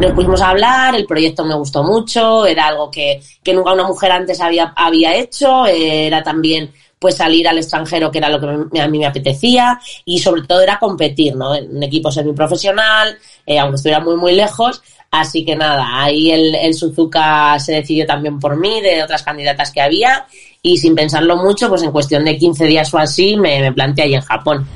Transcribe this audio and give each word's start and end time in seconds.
Nos 0.00 0.12
pusimos 0.12 0.40
a 0.40 0.50
hablar, 0.50 0.94
el 0.94 1.06
proyecto 1.06 1.44
me 1.44 1.56
gustó 1.56 1.82
mucho, 1.82 2.46
era 2.46 2.68
algo 2.68 2.90
que, 2.90 3.20
que 3.42 3.52
nunca 3.52 3.72
una 3.72 3.86
mujer 3.86 4.12
antes 4.12 4.40
había, 4.40 4.72
había 4.76 5.16
hecho, 5.16 5.66
era 5.66 6.22
también 6.22 6.70
pues 6.98 7.16
salir 7.16 7.46
al 7.46 7.58
extranjero, 7.58 8.10
que 8.10 8.18
era 8.18 8.28
lo 8.28 8.40
que 8.40 8.80
a 8.80 8.88
mí 8.88 8.98
me 8.98 9.06
apetecía, 9.06 9.78
y 10.04 10.18
sobre 10.18 10.42
todo 10.42 10.60
era 10.60 10.78
competir, 10.78 11.36
¿no? 11.36 11.54
En 11.54 11.76
un 11.76 11.82
equipo 11.82 12.10
semiprofesional, 12.10 13.16
eh, 13.46 13.58
aunque 13.58 13.76
estuviera 13.76 14.00
muy, 14.00 14.16
muy 14.16 14.34
lejos. 14.34 14.82
Así 15.10 15.44
que 15.44 15.56
nada, 15.56 16.02
ahí 16.02 16.30
el, 16.30 16.54
el 16.54 16.74
Suzuka 16.74 17.58
se 17.58 17.72
decidió 17.72 18.04
también 18.04 18.38
por 18.38 18.56
mí, 18.58 18.80
de 18.82 19.02
otras 19.02 19.22
candidatas 19.22 19.70
que 19.70 19.80
había, 19.80 20.26
y 20.60 20.76
sin 20.76 20.94
pensarlo 20.94 21.36
mucho, 21.36 21.68
pues 21.68 21.82
en 21.82 21.92
cuestión 21.92 22.24
de 22.24 22.36
15 22.36 22.66
días 22.66 22.92
o 22.92 22.98
así, 22.98 23.36
me, 23.36 23.60
me 23.60 23.72
planteé 23.72 24.04
ahí 24.04 24.14
en 24.14 24.20
Japón. 24.20 24.66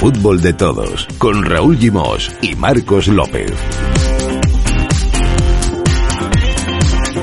Fútbol 0.00 0.40
de 0.40 0.54
todos, 0.54 1.06
con 1.18 1.44
Raúl 1.44 1.76
Gimos 1.76 2.30
y 2.40 2.54
Marcos 2.54 3.06
López. 3.06 3.52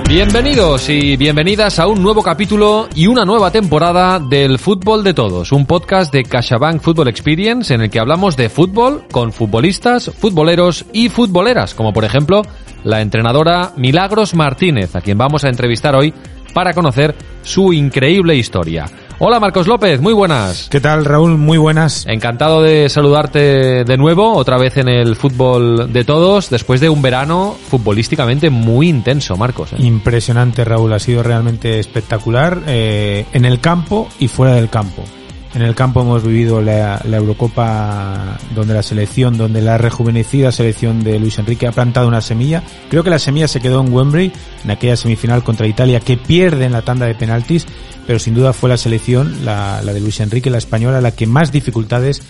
Bienvenidos 0.07 0.87
y 0.87 1.17
bienvenidas 1.17 1.79
a 1.79 1.87
un 1.87 2.03
nuevo 2.03 2.21
capítulo 2.21 2.87
y 2.93 3.07
una 3.07 3.25
nueva 3.25 3.49
temporada 3.49 4.19
del 4.19 4.59
Fútbol 4.59 5.03
de 5.03 5.15
Todos, 5.15 5.51
un 5.51 5.65
podcast 5.65 6.13
de 6.13 6.21
CaixaBank 6.21 6.79
Football 6.79 7.07
Experience 7.07 7.73
en 7.73 7.81
el 7.81 7.89
que 7.89 7.99
hablamos 7.99 8.37
de 8.37 8.47
fútbol 8.47 9.05
con 9.11 9.33
futbolistas, 9.33 10.11
futboleros 10.15 10.85
y 10.93 11.09
futboleras, 11.09 11.73
como 11.73 11.93
por 11.93 12.05
ejemplo 12.05 12.43
la 12.83 13.01
entrenadora 13.01 13.71
Milagros 13.75 14.35
Martínez, 14.35 14.95
a 14.95 15.01
quien 15.01 15.17
vamos 15.17 15.43
a 15.43 15.49
entrevistar 15.49 15.95
hoy 15.95 16.13
para 16.53 16.75
conocer 16.75 17.15
su 17.41 17.73
increíble 17.73 18.35
historia. 18.35 18.85
Hola 19.19 19.39
Marcos 19.39 19.65
López, 19.65 19.99
muy 19.99 20.13
buenas. 20.13 20.69
¿Qué 20.69 20.79
tal 20.79 21.03
Raúl? 21.03 21.39
Muy 21.39 21.57
buenas. 21.57 22.05
Encantado 22.05 22.61
de 22.61 22.87
saludarte 22.87 23.83
de 23.83 23.97
nuevo, 23.97 24.35
otra 24.35 24.59
vez 24.59 24.77
en 24.77 24.87
el 24.87 25.15
fútbol 25.15 25.91
de 25.91 26.03
todos, 26.03 26.51
después 26.51 26.81
de 26.81 26.89
un 26.89 27.01
verano 27.01 27.57
futbolísticamente 27.67 28.51
muy 28.51 28.89
intenso, 28.89 29.35
Marcos. 29.35 29.73
¿eh? 29.73 29.77
Impresionante 29.79 30.63
Raúl, 30.63 30.93
ha 30.93 30.99
sido 30.99 31.23
realmente 31.23 31.79
espectacular 31.79 32.61
eh, 32.67 33.25
en 33.33 33.45
el 33.45 33.59
campo 33.59 34.07
y 34.19 34.27
fuera 34.27 34.53
del 34.53 34.69
campo. 34.69 35.03
En 35.53 35.61
el 35.61 35.75
campo 35.75 36.01
hemos 36.01 36.23
vivido 36.23 36.61
la, 36.61 37.01
la, 37.05 37.17
Eurocopa 37.17 38.37
donde 38.53 38.73
la 38.73 38.83
selección, 38.83 39.37
donde 39.37 39.61
la 39.61 39.77
rejuvenecida 39.77 40.51
selección 40.51 41.03
de 41.03 41.19
Luis 41.19 41.39
Enrique 41.39 41.67
ha 41.67 41.71
plantado 41.71 42.07
una 42.07 42.21
semilla. 42.21 42.63
Creo 42.89 43.03
que 43.03 43.09
la 43.09 43.19
semilla 43.19 43.47
se 43.47 43.61
quedó 43.61 43.81
en 43.81 43.91
Wembley, 43.91 44.31
en 44.63 44.71
aquella 44.71 44.95
semifinal 44.95 45.43
contra 45.43 45.65
Italia, 45.65 45.99
que 45.99 46.17
pierde 46.17 46.65
en 46.65 46.73
la 46.73 46.81
tanda 46.81 47.05
de 47.05 47.15
penaltis, 47.15 47.65
pero 48.05 48.19
sin 48.19 48.35
duda 48.35 48.53
fue 48.53 48.69
la 48.69 48.77
selección, 48.77 49.45
la, 49.45 49.81
la 49.83 49.93
de 49.93 49.99
Luis 49.99 50.19
Enrique, 50.19 50.49
la 50.49 50.57
española, 50.57 51.01
la 51.01 51.11
que 51.11 51.27
más 51.27 51.51
dificultades 51.51 52.21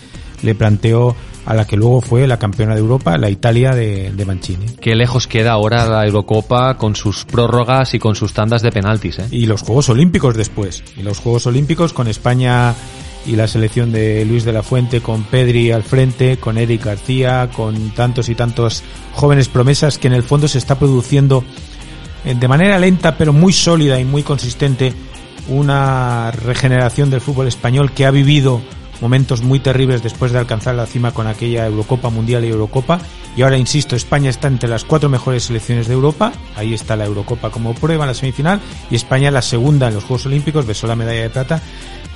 le 0.42 0.54
planteó 0.54 1.16
a 1.46 1.54
la 1.54 1.66
que 1.66 1.76
luego 1.76 2.00
fue 2.00 2.26
la 2.26 2.38
campeona 2.38 2.74
de 2.74 2.80
Europa, 2.80 3.16
la 3.16 3.30
Italia 3.30 3.70
de, 3.70 4.12
de, 4.12 4.24
Mancini. 4.26 4.66
Qué 4.80 4.94
lejos 4.94 5.26
queda 5.26 5.52
ahora 5.52 5.86
la 5.86 6.06
Eurocopa 6.06 6.76
con 6.76 6.94
sus 6.94 7.24
prórrogas 7.24 7.94
y 7.94 7.98
con 7.98 8.14
sus 8.14 8.34
tandas 8.34 8.60
de 8.60 8.70
penaltis. 8.70 9.18
¿eh? 9.18 9.28
Y 9.30 9.46
los 9.46 9.62
Juegos 9.62 9.88
Olímpicos 9.88 10.36
después. 10.36 10.84
Y 10.96 11.02
los 11.02 11.18
Juegos 11.20 11.46
Olímpicos 11.46 11.94
con 11.94 12.06
España 12.06 12.74
y 13.28 13.36
la 13.36 13.46
selección 13.46 13.92
de 13.92 14.24
Luis 14.24 14.44
de 14.44 14.52
la 14.52 14.62
Fuente 14.62 15.02
con 15.02 15.22
Pedri 15.22 15.70
al 15.70 15.82
frente, 15.82 16.38
con 16.38 16.56
Eric 16.56 16.84
García, 16.84 17.50
con 17.52 17.90
tantos 17.90 18.28
y 18.30 18.34
tantos 18.34 18.82
jóvenes 19.12 19.48
promesas 19.48 19.98
que 19.98 20.08
en 20.08 20.14
el 20.14 20.22
fondo 20.22 20.48
se 20.48 20.58
está 20.58 20.78
produciendo 20.78 21.44
de 22.24 22.48
manera 22.48 22.78
lenta 22.78 23.16
pero 23.16 23.32
muy 23.32 23.52
sólida 23.52 24.00
y 24.00 24.04
muy 24.04 24.22
consistente 24.22 24.92
una 25.48 26.30
regeneración 26.30 27.10
del 27.10 27.20
fútbol 27.20 27.48
español 27.48 27.92
que 27.92 28.06
ha 28.06 28.10
vivido 28.10 28.60
momentos 29.00 29.42
muy 29.42 29.60
terribles 29.60 30.02
después 30.02 30.32
de 30.32 30.38
alcanzar 30.38 30.74
la 30.74 30.86
cima 30.86 31.12
con 31.12 31.26
aquella 31.26 31.66
Eurocopa 31.66 32.10
Mundial 32.10 32.44
y 32.44 32.48
Eurocopa. 32.48 32.98
Y 33.36 33.42
ahora, 33.42 33.56
insisto, 33.56 33.94
España 33.94 34.30
está 34.30 34.48
entre 34.48 34.68
las 34.68 34.84
cuatro 34.84 35.08
mejores 35.08 35.44
selecciones 35.44 35.86
de 35.86 35.94
Europa. 35.94 36.32
Ahí 36.56 36.74
está 36.74 36.96
la 36.96 37.04
Eurocopa 37.04 37.50
como 37.50 37.74
prueba 37.74 38.04
en 38.04 38.08
la 38.08 38.14
semifinal. 38.14 38.60
Y 38.90 38.96
España 38.96 39.30
la 39.30 39.42
segunda 39.42 39.88
en 39.88 39.94
los 39.94 40.04
Juegos 40.04 40.26
Olímpicos, 40.26 40.66
besó 40.66 40.86
la 40.86 40.96
medalla 40.96 41.22
de 41.22 41.30
plata. 41.30 41.62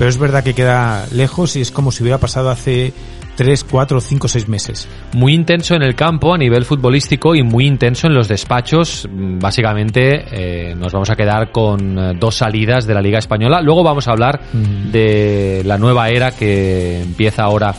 Pero 0.02 0.10
es 0.10 0.18
verdad 0.18 0.42
que 0.42 0.52
queda 0.52 1.06
lejos 1.12 1.54
y 1.54 1.60
es 1.60 1.70
como 1.70 1.92
si 1.92 2.02
hubiera 2.02 2.18
pasado 2.18 2.50
hace 2.50 2.92
3, 3.36 3.62
4, 3.62 4.00
5, 4.00 4.26
6 4.26 4.48
meses. 4.48 4.88
Muy 5.12 5.32
intenso 5.32 5.76
en 5.76 5.82
el 5.82 5.94
campo 5.94 6.34
a 6.34 6.38
nivel 6.38 6.64
futbolístico 6.64 7.36
y 7.36 7.44
muy 7.44 7.68
intenso 7.68 8.08
en 8.08 8.14
los 8.14 8.26
despachos. 8.26 9.08
Básicamente 9.08 10.24
eh, 10.32 10.74
nos 10.74 10.92
vamos 10.92 11.08
a 11.10 11.14
quedar 11.14 11.52
con 11.52 12.18
dos 12.18 12.34
salidas 12.34 12.84
de 12.84 12.94
la 12.94 13.00
Liga 13.00 13.20
Española. 13.20 13.60
Luego 13.62 13.84
vamos 13.84 14.08
a 14.08 14.10
hablar 14.10 14.40
mm. 14.52 14.90
de 14.90 15.62
la 15.64 15.78
nueva 15.78 16.08
era 16.08 16.32
que 16.32 17.00
empieza 17.02 17.44
ahora 17.44 17.72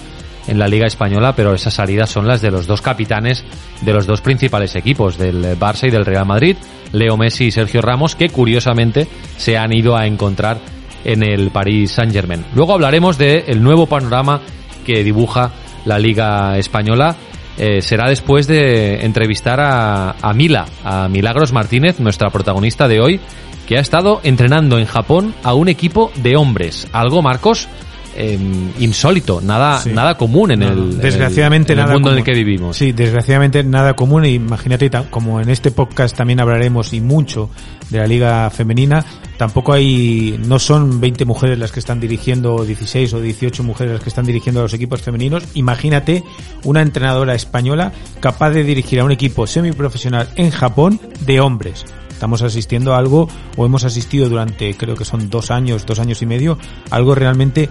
en 0.47 0.57
la 0.57 0.69
Liga 0.69 0.87
Española, 0.87 1.35
pero 1.35 1.53
esas 1.53 1.73
salidas 1.73 2.09
son 2.09 2.25
las 2.25 2.41
de 2.41 2.51
los 2.51 2.67
dos 2.67 2.81
capitanes 2.81 3.43
de 3.81 3.93
los 3.93 4.07
dos 4.07 4.21
principales 4.21 4.77
equipos, 4.77 5.17
del 5.17 5.59
Barça 5.59 5.89
y 5.89 5.91
del 5.91 6.05
Real 6.05 6.25
Madrid, 6.25 6.55
Leo 6.93 7.17
Messi 7.17 7.47
y 7.47 7.51
Sergio 7.51 7.81
Ramos, 7.81 8.15
que 8.15 8.29
curiosamente 8.29 9.09
se 9.35 9.57
han 9.57 9.73
ido 9.73 9.97
a 9.97 10.07
encontrar 10.07 10.59
en 11.03 11.23
el 11.23 11.51
Paris 11.51 11.91
Saint 11.91 12.13
Germain. 12.13 12.45
Luego 12.55 12.73
hablaremos 12.73 13.17
del 13.17 13.43
el 13.47 13.63
nuevo 13.63 13.85
panorama 13.85 14.41
que 14.85 15.03
dibuja 15.03 15.51
la 15.85 15.99
Liga 15.99 16.57
Española. 16.57 17.15
Eh, 17.57 17.81
será 17.81 18.09
después 18.09 18.47
de 18.47 19.05
entrevistar 19.05 19.59
a, 19.59 20.15
a 20.21 20.33
Mila, 20.33 20.65
a 20.83 21.07
Milagros 21.07 21.53
Martínez, 21.53 21.99
nuestra 21.99 22.29
protagonista 22.29 22.87
de 22.87 22.99
hoy, 22.99 23.19
que 23.67 23.77
ha 23.77 23.81
estado 23.81 24.21
entrenando 24.23 24.79
en 24.79 24.85
Japón 24.85 25.35
a 25.43 25.53
un 25.53 25.69
equipo 25.69 26.11
de 26.15 26.35
hombres. 26.35 26.87
Algo, 26.91 27.21
Marcos, 27.21 27.67
eh, 28.15 28.37
insólito, 28.79 29.41
nada, 29.41 29.79
sí. 29.79 29.91
nada 29.91 30.17
común 30.17 30.51
en 30.51 30.63
el, 30.63 30.99
desgraciadamente 30.99 31.73
en 31.73 31.79
el, 31.79 31.85
en 31.85 31.85
el 31.85 31.85
nada 31.85 31.93
mundo 31.93 32.09
común. 32.09 32.13
en 32.13 32.19
el 32.19 32.23
que 32.25 32.33
vivimos. 32.33 32.77
Sí, 32.77 32.91
desgraciadamente 32.91 33.63
nada 33.63 33.95
común. 33.95 34.25
Imagínate, 34.25 34.91
como 35.09 35.41
en 35.41 35.49
este 35.49 35.71
podcast 35.71 36.15
también 36.15 36.39
hablaremos 36.39 36.93
y 36.93 37.01
mucho 37.01 37.49
de 37.89 37.99
la 37.99 38.07
liga 38.07 38.49
femenina, 38.49 39.03
tampoco 39.37 39.73
hay, 39.73 40.39
no 40.45 40.59
son 40.59 40.99
20 40.99 41.25
mujeres 41.25 41.57
las 41.57 41.71
que 41.71 41.79
están 41.79 41.99
dirigiendo, 41.99 42.63
16 42.65 43.13
o 43.13 43.21
18 43.21 43.63
mujeres 43.63 43.93
las 43.93 44.03
que 44.03 44.09
están 44.09 44.25
dirigiendo 44.25 44.59
a 44.61 44.63
los 44.63 44.73
equipos 44.73 45.01
femeninos. 45.01 45.43
Imagínate 45.55 46.23
una 46.63 46.81
entrenadora 46.81 47.35
española 47.35 47.91
capaz 48.19 48.51
de 48.51 48.63
dirigir 48.63 48.99
a 48.99 49.03
un 49.03 49.11
equipo 49.11 49.47
semiprofesional 49.47 50.29
en 50.35 50.51
Japón 50.51 50.99
de 51.25 51.39
hombres 51.39 51.85
estamos 52.23 52.41
asistiendo 52.41 52.93
a 52.93 52.99
algo 52.99 53.27
o 53.57 53.65
hemos 53.65 53.83
asistido 53.83 54.29
durante 54.29 54.73
creo 54.77 54.95
que 54.95 55.03
son 55.03 55.29
dos 55.29 55.51
años, 55.51 55.85
dos 55.85 55.99
años 55.99 56.21
y 56.21 56.25
medio, 56.25 56.57
algo 56.89 57.15
realmente 57.15 57.67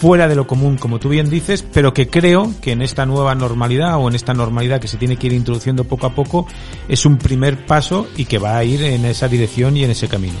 fuera 0.00 0.28
de 0.28 0.34
lo 0.34 0.46
común, 0.46 0.78
como 0.78 0.98
tú 0.98 1.10
bien 1.10 1.28
dices, 1.28 1.62
pero 1.62 1.92
que 1.92 2.08
creo 2.08 2.50
que 2.62 2.72
en 2.72 2.80
esta 2.80 3.04
nueva 3.04 3.34
normalidad 3.34 3.98
o 3.98 4.08
en 4.08 4.14
esta 4.14 4.32
normalidad 4.32 4.80
que 4.80 4.88
se 4.88 4.96
tiene 4.96 5.18
que 5.18 5.26
ir 5.26 5.34
introduciendo 5.34 5.84
poco 5.84 6.06
a 6.06 6.14
poco 6.14 6.46
es 6.88 7.04
un 7.04 7.18
primer 7.18 7.66
paso 7.66 8.08
y 8.16 8.24
que 8.24 8.38
va 8.38 8.56
a 8.56 8.64
ir 8.64 8.82
en 8.82 9.04
esa 9.04 9.28
dirección 9.28 9.76
y 9.76 9.84
en 9.84 9.90
ese 9.90 10.08
camino. 10.08 10.38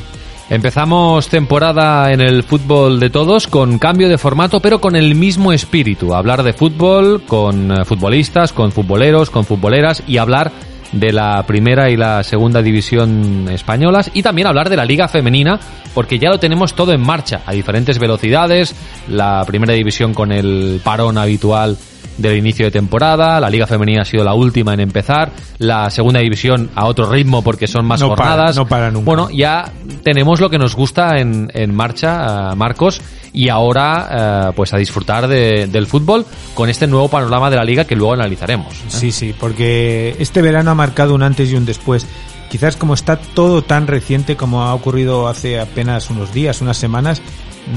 Empezamos 0.48 1.28
temporada 1.28 2.10
en 2.10 2.22
el 2.22 2.42
fútbol 2.42 2.98
de 2.98 3.10
todos 3.10 3.46
con 3.46 3.78
cambio 3.78 4.08
de 4.08 4.18
formato, 4.18 4.60
pero 4.60 4.80
con 4.80 4.96
el 4.96 5.14
mismo 5.14 5.52
espíritu. 5.52 6.14
Hablar 6.14 6.42
de 6.42 6.54
fútbol 6.54 7.22
con 7.26 7.84
futbolistas, 7.84 8.52
con 8.52 8.72
futboleros, 8.72 9.28
con 9.28 9.44
futboleras 9.44 10.02
y 10.08 10.16
hablar 10.16 10.50
de 10.92 11.12
la 11.12 11.42
primera 11.46 11.90
y 11.90 11.96
la 11.96 12.22
segunda 12.22 12.62
división 12.62 13.48
españolas 13.50 14.10
y 14.12 14.22
también 14.22 14.48
hablar 14.48 14.68
de 14.68 14.76
la 14.76 14.84
liga 14.84 15.08
femenina 15.08 15.60
porque 15.94 16.18
ya 16.18 16.30
lo 16.30 16.38
tenemos 16.38 16.74
todo 16.74 16.92
en 16.92 17.00
marcha 17.00 17.42
a 17.46 17.52
diferentes 17.52 17.98
velocidades, 17.98 18.74
la 19.08 19.44
primera 19.46 19.72
división 19.74 20.14
con 20.14 20.32
el 20.32 20.80
parón 20.82 21.18
habitual 21.18 21.76
del 22.20 22.36
inicio 22.36 22.66
de 22.66 22.70
temporada, 22.70 23.40
la 23.40 23.50
Liga 23.50 23.66
Femenina 23.66 24.02
ha 24.02 24.04
sido 24.04 24.24
la 24.24 24.34
última 24.34 24.74
en 24.74 24.80
empezar, 24.80 25.32
la 25.58 25.90
segunda 25.90 26.20
división 26.20 26.70
a 26.74 26.86
otro 26.86 27.10
ritmo 27.10 27.42
porque 27.42 27.66
son 27.66 27.86
más 27.86 28.00
no 28.00 28.08
jornadas. 28.08 28.56
Para, 28.56 28.64
no 28.64 28.68
para 28.68 28.90
nunca. 28.90 29.04
Bueno, 29.04 29.28
ya 29.30 29.72
tenemos 30.02 30.40
lo 30.40 30.50
que 30.50 30.58
nos 30.58 30.74
gusta 30.76 31.18
en, 31.18 31.50
en 31.54 31.74
marcha, 31.74 32.52
uh, 32.52 32.56
Marcos, 32.56 33.00
y 33.32 33.48
ahora 33.48 34.50
uh, 34.50 34.52
pues 34.54 34.72
a 34.74 34.76
disfrutar 34.76 35.28
de, 35.28 35.66
del 35.66 35.86
fútbol 35.86 36.26
con 36.54 36.68
este 36.68 36.86
nuevo 36.86 37.08
panorama 37.08 37.50
de 37.50 37.56
la 37.56 37.64
liga 37.64 37.84
que 37.84 37.96
luego 37.96 38.14
analizaremos. 38.14 38.74
¿eh? 38.74 38.84
Sí, 38.88 39.12
sí, 39.12 39.34
porque 39.38 40.16
este 40.18 40.42
verano 40.42 40.70
ha 40.70 40.74
marcado 40.74 41.14
un 41.14 41.22
antes 41.22 41.50
y 41.50 41.54
un 41.54 41.66
después. 41.66 42.06
Quizás 42.50 42.76
como 42.76 42.94
está 42.94 43.16
todo 43.16 43.62
tan 43.62 43.86
reciente 43.86 44.36
como 44.36 44.62
ha 44.62 44.74
ocurrido 44.74 45.28
hace 45.28 45.60
apenas 45.60 46.10
unos 46.10 46.34
días, 46.34 46.60
unas 46.60 46.76
semanas, 46.76 47.22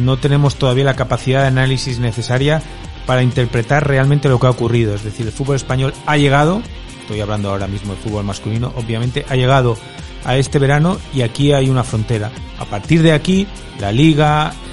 no 0.02 0.18
tenemos 0.18 0.56
todavía 0.56 0.86
la 0.86 0.96
capacidad 0.96 1.42
de 1.42 1.48
análisis 1.48 2.00
necesaria 2.00 2.62
para 3.06 3.22
interpretar 3.22 3.88
realmente 3.88 4.30
lo 4.30 4.40
que 4.40 4.48
ha 4.48 4.52
ocurrido. 4.52 4.96
Es 4.96 5.04
decir, 5.04 5.28
el 5.28 5.32
fútbol 5.32 5.58
español 5.58 5.94
ha 6.08 6.18
llegado, 6.18 6.62
estoy 7.02 7.22
hablando 7.22 7.50
ahora 7.50 7.68
mismo 7.68 7.94
del 7.94 8.02
fútbol 8.02 8.24
masculino, 8.24 8.74
obviamente 8.76 9.26
ha 9.30 9.36
llegado 9.36 9.78
a 10.26 10.38
este 10.38 10.58
verano 10.58 10.98
y 11.14 11.22
aquí 11.22 11.54
hay 11.54 11.70
una 11.70 11.84
frontera. 11.84 12.32
A 12.58 12.66
partir 12.66 13.02
de 13.02 13.12
aquí, 13.12 13.46
la 13.80 13.92
liga, 13.92 14.54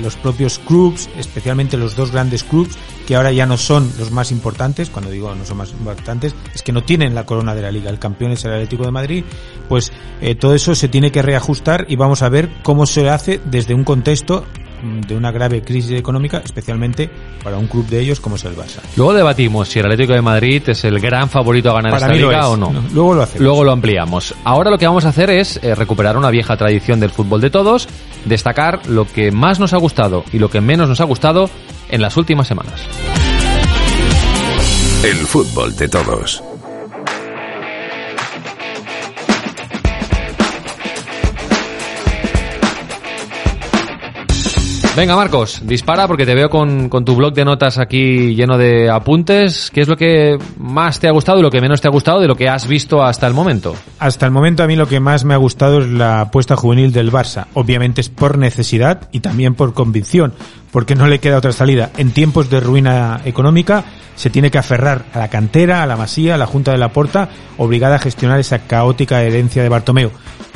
los 0.00 0.16
propios 0.16 0.58
clubs, 0.58 1.08
especialmente 1.16 1.76
los 1.76 1.96
dos 1.96 2.10
grandes 2.10 2.44
clubs, 2.44 2.76
que 3.06 3.16
ahora 3.16 3.32
ya 3.32 3.46
no 3.46 3.56
son 3.56 3.90
los 3.98 4.10
más 4.10 4.30
importantes, 4.32 4.90
cuando 4.90 5.10
digo 5.10 5.34
no 5.34 5.44
son 5.44 5.58
más 5.58 5.70
importantes, 5.70 6.34
es 6.54 6.62
que 6.62 6.72
no 6.72 6.82
tienen 6.82 7.14
la 7.14 7.26
corona 7.26 7.54
de 7.54 7.62
la 7.62 7.70
liga, 7.70 7.90
el 7.90 7.98
campeón 7.98 8.32
es 8.32 8.44
el 8.44 8.52
Atlético 8.52 8.84
de 8.84 8.90
Madrid, 8.90 9.24
pues 9.68 9.92
eh, 10.20 10.34
todo 10.34 10.54
eso 10.54 10.74
se 10.74 10.88
tiene 10.88 11.12
que 11.12 11.22
reajustar 11.22 11.86
y 11.88 11.96
vamos 11.96 12.22
a 12.22 12.28
ver 12.28 12.50
cómo 12.62 12.86
se 12.86 13.08
hace 13.08 13.40
desde 13.44 13.74
un 13.74 13.84
contexto 13.84 14.44
de 14.82 15.16
una 15.16 15.30
grave 15.30 15.62
crisis 15.62 15.92
económica, 15.92 16.42
especialmente 16.44 17.10
para 17.42 17.58
un 17.58 17.66
club 17.66 17.86
de 17.86 18.00
ellos 18.00 18.20
como 18.20 18.36
es 18.36 18.44
el 18.44 18.56
Barça. 18.56 18.80
Luego 18.96 19.14
debatimos 19.14 19.68
si 19.68 19.78
el 19.78 19.86
Atlético 19.86 20.12
de 20.12 20.22
Madrid 20.22 20.62
es 20.66 20.84
el 20.84 21.00
gran 21.00 21.28
favorito 21.28 21.70
a 21.70 21.74
ganar 21.74 21.92
Para 21.92 22.06
esta 22.06 22.16
liga 22.26 22.40
es. 22.40 22.46
o 22.46 22.56
no. 22.56 22.72
No, 22.72 22.82
luego 22.92 23.14
lo 23.14 23.22
hacemos. 23.22 23.42
Luego 23.42 23.64
lo 23.64 23.72
ampliamos. 23.72 24.34
Ahora 24.44 24.70
lo 24.70 24.78
que 24.78 24.86
vamos 24.86 25.04
a 25.04 25.10
hacer 25.10 25.30
es 25.30 25.58
eh, 25.62 25.74
recuperar 25.74 26.16
una 26.16 26.30
vieja 26.30 26.56
tradición 26.56 27.00
del 27.00 27.10
fútbol 27.10 27.40
de 27.40 27.50
todos, 27.50 27.88
destacar 28.24 28.86
lo 28.88 29.06
que 29.06 29.32
más 29.32 29.60
nos 29.60 29.72
ha 29.72 29.78
gustado 29.78 30.24
y 30.32 30.38
lo 30.38 30.50
que 30.50 30.60
menos 30.60 30.88
nos 30.88 31.00
ha 31.00 31.04
gustado 31.04 31.50
en 31.88 32.00
las 32.02 32.16
últimas 32.16 32.46
semanas. 32.48 32.80
El 35.02 35.16
fútbol 35.16 35.74
de 35.76 35.88
todos. 35.88 36.42
Venga, 44.96 45.14
Marcos, 45.14 45.60
dispara 45.64 46.08
porque 46.08 46.26
te 46.26 46.34
veo 46.34 46.50
con, 46.50 46.88
con 46.88 47.04
tu 47.04 47.14
blog 47.14 47.32
de 47.32 47.44
notas 47.44 47.78
aquí 47.78 48.34
lleno 48.34 48.58
de 48.58 48.90
apuntes. 48.90 49.70
¿Qué 49.70 49.82
es 49.82 49.88
lo 49.88 49.96
que 49.96 50.36
más 50.58 50.98
te 50.98 51.06
ha 51.06 51.12
gustado 51.12 51.38
y 51.38 51.42
lo 51.42 51.50
que 51.50 51.60
menos 51.60 51.80
te 51.80 51.86
ha 51.86 51.92
gustado 51.92 52.20
de 52.20 52.26
lo 52.26 52.34
que 52.34 52.48
has 52.48 52.66
visto 52.66 53.02
hasta 53.02 53.28
el 53.28 53.32
momento? 53.32 53.76
Hasta 54.00 54.26
el 54.26 54.32
momento 54.32 54.64
a 54.64 54.66
mí 54.66 54.74
lo 54.74 54.88
que 54.88 54.98
más 54.98 55.24
me 55.24 55.32
ha 55.32 55.36
gustado 55.36 55.78
es 55.78 55.88
la 55.88 56.22
apuesta 56.22 56.56
juvenil 56.56 56.92
del 56.92 57.12
Barça. 57.12 57.46
Obviamente 57.54 58.00
es 58.00 58.08
por 58.08 58.36
necesidad 58.36 59.08
y 59.12 59.20
también 59.20 59.54
por 59.54 59.74
convicción, 59.74 60.34
porque 60.72 60.94
no 60.94 61.06
le 61.06 61.18
queda 61.18 61.38
otra 61.38 61.52
salida. 61.52 61.90
En 61.96 62.12
tiempos 62.12 62.50
de 62.50 62.60
ruina 62.60 63.20
económica 63.24 63.84
se 64.14 64.30
tiene 64.30 64.50
que 64.50 64.58
aferrar 64.58 65.06
a 65.12 65.18
la 65.18 65.28
cantera, 65.28 65.82
a 65.82 65.86
la 65.86 65.96
masía, 65.96 66.34
a 66.34 66.38
la 66.38 66.46
Junta 66.46 66.72
de 66.72 66.78
la 66.78 66.92
Porta, 66.92 67.28
obligada 67.56 67.96
a 67.96 68.00
gestionar 68.00 68.38
esa 68.38 68.60
caótica 68.60 69.22
herencia 69.22 69.62
de 69.62 69.68
Bartomeu. 69.68 70.10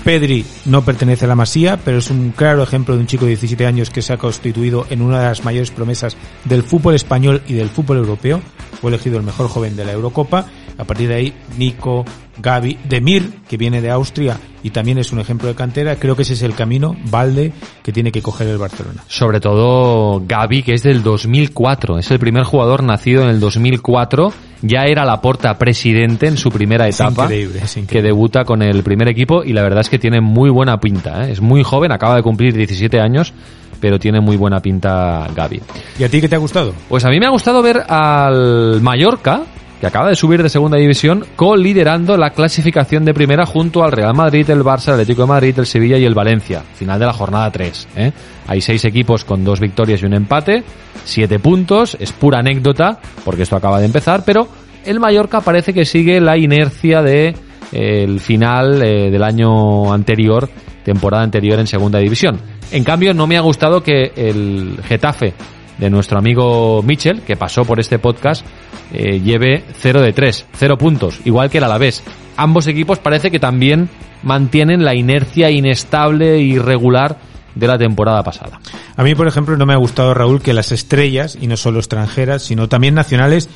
Pedri 0.04 0.44
no 0.66 0.84
pertenece 0.84 1.24
a 1.24 1.28
la 1.28 1.34
masía, 1.34 1.78
pero 1.82 1.96
es 1.96 2.10
un 2.10 2.32
claro 2.32 2.62
ejemplo 2.62 2.94
de 2.94 3.00
un 3.00 3.06
chico 3.06 3.24
de 3.24 3.30
17 3.30 3.64
años 3.64 3.88
que 3.88 4.02
se 4.02 4.12
ha 4.12 4.18
constituido 4.18 4.86
en 4.90 5.00
una 5.00 5.18
de 5.18 5.28
las 5.28 5.44
mayores 5.44 5.70
promesas 5.70 6.16
del 6.44 6.62
fútbol 6.62 6.94
español 6.94 7.42
y 7.48 7.54
del 7.54 7.70
fútbol 7.70 7.96
europeo. 7.96 8.42
Fue 8.82 8.90
elegido 8.90 9.16
el 9.16 9.22
mejor 9.22 9.48
joven 9.48 9.76
de 9.76 9.86
la 9.86 9.92
Eurocopa. 9.92 10.46
A 10.78 10.84
partir 10.84 11.08
de 11.08 11.14
ahí, 11.14 11.32
Nico, 11.56 12.04
Gaby, 12.38 12.78
Demir, 12.88 13.30
que 13.48 13.56
viene 13.56 13.80
de 13.80 13.90
Austria 13.90 14.36
y 14.62 14.70
también 14.70 14.98
es 14.98 15.12
un 15.12 15.20
ejemplo 15.20 15.46
de 15.48 15.54
cantera. 15.54 15.96
Creo 15.96 16.16
que 16.16 16.22
ese 16.22 16.32
es 16.32 16.42
el 16.42 16.54
camino, 16.54 16.96
Valde, 17.10 17.52
que 17.82 17.92
tiene 17.92 18.10
que 18.10 18.22
coger 18.22 18.48
el 18.48 18.58
Barcelona. 18.58 19.04
Sobre 19.06 19.38
todo 19.40 20.22
Gaby, 20.26 20.62
que 20.62 20.74
es 20.74 20.82
del 20.82 21.02
2004. 21.02 21.98
Es 21.98 22.10
el 22.10 22.18
primer 22.18 22.44
jugador 22.44 22.82
nacido 22.82 23.22
en 23.22 23.28
el 23.28 23.40
2004. 23.40 24.32
Ya 24.62 24.84
era 24.84 25.04
la 25.04 25.20
porta 25.20 25.58
presidente 25.58 26.26
en 26.26 26.36
su 26.38 26.50
primera 26.50 26.88
Es 26.88 26.96
etapa. 26.98 27.24
increíble, 27.24 27.60
es 27.62 27.78
que 27.86 28.02
debuta 28.02 28.44
con 28.44 28.62
el 28.62 28.82
primer 28.82 29.08
equipo 29.08 29.44
y 29.44 29.52
la 29.52 29.62
verdad 29.62 29.80
es 29.80 29.90
que 29.90 29.98
tiene 29.98 30.20
muy 30.20 30.50
buena 30.50 30.78
pinta. 30.80 31.28
¿eh? 31.28 31.32
Es 31.32 31.40
muy 31.40 31.62
joven, 31.62 31.92
acaba 31.92 32.16
de 32.16 32.22
cumplir 32.22 32.54
17 32.54 32.98
años, 32.98 33.34
pero 33.80 33.98
tiene 33.98 34.20
muy 34.20 34.36
buena 34.38 34.60
pinta 34.60 35.28
Gaby. 35.36 35.60
¿Y 35.98 36.04
a 36.04 36.08
ti 36.08 36.20
qué 36.22 36.28
te 36.30 36.36
ha 36.36 36.38
gustado? 36.38 36.72
Pues 36.88 37.04
a 37.04 37.10
mí 37.10 37.20
me 37.20 37.26
ha 37.26 37.30
gustado 37.30 37.60
ver 37.62 37.82
al 37.86 38.80
Mallorca, 38.80 39.42
que 39.84 39.88
acaba 39.88 40.08
de 40.08 40.16
subir 40.16 40.42
de 40.42 40.48
segunda 40.48 40.78
división, 40.78 41.26
co-liderando 41.36 42.16
la 42.16 42.30
clasificación 42.30 43.04
de 43.04 43.12
primera 43.12 43.44
junto 43.44 43.84
al 43.84 43.92
Real 43.92 44.14
Madrid, 44.14 44.48
el 44.48 44.62
Barça, 44.62 44.88
el 44.88 44.94
Atlético 44.94 45.22
de 45.22 45.28
Madrid, 45.28 45.58
el 45.58 45.66
Sevilla 45.66 45.98
y 45.98 46.06
el 46.06 46.14
Valencia. 46.14 46.62
Final 46.74 46.98
de 46.98 47.04
la 47.04 47.12
jornada 47.12 47.50
3. 47.50 47.88
¿eh? 47.96 48.12
Hay 48.46 48.62
seis 48.62 48.82
equipos 48.86 49.26
con 49.26 49.44
dos 49.44 49.60
victorias 49.60 50.00
y 50.00 50.06
un 50.06 50.14
empate, 50.14 50.64
siete 51.04 51.38
puntos, 51.38 51.98
es 52.00 52.12
pura 52.12 52.38
anécdota, 52.38 52.98
porque 53.26 53.42
esto 53.42 53.56
acaba 53.56 53.78
de 53.78 53.84
empezar, 53.84 54.22
pero 54.24 54.48
el 54.86 55.00
Mallorca 55.00 55.42
parece 55.42 55.74
que 55.74 55.84
sigue 55.84 56.18
la 56.18 56.38
inercia 56.38 57.02
de 57.02 57.34
eh, 57.70 58.04
el 58.04 58.20
final 58.20 58.82
eh, 58.82 59.10
del 59.10 59.22
año 59.22 59.92
anterior, 59.92 60.48
temporada 60.82 61.24
anterior 61.24 61.58
en 61.58 61.66
segunda 61.66 61.98
división. 61.98 62.40
En 62.72 62.84
cambio, 62.84 63.12
no 63.12 63.26
me 63.26 63.36
ha 63.36 63.42
gustado 63.42 63.82
que 63.82 64.12
el 64.16 64.78
Getafe 64.88 65.34
de 65.78 65.90
nuestro 65.90 66.18
amigo 66.18 66.82
Mitchell, 66.82 67.22
que 67.22 67.36
pasó 67.36 67.64
por 67.64 67.80
este 67.80 67.98
podcast, 67.98 68.44
eh, 68.92 69.20
lleve 69.20 69.64
0 69.80 70.02
de 70.02 70.12
3, 70.12 70.46
0 70.54 70.78
puntos, 70.78 71.20
igual 71.24 71.50
que 71.50 71.58
el 71.58 71.64
Alavés. 71.64 72.02
Ambos 72.36 72.66
equipos 72.66 72.98
parece 72.98 73.30
que 73.30 73.38
también 73.38 73.88
mantienen 74.22 74.84
la 74.84 74.94
inercia 74.94 75.50
inestable 75.50 76.34
e 76.34 76.40
irregular 76.40 77.18
de 77.54 77.66
la 77.66 77.78
temporada 77.78 78.22
pasada. 78.22 78.60
A 78.96 79.02
mí, 79.02 79.14
por 79.14 79.28
ejemplo, 79.28 79.56
no 79.56 79.66
me 79.66 79.74
ha 79.74 79.78
gustado, 79.78 80.14
Raúl, 80.14 80.42
que 80.42 80.52
las 80.52 80.72
estrellas, 80.72 81.38
y 81.40 81.46
no 81.46 81.56
solo 81.56 81.78
extranjeras, 81.78 82.42
sino 82.42 82.68
también 82.68 82.94
nacionales, 82.94 83.48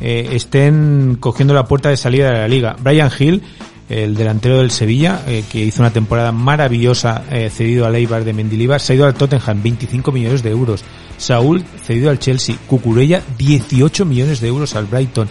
eh, 0.00 0.30
estén 0.32 1.16
cogiendo 1.20 1.54
la 1.54 1.66
puerta 1.66 1.88
de 1.88 1.96
salida 1.96 2.30
de 2.30 2.38
la 2.38 2.48
liga. 2.48 2.76
Brian 2.80 3.10
Hill, 3.16 3.42
el 3.88 4.14
delantero 4.14 4.58
del 4.58 4.70
Sevilla, 4.70 5.22
eh, 5.26 5.44
que 5.50 5.58
hizo 5.58 5.82
una 5.82 5.92
temporada 5.92 6.32
maravillosa 6.32 7.24
eh, 7.30 7.50
cedido 7.50 7.86
al 7.86 7.94
Eibar 7.94 8.24
de 8.24 8.32
Mendilibar, 8.32 8.80
se 8.80 8.92
ha 8.92 8.96
ido 8.96 9.06
al 9.06 9.14
Tottenham, 9.14 9.62
25 9.62 10.12
millones 10.12 10.42
de 10.42 10.50
euros. 10.50 10.82
Saúl, 11.16 11.64
cedido 11.84 12.10
al 12.10 12.18
Chelsea. 12.18 12.56
Cucurella, 12.66 13.22
18 13.38 14.04
millones 14.04 14.40
de 14.40 14.48
euros 14.48 14.74
al 14.74 14.86
Brighton. 14.86 15.28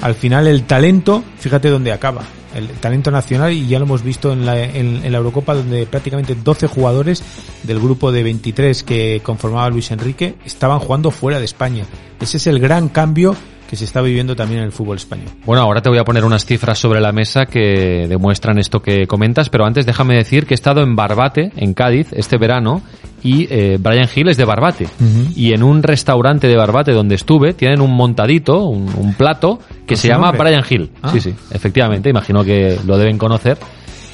Al 0.00 0.14
final 0.14 0.46
el 0.46 0.62
talento, 0.64 1.24
fíjate 1.38 1.70
dónde 1.70 1.92
acaba. 1.92 2.22
El 2.54 2.68
talento 2.68 3.10
nacional 3.10 3.52
y 3.52 3.66
ya 3.66 3.78
lo 3.78 3.84
hemos 3.84 4.02
visto 4.02 4.32
en 4.32 4.46
la, 4.46 4.58
en, 4.62 5.10
la 5.10 5.18
Eurocopa 5.18 5.54
donde 5.54 5.86
prácticamente 5.86 6.34
12 6.34 6.66
jugadores 6.66 7.22
del 7.62 7.78
grupo 7.78 8.10
de 8.10 8.22
23 8.22 8.82
que 8.84 9.20
conformaba 9.22 9.68
Luis 9.68 9.90
Enrique 9.90 10.36
estaban 10.44 10.78
jugando 10.78 11.10
fuera 11.10 11.38
de 11.38 11.44
España. 11.44 11.84
Ese 12.20 12.38
es 12.38 12.46
el 12.46 12.58
gran 12.58 12.88
cambio 12.88 13.36
que 13.68 13.76
se 13.76 13.84
está 13.84 14.00
viviendo 14.00 14.34
también 14.34 14.60
en 14.60 14.66
el 14.66 14.72
fútbol 14.72 14.96
español. 14.96 15.28
Bueno, 15.44 15.62
ahora 15.62 15.82
te 15.82 15.90
voy 15.90 15.98
a 15.98 16.04
poner 16.04 16.24
unas 16.24 16.46
cifras 16.46 16.78
sobre 16.78 17.00
la 17.00 17.12
mesa 17.12 17.44
que 17.44 18.06
demuestran 18.08 18.58
esto 18.58 18.80
que 18.80 19.06
comentas, 19.06 19.50
pero 19.50 19.66
antes 19.66 19.84
déjame 19.84 20.16
decir 20.16 20.46
que 20.46 20.54
he 20.54 20.56
estado 20.56 20.80
en 20.82 20.96
Barbate, 20.96 21.52
en 21.54 21.74
Cádiz, 21.74 22.08
este 22.12 22.38
verano, 22.38 22.82
y 23.22 23.46
eh, 23.50 23.78
Brian 23.80 24.08
Hill 24.14 24.28
es 24.28 24.36
de 24.36 24.44
Barbate. 24.44 24.86
Y 25.34 25.52
en 25.52 25.62
un 25.62 25.82
restaurante 25.82 26.48
de 26.48 26.56
Barbate 26.56 26.92
donde 26.92 27.14
estuve, 27.14 27.54
tienen 27.54 27.80
un 27.80 27.94
montadito, 27.94 28.64
un, 28.64 28.88
un 28.96 29.14
plato, 29.14 29.58
que 29.86 29.94
¿Con 29.94 29.96
se 29.96 30.08
llama 30.08 30.32
nombre? 30.32 30.50
Brian 30.50 30.64
Hill. 30.68 30.90
Ah. 31.02 31.10
Sí, 31.12 31.20
sí, 31.20 31.34
efectivamente, 31.50 32.10
imagino 32.10 32.44
que 32.44 32.78
lo 32.86 32.96
deben 32.96 33.18
conocer 33.18 33.58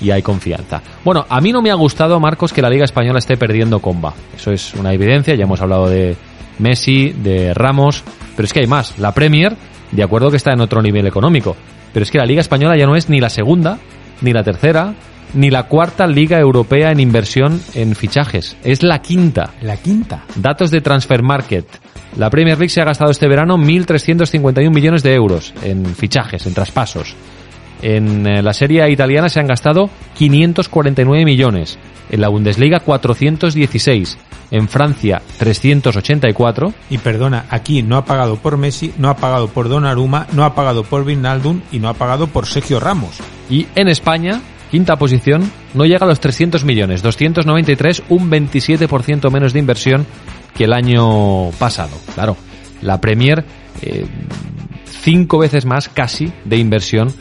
y 0.00 0.10
hay 0.10 0.22
confianza. 0.22 0.82
Bueno, 1.04 1.24
a 1.28 1.40
mí 1.40 1.52
no 1.52 1.62
me 1.62 1.70
ha 1.70 1.74
gustado, 1.74 2.18
Marcos, 2.20 2.52
que 2.52 2.62
la 2.62 2.70
Liga 2.70 2.84
Española 2.84 3.18
esté 3.18 3.36
perdiendo 3.36 3.80
comba. 3.80 4.14
Eso 4.36 4.50
es 4.52 4.74
una 4.74 4.92
evidencia, 4.92 5.34
ya 5.34 5.44
hemos 5.44 5.60
hablado 5.60 5.88
de 5.88 6.16
Messi, 6.58 7.10
de 7.10 7.54
Ramos, 7.54 8.02
pero 8.36 8.46
es 8.46 8.52
que 8.52 8.60
hay 8.60 8.66
más. 8.66 8.98
La 8.98 9.12
Premier, 9.12 9.56
de 9.92 10.02
acuerdo 10.02 10.30
que 10.30 10.36
está 10.36 10.52
en 10.52 10.60
otro 10.60 10.82
nivel 10.82 11.06
económico, 11.06 11.56
pero 11.92 12.02
es 12.02 12.10
que 12.10 12.18
la 12.18 12.26
Liga 12.26 12.40
Española 12.40 12.76
ya 12.76 12.86
no 12.86 12.96
es 12.96 13.08
ni 13.08 13.20
la 13.20 13.30
segunda, 13.30 13.78
ni 14.20 14.32
la 14.32 14.42
tercera, 14.42 14.94
ni 15.34 15.50
la 15.50 15.64
cuarta 15.64 16.06
Liga 16.06 16.38
Europea 16.38 16.90
en 16.90 17.00
inversión 17.00 17.60
en 17.74 17.94
fichajes. 17.94 18.56
Es 18.64 18.82
la 18.82 19.02
quinta. 19.02 19.54
La 19.60 19.76
quinta. 19.76 20.24
Datos 20.36 20.70
de 20.70 20.80
Transfer 20.80 21.22
Market. 21.22 21.66
La 22.16 22.30
Premier 22.30 22.56
League 22.56 22.70
se 22.70 22.80
ha 22.80 22.84
gastado 22.84 23.10
este 23.10 23.28
verano 23.28 23.56
1.351 23.58 24.72
millones 24.72 25.02
de 25.02 25.14
euros 25.14 25.52
en 25.62 25.84
fichajes, 25.84 26.46
en 26.46 26.54
traspasos. 26.54 27.16
En 27.82 28.26
eh, 28.26 28.42
la 28.42 28.52
Serie 28.52 28.82
A 28.82 28.88
italiana 28.88 29.28
se 29.28 29.40
han 29.40 29.46
gastado 29.46 29.90
549 30.14 31.24
millones. 31.24 31.78
En 32.10 32.20
la 32.20 32.28
Bundesliga 32.28 32.80
416. 32.80 34.16
En 34.50 34.68
Francia 34.68 35.20
384. 35.38 36.72
Y 36.90 36.98
perdona, 36.98 37.46
aquí 37.50 37.82
no 37.82 37.96
ha 37.96 38.04
pagado 38.04 38.36
por 38.36 38.56
Messi, 38.56 38.94
no 38.98 39.08
ha 39.08 39.16
pagado 39.16 39.48
por 39.48 39.68
Donnarumma, 39.68 40.28
no 40.32 40.44
ha 40.44 40.54
pagado 40.54 40.84
por 40.84 41.04
Vinaldum 41.04 41.62
y 41.72 41.80
no 41.80 41.88
ha 41.88 41.94
pagado 41.94 42.28
por 42.28 42.46
Sergio 42.46 42.78
Ramos. 42.78 43.18
Y 43.50 43.66
en 43.74 43.88
España, 43.88 44.40
quinta 44.74 44.96
posición, 44.96 45.48
no 45.74 45.84
llega 45.84 46.04
a 46.04 46.08
los 46.08 46.18
300 46.18 46.64
millones. 46.64 47.00
293, 47.00 48.02
un 48.08 48.28
27% 48.28 49.30
menos 49.30 49.52
de 49.52 49.60
inversión 49.60 50.04
que 50.52 50.64
el 50.64 50.72
año 50.72 51.52
pasado. 51.60 51.96
Claro, 52.12 52.36
la 52.82 53.00
Premier, 53.00 53.44
eh, 53.82 54.04
cinco 54.84 55.38
veces 55.38 55.64
más 55.64 55.88
casi 55.88 56.32
de 56.44 56.56
inversión 56.56 57.14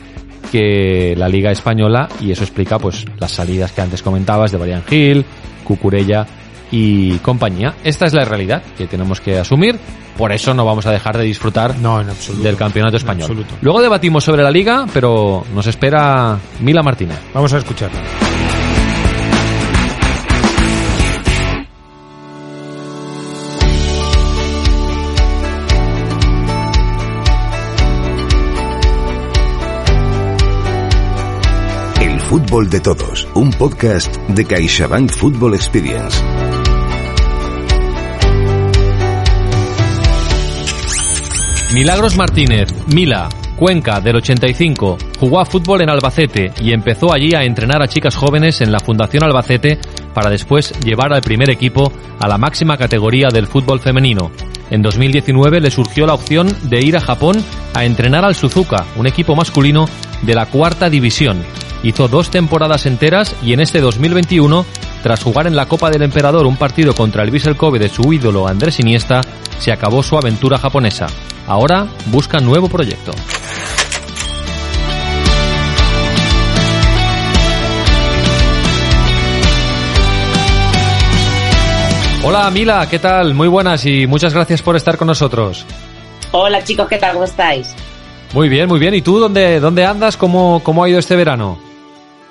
que 0.50 1.14
la 1.16 1.28
Liga 1.28 1.52
Española 1.52 2.08
y 2.20 2.32
eso 2.32 2.42
explica 2.42 2.80
pues 2.80 3.04
las 3.20 3.30
salidas 3.30 3.70
que 3.70 3.82
antes 3.82 4.02
comentabas 4.02 4.50
de 4.50 4.58
Brian 4.58 4.82
Hill, 4.90 5.24
Cucurella 5.62 6.26
y 6.74 7.18
compañía. 7.18 7.74
Esta 7.84 8.06
es 8.06 8.14
la 8.14 8.24
realidad 8.24 8.60
que 8.76 8.88
tenemos 8.88 9.20
que 9.20 9.38
asumir, 9.38 9.78
por 10.18 10.32
eso 10.32 10.52
no 10.54 10.64
vamos 10.64 10.84
a 10.86 10.90
dejar 10.90 11.16
de 11.16 11.22
disfrutar 11.22 11.78
no, 11.78 12.00
en 12.00 12.10
absoluto, 12.10 12.42
del 12.42 12.56
campeonato 12.56 12.96
español. 12.96 13.46
Luego 13.60 13.80
debatimos 13.80 14.24
sobre 14.24 14.42
la 14.42 14.50
liga, 14.50 14.84
pero 14.92 15.44
nos 15.54 15.68
espera 15.68 16.36
Mila 16.60 16.82
Martínez. 16.82 17.20
Vamos 17.32 17.52
a 17.52 17.58
escucharla. 17.58 18.00
Fútbol 32.34 32.68
de 32.68 32.80
Todos, 32.80 33.28
un 33.34 33.50
podcast 33.50 34.16
de 34.28 34.44
CaixaBank 34.44 35.10
Football 35.10 35.54
Experience. 35.54 36.20
Milagros 41.74 42.16
Martínez, 42.16 42.68
Mila, 42.94 43.28
Cuenca, 43.56 44.00
del 44.00 44.14
85, 44.14 44.96
jugó 45.18 45.40
a 45.40 45.44
fútbol 45.44 45.82
en 45.82 45.90
Albacete 45.90 46.52
y 46.60 46.72
empezó 46.72 47.12
allí 47.12 47.34
a 47.34 47.42
entrenar 47.42 47.82
a 47.82 47.88
chicas 47.88 48.14
jóvenes 48.14 48.60
en 48.60 48.70
la 48.70 48.78
Fundación 48.78 49.24
Albacete 49.24 49.80
para 50.14 50.30
después 50.30 50.72
llevar 50.84 51.12
al 51.12 51.20
primer 51.20 51.50
equipo 51.50 51.92
a 52.20 52.28
la 52.28 52.38
máxima 52.38 52.76
categoría 52.76 53.26
del 53.32 53.48
fútbol 53.48 53.80
femenino. 53.80 54.30
En 54.70 54.82
2019 54.82 55.60
le 55.60 55.72
surgió 55.72 56.06
la 56.06 56.14
opción 56.14 56.46
de 56.62 56.78
ir 56.78 56.96
a 56.96 57.00
Japón 57.00 57.44
a 57.74 57.84
entrenar 57.84 58.24
al 58.24 58.36
Suzuka, 58.36 58.86
un 58.94 59.08
equipo 59.08 59.34
masculino 59.34 59.86
de 60.22 60.34
la 60.34 60.46
cuarta 60.46 60.88
división. 60.88 61.42
Hizo 61.82 62.06
dos 62.06 62.30
temporadas 62.30 62.86
enteras 62.86 63.34
y 63.42 63.52
en 63.52 63.58
este 63.58 63.80
2021, 63.80 64.64
tras 65.02 65.24
jugar 65.24 65.48
en 65.48 65.56
la 65.56 65.66
Copa 65.66 65.90
del 65.90 66.02
Emperador 66.02 66.46
un 66.46 66.56
partido 66.56 66.94
contra 66.94 67.24
el 67.24 67.32
Vissel 67.32 67.56
Kobe 67.56 67.80
de 67.80 67.88
su 67.88 68.12
ídolo 68.12 68.46
Andrés 68.46 68.78
Iniesta, 68.78 69.22
se 69.58 69.72
acabó 69.72 70.04
su 70.04 70.16
aventura 70.16 70.56
japonesa. 70.56 71.08
Ahora 71.46 71.86
busca 72.06 72.38
nuevo 72.38 72.68
proyecto. 72.68 73.12
Hola 82.26 82.50
Mila, 82.50 82.88
¿qué 82.88 82.98
tal? 82.98 83.34
Muy 83.34 83.48
buenas 83.48 83.84
y 83.84 84.06
muchas 84.06 84.32
gracias 84.32 84.62
por 84.62 84.76
estar 84.76 84.96
con 84.96 85.08
nosotros. 85.08 85.66
Hola 86.32 86.64
chicos, 86.64 86.88
¿qué 86.88 86.96
tal? 86.96 87.12
¿Cómo 87.12 87.24
estáis? 87.24 87.74
Muy 88.32 88.48
bien, 88.48 88.66
muy 88.66 88.78
bien. 88.78 88.94
¿Y 88.94 89.02
tú 89.02 89.18
dónde, 89.20 89.60
dónde 89.60 89.84
andas? 89.84 90.16
¿Cómo, 90.16 90.62
¿Cómo 90.64 90.82
ha 90.82 90.88
ido 90.88 90.98
este 90.98 91.16
verano? 91.16 91.73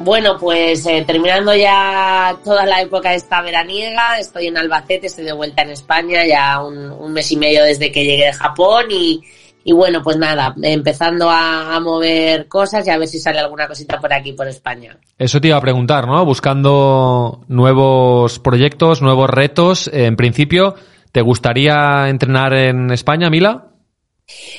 Bueno, 0.03 0.37
pues 0.37 0.85
eh, 0.85 1.05
terminando 1.07 1.55
ya 1.55 2.35
toda 2.43 2.65
la 2.65 2.81
época 2.81 3.13
esta 3.13 3.41
veraniega, 3.41 4.19
estoy 4.19 4.47
en 4.47 4.57
Albacete, 4.57 5.07
estoy 5.07 5.23
de 5.23 5.31
vuelta 5.31 5.61
en 5.61 5.69
España 5.69 6.25
ya 6.25 6.61
un, 6.61 7.13
mes 7.13 7.31
y 7.31 7.37
medio 7.37 7.63
desde 7.63 7.89
que 7.89 8.03
llegué 8.03 8.25
de 8.25 8.33
Japón 8.33 8.87
y, 8.89 9.23
y 9.63 9.71
bueno, 9.71 10.01
pues 10.03 10.17
nada, 10.17 10.53
empezando 10.61 11.29
a, 11.29 11.73
a, 11.73 11.79
mover 11.79 12.49
cosas 12.49 12.85
y 12.85 12.89
a 12.89 12.97
ver 12.97 13.07
si 13.07 13.17
sale 13.19 13.39
alguna 13.39 13.65
cosita 13.65 13.97
por 14.01 14.11
aquí, 14.11 14.33
por 14.33 14.45
España. 14.45 14.97
Eso 15.17 15.39
te 15.39 15.47
iba 15.47 15.57
a 15.57 15.61
preguntar, 15.61 16.05
¿no? 16.05 16.25
Buscando 16.25 17.45
nuevos 17.47 18.39
proyectos, 18.39 19.01
nuevos 19.01 19.29
retos. 19.29 19.89
En 19.93 20.17
principio, 20.17 20.75
¿te 21.13 21.21
gustaría 21.21 22.09
entrenar 22.09 22.53
en 22.53 22.91
España, 22.91 23.29
Mila? 23.29 23.72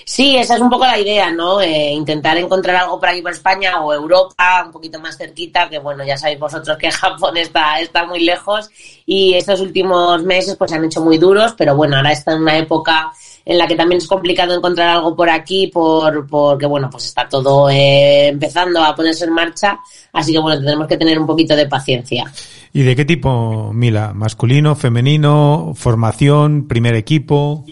Sí, 0.05 0.37
esa 0.37 0.55
es 0.55 0.61
un 0.61 0.71
poco 0.71 0.85
la 0.85 0.99
idea, 0.99 1.31
¿no? 1.33 1.61
Eh, 1.61 1.93
intentar 1.93 2.37
encontrar 2.37 2.77
algo 2.77 3.01
por 3.01 3.09
aquí 3.09 3.23
por 3.23 3.33
España 3.33 3.81
o 3.81 3.93
Europa, 3.93 4.63
un 4.67 4.73
poquito 4.73 5.01
más 5.01 5.17
cerquita, 5.17 5.69
que 5.69 5.79
bueno, 5.79 6.05
ya 6.05 6.17
sabéis 6.17 6.39
vosotros 6.39 6.77
que 6.77 6.91
Japón 6.91 7.37
está, 7.37 7.81
está 7.81 8.07
muy 8.07 8.21
lejos 8.21 8.71
y 9.07 9.35
estos 9.35 9.61
últimos 9.61 10.23
meses 10.23 10.57
pues 10.57 10.71
se 10.71 10.77
han 10.77 10.85
hecho 10.85 11.01
muy 11.01 11.19
duros, 11.19 11.55
pero 11.57 11.75
bueno, 11.75 11.97
ahora 11.97 12.13
está 12.13 12.33
en 12.33 12.43
una 12.43 12.59
época 12.59 13.13
en 13.45 13.59
la 13.59 13.67
que 13.67 13.77
también 13.77 13.99
es 13.99 14.07
complicado 14.07 14.55
encontrar 14.55 14.89
algo 14.89 15.15
por 15.15 15.29
aquí 15.29 15.67
por 15.69 16.27
porque 16.27 16.67
bueno, 16.67 16.89
pues 16.91 17.07
está 17.07 17.29
todo 17.29 17.69
eh, 17.69 18.29
empezando 18.29 18.83
a 18.83 18.95
ponerse 18.95 19.25
en 19.25 19.33
marcha, 19.33 19.81
así 20.13 20.33
que 20.33 20.39
bueno, 20.39 20.61
tenemos 20.61 20.87
que 20.87 20.97
tener 20.97 21.19
un 21.19 21.27
poquito 21.27 21.55
de 21.57 21.67
paciencia. 21.67 22.25
¿Y 22.73 22.83
de 22.83 22.97
qué 22.97 23.05
tipo, 23.05 23.73
Mila? 23.73 24.13
¿Masculino, 24.15 24.75
femenino, 24.75 25.73
formación, 25.77 26.67
primer 26.67 26.95
equipo? 26.95 27.65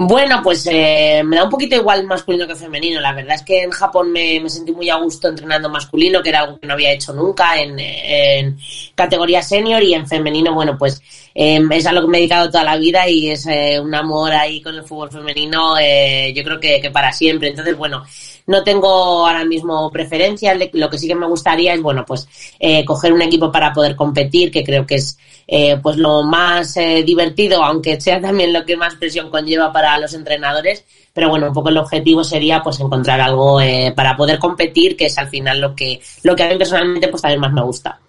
Bueno, 0.00 0.40
pues 0.44 0.64
eh, 0.70 1.22
me 1.24 1.34
da 1.34 1.42
un 1.42 1.50
poquito 1.50 1.74
igual 1.74 2.06
masculino 2.06 2.46
que 2.46 2.54
femenino. 2.54 3.00
La 3.00 3.12
verdad 3.12 3.34
es 3.34 3.42
que 3.42 3.64
en 3.64 3.70
Japón 3.72 4.12
me, 4.12 4.38
me, 4.38 4.48
sentí 4.48 4.70
muy 4.70 4.88
a 4.88 4.94
gusto 4.94 5.26
entrenando 5.26 5.68
masculino, 5.68 6.22
que 6.22 6.28
era 6.28 6.42
algo 6.42 6.60
que 6.60 6.68
no 6.68 6.74
había 6.74 6.92
hecho 6.92 7.12
nunca 7.12 7.60
en, 7.60 7.76
en 7.80 8.56
categoría 8.94 9.42
senior 9.42 9.82
y 9.82 9.94
en 9.94 10.06
femenino, 10.06 10.54
bueno, 10.54 10.78
pues 10.78 11.02
eh, 11.34 11.60
es 11.72 11.86
a 11.86 11.92
lo 11.92 12.02
que 12.02 12.06
me 12.06 12.18
he 12.18 12.20
dedicado 12.20 12.48
toda 12.48 12.62
la 12.62 12.76
vida 12.76 13.08
y 13.08 13.30
es 13.30 13.44
eh, 13.46 13.80
un 13.80 13.92
amor 13.92 14.32
ahí 14.32 14.60
con 14.60 14.76
el 14.76 14.84
fútbol 14.84 15.10
femenino, 15.10 15.76
eh, 15.76 16.32
yo 16.32 16.44
creo 16.44 16.60
que, 16.60 16.80
que 16.80 16.92
para 16.92 17.12
siempre. 17.12 17.48
Entonces, 17.48 17.76
bueno, 17.76 18.04
no 18.48 18.64
tengo 18.64 18.88
ahora 19.26 19.44
mismo 19.44 19.90
preferencias. 19.90 20.58
Lo 20.72 20.90
que 20.90 20.98
sí 20.98 21.06
que 21.06 21.14
me 21.14 21.26
gustaría 21.26 21.74
es, 21.74 21.82
bueno, 21.82 22.04
pues 22.04 22.26
eh, 22.58 22.84
coger 22.84 23.12
un 23.12 23.22
equipo 23.22 23.52
para 23.52 23.72
poder 23.72 23.94
competir, 23.94 24.50
que 24.50 24.64
creo 24.64 24.86
que 24.86 24.96
es 24.96 25.18
eh, 25.46 25.78
pues 25.82 25.96
lo 25.96 26.22
más 26.22 26.76
eh, 26.76 27.02
divertido, 27.04 27.62
aunque 27.62 28.00
sea 28.00 28.20
también 28.20 28.52
lo 28.52 28.64
que 28.64 28.76
más 28.76 28.94
presión 28.96 29.30
conlleva 29.30 29.70
para 29.70 29.98
los 29.98 30.14
entrenadores. 30.14 30.84
Pero 31.12 31.28
bueno, 31.28 31.48
un 31.48 31.52
poco 31.52 31.68
el 31.68 31.76
objetivo 31.76 32.24
sería 32.24 32.62
pues 32.62 32.80
encontrar 32.80 33.20
algo 33.20 33.60
eh, 33.60 33.92
para 33.94 34.16
poder 34.16 34.38
competir, 34.38 34.96
que 34.96 35.06
es 35.06 35.18
al 35.18 35.28
final 35.28 35.60
lo 35.60 35.74
que, 35.74 36.00
lo 36.22 36.34
que 36.34 36.42
a 36.42 36.48
mí 36.48 36.56
personalmente 36.56 37.08
pues 37.08 37.22
también 37.22 37.40
más 37.40 37.52
me 37.52 37.62
gusta. 37.62 38.00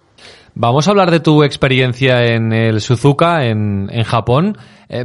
Vamos 0.54 0.86
a 0.86 0.90
hablar 0.90 1.10
de 1.10 1.20
tu 1.20 1.42
experiencia 1.42 2.24
en 2.26 2.52
el 2.52 2.80
Suzuka, 2.80 3.46
en, 3.46 3.88
en 3.92 4.04
Japón. 4.04 4.56
Eh, 4.88 5.04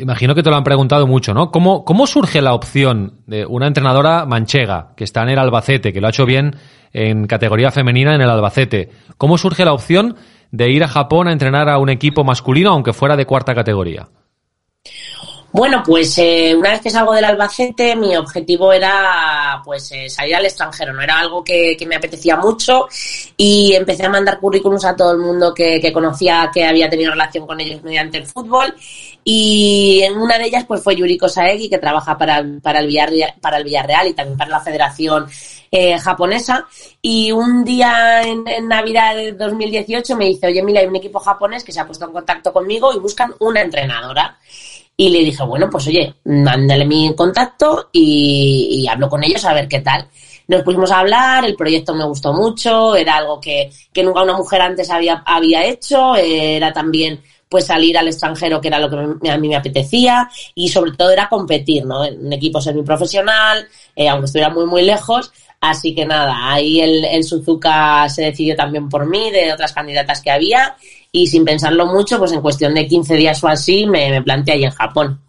imagino 0.00 0.34
que 0.34 0.42
te 0.42 0.50
lo 0.50 0.56
han 0.56 0.64
preguntado 0.64 1.06
mucho, 1.06 1.34
¿no? 1.34 1.50
¿Cómo, 1.50 1.84
¿Cómo 1.84 2.06
surge 2.06 2.40
la 2.40 2.54
opción 2.54 3.20
de 3.26 3.44
una 3.44 3.66
entrenadora 3.66 4.24
manchega 4.24 4.92
que 4.96 5.04
está 5.04 5.22
en 5.22 5.30
el 5.30 5.38
Albacete, 5.38 5.92
que 5.92 6.00
lo 6.00 6.06
ha 6.06 6.10
hecho 6.10 6.26
bien 6.26 6.56
en 6.92 7.26
categoría 7.26 7.70
femenina 7.70 8.14
en 8.14 8.20
el 8.20 8.30
Albacete? 8.30 8.90
¿Cómo 9.18 9.36
surge 9.36 9.64
la 9.64 9.72
opción 9.72 10.16
de 10.52 10.70
ir 10.70 10.84
a 10.84 10.88
Japón 10.88 11.28
a 11.28 11.32
entrenar 11.32 11.68
a 11.68 11.78
un 11.78 11.90
equipo 11.90 12.22
masculino, 12.22 12.70
aunque 12.70 12.92
fuera 12.92 13.16
de 13.16 13.26
cuarta 13.26 13.54
categoría? 13.54 14.08
Bueno, 15.52 15.82
pues 15.84 16.18
eh, 16.18 16.54
una 16.54 16.72
vez 16.72 16.80
que 16.82 16.90
salgo 16.90 17.14
del 17.14 17.24
Albacete, 17.24 17.96
mi 17.96 18.14
objetivo 18.16 18.72
era 18.72 19.62
pues 19.64 19.90
eh, 19.92 20.10
salir 20.10 20.36
al 20.36 20.44
extranjero, 20.44 20.92
no 20.92 21.00
era 21.00 21.18
algo 21.18 21.42
que, 21.42 21.76
que, 21.78 21.86
me 21.86 21.96
apetecía 21.96 22.36
mucho 22.36 22.88
y 23.36 23.72
empecé 23.74 24.04
a 24.04 24.10
mandar 24.10 24.38
currículums 24.38 24.84
a 24.84 24.94
todo 24.94 25.12
el 25.12 25.18
mundo 25.18 25.54
que, 25.54 25.80
que, 25.80 25.92
conocía 25.92 26.50
que 26.52 26.64
había 26.64 26.90
tenido 26.90 27.12
relación 27.12 27.46
con 27.46 27.58
ellos 27.60 27.82
mediante 27.82 28.18
el 28.18 28.26
fútbol. 28.26 28.74
Y 29.24 30.02
en 30.04 30.18
una 30.18 30.38
de 30.38 30.46
ellas 30.46 30.64
pues 30.66 30.82
fue 30.82 30.94
Yuriko 30.94 31.28
Saegi 31.28 31.68
que 31.68 31.78
trabaja 31.78 32.16
para, 32.16 32.38
el, 32.38 32.86
Villarreal, 32.86 33.34
para 33.40 33.56
el 33.56 33.64
Villarreal 33.64 34.08
y 34.08 34.14
también 34.14 34.38
para 34.38 34.50
la 34.50 34.60
Federación 34.60 35.26
eh, 35.70 35.98
japonesa. 35.98 36.66
Y 37.02 37.32
un 37.32 37.64
día 37.64 38.22
en, 38.22 38.46
en, 38.46 38.68
Navidad 38.68 39.16
de 39.16 39.32
2018 39.32 40.16
me 40.16 40.26
dice, 40.26 40.46
oye 40.46 40.62
mira, 40.62 40.80
hay 40.80 40.86
un 40.86 40.96
equipo 40.96 41.18
japonés 41.18 41.64
que 41.64 41.72
se 41.72 41.80
ha 41.80 41.86
puesto 41.86 42.04
en 42.04 42.12
contacto 42.12 42.52
conmigo 42.52 42.92
y 42.94 42.98
buscan 42.98 43.34
una 43.40 43.62
entrenadora. 43.62 44.38
Y 44.96 45.10
le 45.10 45.18
dije, 45.18 45.42
bueno, 45.42 45.68
pues 45.70 45.86
oye, 45.88 46.14
mándale 46.24 46.86
mi 46.86 47.14
contacto 47.14 47.90
y, 47.92 48.86
hablo 48.88 49.08
con 49.08 49.22
ellos 49.22 49.44
a 49.44 49.52
ver 49.52 49.68
qué 49.68 49.80
tal. 49.80 50.08
Nos 50.48 50.62
pusimos 50.62 50.90
a 50.90 51.00
hablar, 51.00 51.44
el 51.44 51.56
proyecto 51.56 51.94
me 51.94 52.04
gustó 52.04 52.32
mucho, 52.32 52.96
era 52.96 53.16
algo 53.16 53.40
que, 53.40 53.70
que 53.92 54.02
nunca 54.02 54.22
una 54.22 54.36
mujer 54.36 54.62
antes 54.62 54.90
había, 54.90 55.22
había 55.26 55.64
hecho, 55.66 56.16
era 56.16 56.72
también 56.72 57.20
pues 57.48 57.66
salir 57.66 57.96
al 57.96 58.08
extranjero, 58.08 58.60
que 58.60 58.68
era 58.68 58.78
lo 58.80 58.90
que 58.90 59.30
a 59.30 59.38
mí 59.38 59.48
me 59.48 59.56
apetecía, 59.56 60.28
y 60.54 60.68
sobre 60.68 60.92
todo 60.92 61.10
era 61.10 61.28
competir, 61.28 61.84
¿no? 61.84 62.04
En 62.04 62.26
un 62.26 62.32
equipo 62.32 62.60
semiprofesional, 62.60 63.66
eh, 63.94 64.08
aunque 64.08 64.26
estuviera 64.26 64.52
muy, 64.52 64.66
muy 64.66 64.82
lejos. 64.82 65.32
Así 65.70 65.94
que 65.94 66.06
nada, 66.06 66.52
ahí 66.52 66.80
el, 66.80 67.04
el 67.04 67.24
Suzuka 67.24 68.08
se 68.08 68.22
decidió 68.22 68.54
también 68.54 68.88
por 68.88 69.06
mí, 69.08 69.30
de 69.30 69.52
otras 69.52 69.72
candidatas 69.72 70.22
que 70.22 70.30
había, 70.30 70.76
y 71.10 71.26
sin 71.26 71.44
pensarlo 71.44 71.86
mucho, 71.86 72.18
pues 72.18 72.32
en 72.32 72.40
cuestión 72.40 72.74
de 72.74 72.86
15 72.86 73.16
días 73.16 73.42
o 73.42 73.48
así 73.48 73.86
me, 73.86 74.10
me 74.10 74.22
planteé 74.22 74.54
ahí 74.54 74.64
en 74.64 74.70
Japón. 74.70 75.20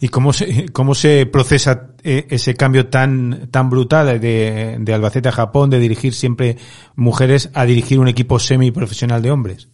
¿Y 0.00 0.08
cómo 0.08 0.32
se, 0.32 0.68
cómo 0.70 0.94
se 0.94 1.26
procesa 1.26 1.90
ese 2.02 2.54
cambio 2.54 2.88
tan, 2.88 3.48
tan 3.50 3.70
brutal 3.70 4.20
de, 4.20 4.76
de 4.78 4.94
Albacete 4.94 5.28
a 5.28 5.32
Japón, 5.32 5.70
de 5.70 5.78
dirigir 5.78 6.12
siempre 6.12 6.56
mujeres 6.94 7.50
a 7.54 7.64
dirigir 7.64 7.98
un 7.98 8.08
equipo 8.08 8.38
semiprofesional 8.38 9.22
de 9.22 9.30
hombres? 9.30 9.68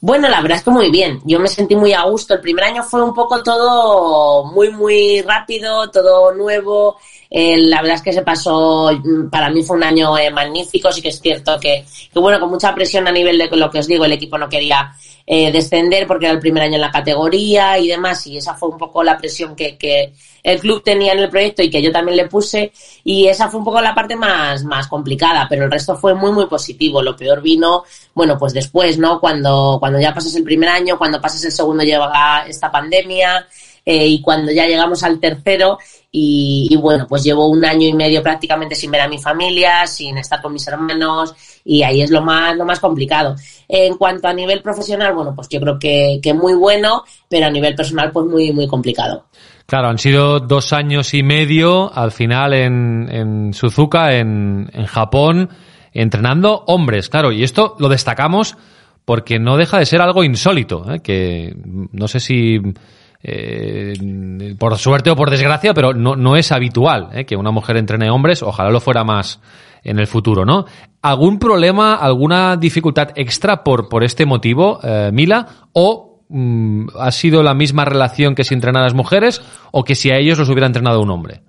Bueno, 0.00 0.28
la 0.28 0.40
verdad 0.40 0.58
es 0.58 0.64
que 0.64 0.70
muy 0.70 0.90
bien. 0.90 1.20
Yo 1.24 1.38
me 1.38 1.46
sentí 1.48 1.76
muy 1.76 1.92
a 1.92 2.02
gusto. 2.02 2.34
El 2.34 2.40
primer 2.40 2.64
año 2.64 2.82
fue 2.82 3.02
un 3.02 3.14
poco 3.14 3.42
todo 3.42 4.44
muy, 4.46 4.70
muy 4.70 5.22
rápido, 5.22 5.88
todo 5.90 6.34
nuevo. 6.34 6.96
Eh, 7.30 7.56
la 7.56 7.80
verdad 7.80 7.96
es 7.96 8.02
que 8.02 8.12
se 8.12 8.22
pasó, 8.22 8.90
para 9.30 9.48
mí 9.48 9.62
fue 9.62 9.76
un 9.76 9.84
año 9.84 10.18
eh, 10.18 10.30
magnífico. 10.30 10.90
Sí 10.90 11.00
que 11.00 11.10
es 11.10 11.20
cierto 11.20 11.58
que, 11.60 11.84
que, 12.12 12.18
bueno, 12.18 12.40
con 12.40 12.50
mucha 12.50 12.74
presión 12.74 13.06
a 13.06 13.12
nivel 13.12 13.38
de 13.38 13.48
lo 13.56 13.70
que 13.70 13.78
os 13.78 13.86
digo, 13.86 14.04
el 14.04 14.12
equipo 14.12 14.36
no 14.36 14.48
quería 14.48 14.92
eh, 15.26 15.52
descender 15.52 16.06
porque 16.06 16.26
era 16.26 16.34
el 16.34 16.40
primer 16.40 16.64
año 16.64 16.74
en 16.74 16.80
la 16.80 16.90
categoría 16.90 17.78
y 17.78 17.88
demás. 17.88 18.26
Y 18.26 18.36
esa 18.36 18.54
fue 18.54 18.68
un 18.68 18.78
poco 18.78 19.02
la 19.02 19.18
presión 19.18 19.54
que, 19.54 19.76
que 19.76 20.12
el 20.42 20.58
club 20.60 20.82
tenía 20.82 21.12
en 21.12 21.20
el 21.20 21.30
proyecto 21.30 21.62
y 21.62 21.70
que 21.70 21.82
yo 21.82 21.92
también 21.92 22.16
le 22.16 22.28
puse. 22.28 22.72
Y 23.04 23.26
esa 23.28 23.48
fue 23.48 23.58
un 23.58 23.64
poco 23.64 23.80
la 23.80 23.94
parte 23.94 24.16
más, 24.16 24.64
más 24.64 24.88
complicada, 24.88 25.46
pero 25.48 25.64
el 25.64 25.70
resto 25.70 25.96
fue 25.96 26.14
muy, 26.14 26.32
muy 26.32 26.46
positivo. 26.46 27.02
Lo 27.02 27.16
peor 27.16 27.40
vino, 27.40 27.84
bueno, 28.14 28.38
pues 28.38 28.52
después, 28.52 28.98
¿no? 28.98 29.20
Cuando, 29.20 29.76
cuando 29.78 30.00
ya 30.00 30.14
pasas 30.14 30.34
el 30.34 30.44
primer 30.44 30.68
año, 30.68 30.98
cuando 30.98 31.20
pasas 31.20 31.44
el 31.44 31.52
segundo 31.52 31.84
llega 31.84 32.44
esta 32.46 32.70
pandemia. 32.70 33.46
Eh, 33.84 34.06
y 34.06 34.22
cuando 34.22 34.52
ya 34.52 34.66
llegamos 34.66 35.02
al 35.02 35.18
tercero 35.18 35.76
y, 36.14 36.68
y, 36.70 36.76
bueno, 36.76 37.06
pues 37.08 37.24
llevo 37.24 37.48
un 37.48 37.64
año 37.64 37.88
y 37.88 37.94
medio 37.94 38.22
prácticamente 38.22 38.74
sin 38.74 38.90
ver 38.90 39.00
a 39.00 39.08
mi 39.08 39.18
familia, 39.18 39.86
sin 39.86 40.18
estar 40.18 40.42
con 40.42 40.52
mis 40.52 40.68
hermanos 40.68 41.34
y 41.64 41.82
ahí 41.82 42.02
es 42.02 42.10
lo 42.10 42.20
más, 42.20 42.54
lo 42.54 42.66
más 42.66 42.80
complicado. 42.80 43.34
En 43.66 43.96
cuanto 43.96 44.28
a 44.28 44.34
nivel 44.34 44.60
profesional, 44.60 45.14
bueno, 45.14 45.34
pues 45.34 45.48
yo 45.48 45.58
creo 45.58 45.78
que, 45.78 46.20
que 46.22 46.34
muy 46.34 46.52
bueno, 46.52 47.04
pero 47.28 47.46
a 47.46 47.50
nivel 47.50 47.74
personal 47.74 48.10
pues 48.12 48.26
muy, 48.26 48.52
muy 48.52 48.68
complicado. 48.68 49.24
Claro, 49.64 49.88
han 49.88 49.98
sido 49.98 50.40
dos 50.40 50.74
años 50.74 51.14
y 51.14 51.22
medio 51.22 51.90
al 51.94 52.12
final 52.12 52.52
en, 52.52 53.08
en 53.10 53.54
Suzuka, 53.54 54.12
en, 54.14 54.70
en 54.74 54.84
Japón. 54.84 55.48
entrenando 55.94 56.64
hombres, 56.66 57.08
claro, 57.08 57.32
y 57.32 57.42
esto 57.42 57.74
lo 57.78 57.88
destacamos 57.88 58.56
porque 59.04 59.38
no 59.38 59.56
deja 59.56 59.78
de 59.78 59.86
ser 59.86 60.00
algo 60.00 60.24
insólito, 60.24 60.92
¿eh? 60.92 61.00
que 61.00 61.54
no 61.56 62.06
sé 62.06 62.20
si 62.20 62.60
eh, 63.22 63.94
por 64.58 64.76
suerte 64.78 65.10
o 65.10 65.16
por 65.16 65.30
desgracia, 65.30 65.72
pero 65.74 65.94
no, 65.94 66.16
no 66.16 66.36
es 66.36 66.50
habitual 66.50 67.10
¿eh? 67.12 67.24
que 67.24 67.36
una 67.36 67.50
mujer 67.50 67.76
entrene 67.76 68.10
hombres, 68.10 68.42
ojalá 68.42 68.70
lo 68.70 68.80
fuera 68.80 69.04
más 69.04 69.40
en 69.84 69.98
el 69.98 70.06
futuro, 70.06 70.44
¿no? 70.44 70.64
¿Algún 71.02 71.38
problema, 71.38 71.96
alguna 71.96 72.56
dificultad 72.56 73.10
extra 73.16 73.64
por, 73.64 73.88
por 73.88 74.04
este 74.04 74.26
motivo, 74.26 74.80
eh, 74.82 75.10
Mila? 75.12 75.46
¿O 75.72 76.20
mm, 76.28 76.88
ha 76.98 77.10
sido 77.10 77.42
la 77.42 77.54
misma 77.54 77.84
relación 77.84 78.34
que 78.34 78.44
si 78.44 78.54
entrenaras 78.54 78.94
mujeres 78.94 79.42
o 79.72 79.84
que 79.84 79.94
si 79.94 80.10
a 80.10 80.18
ellos 80.18 80.38
los 80.38 80.48
hubiera 80.48 80.66
entrenado 80.66 81.00
un 81.00 81.10
hombre? 81.10 81.42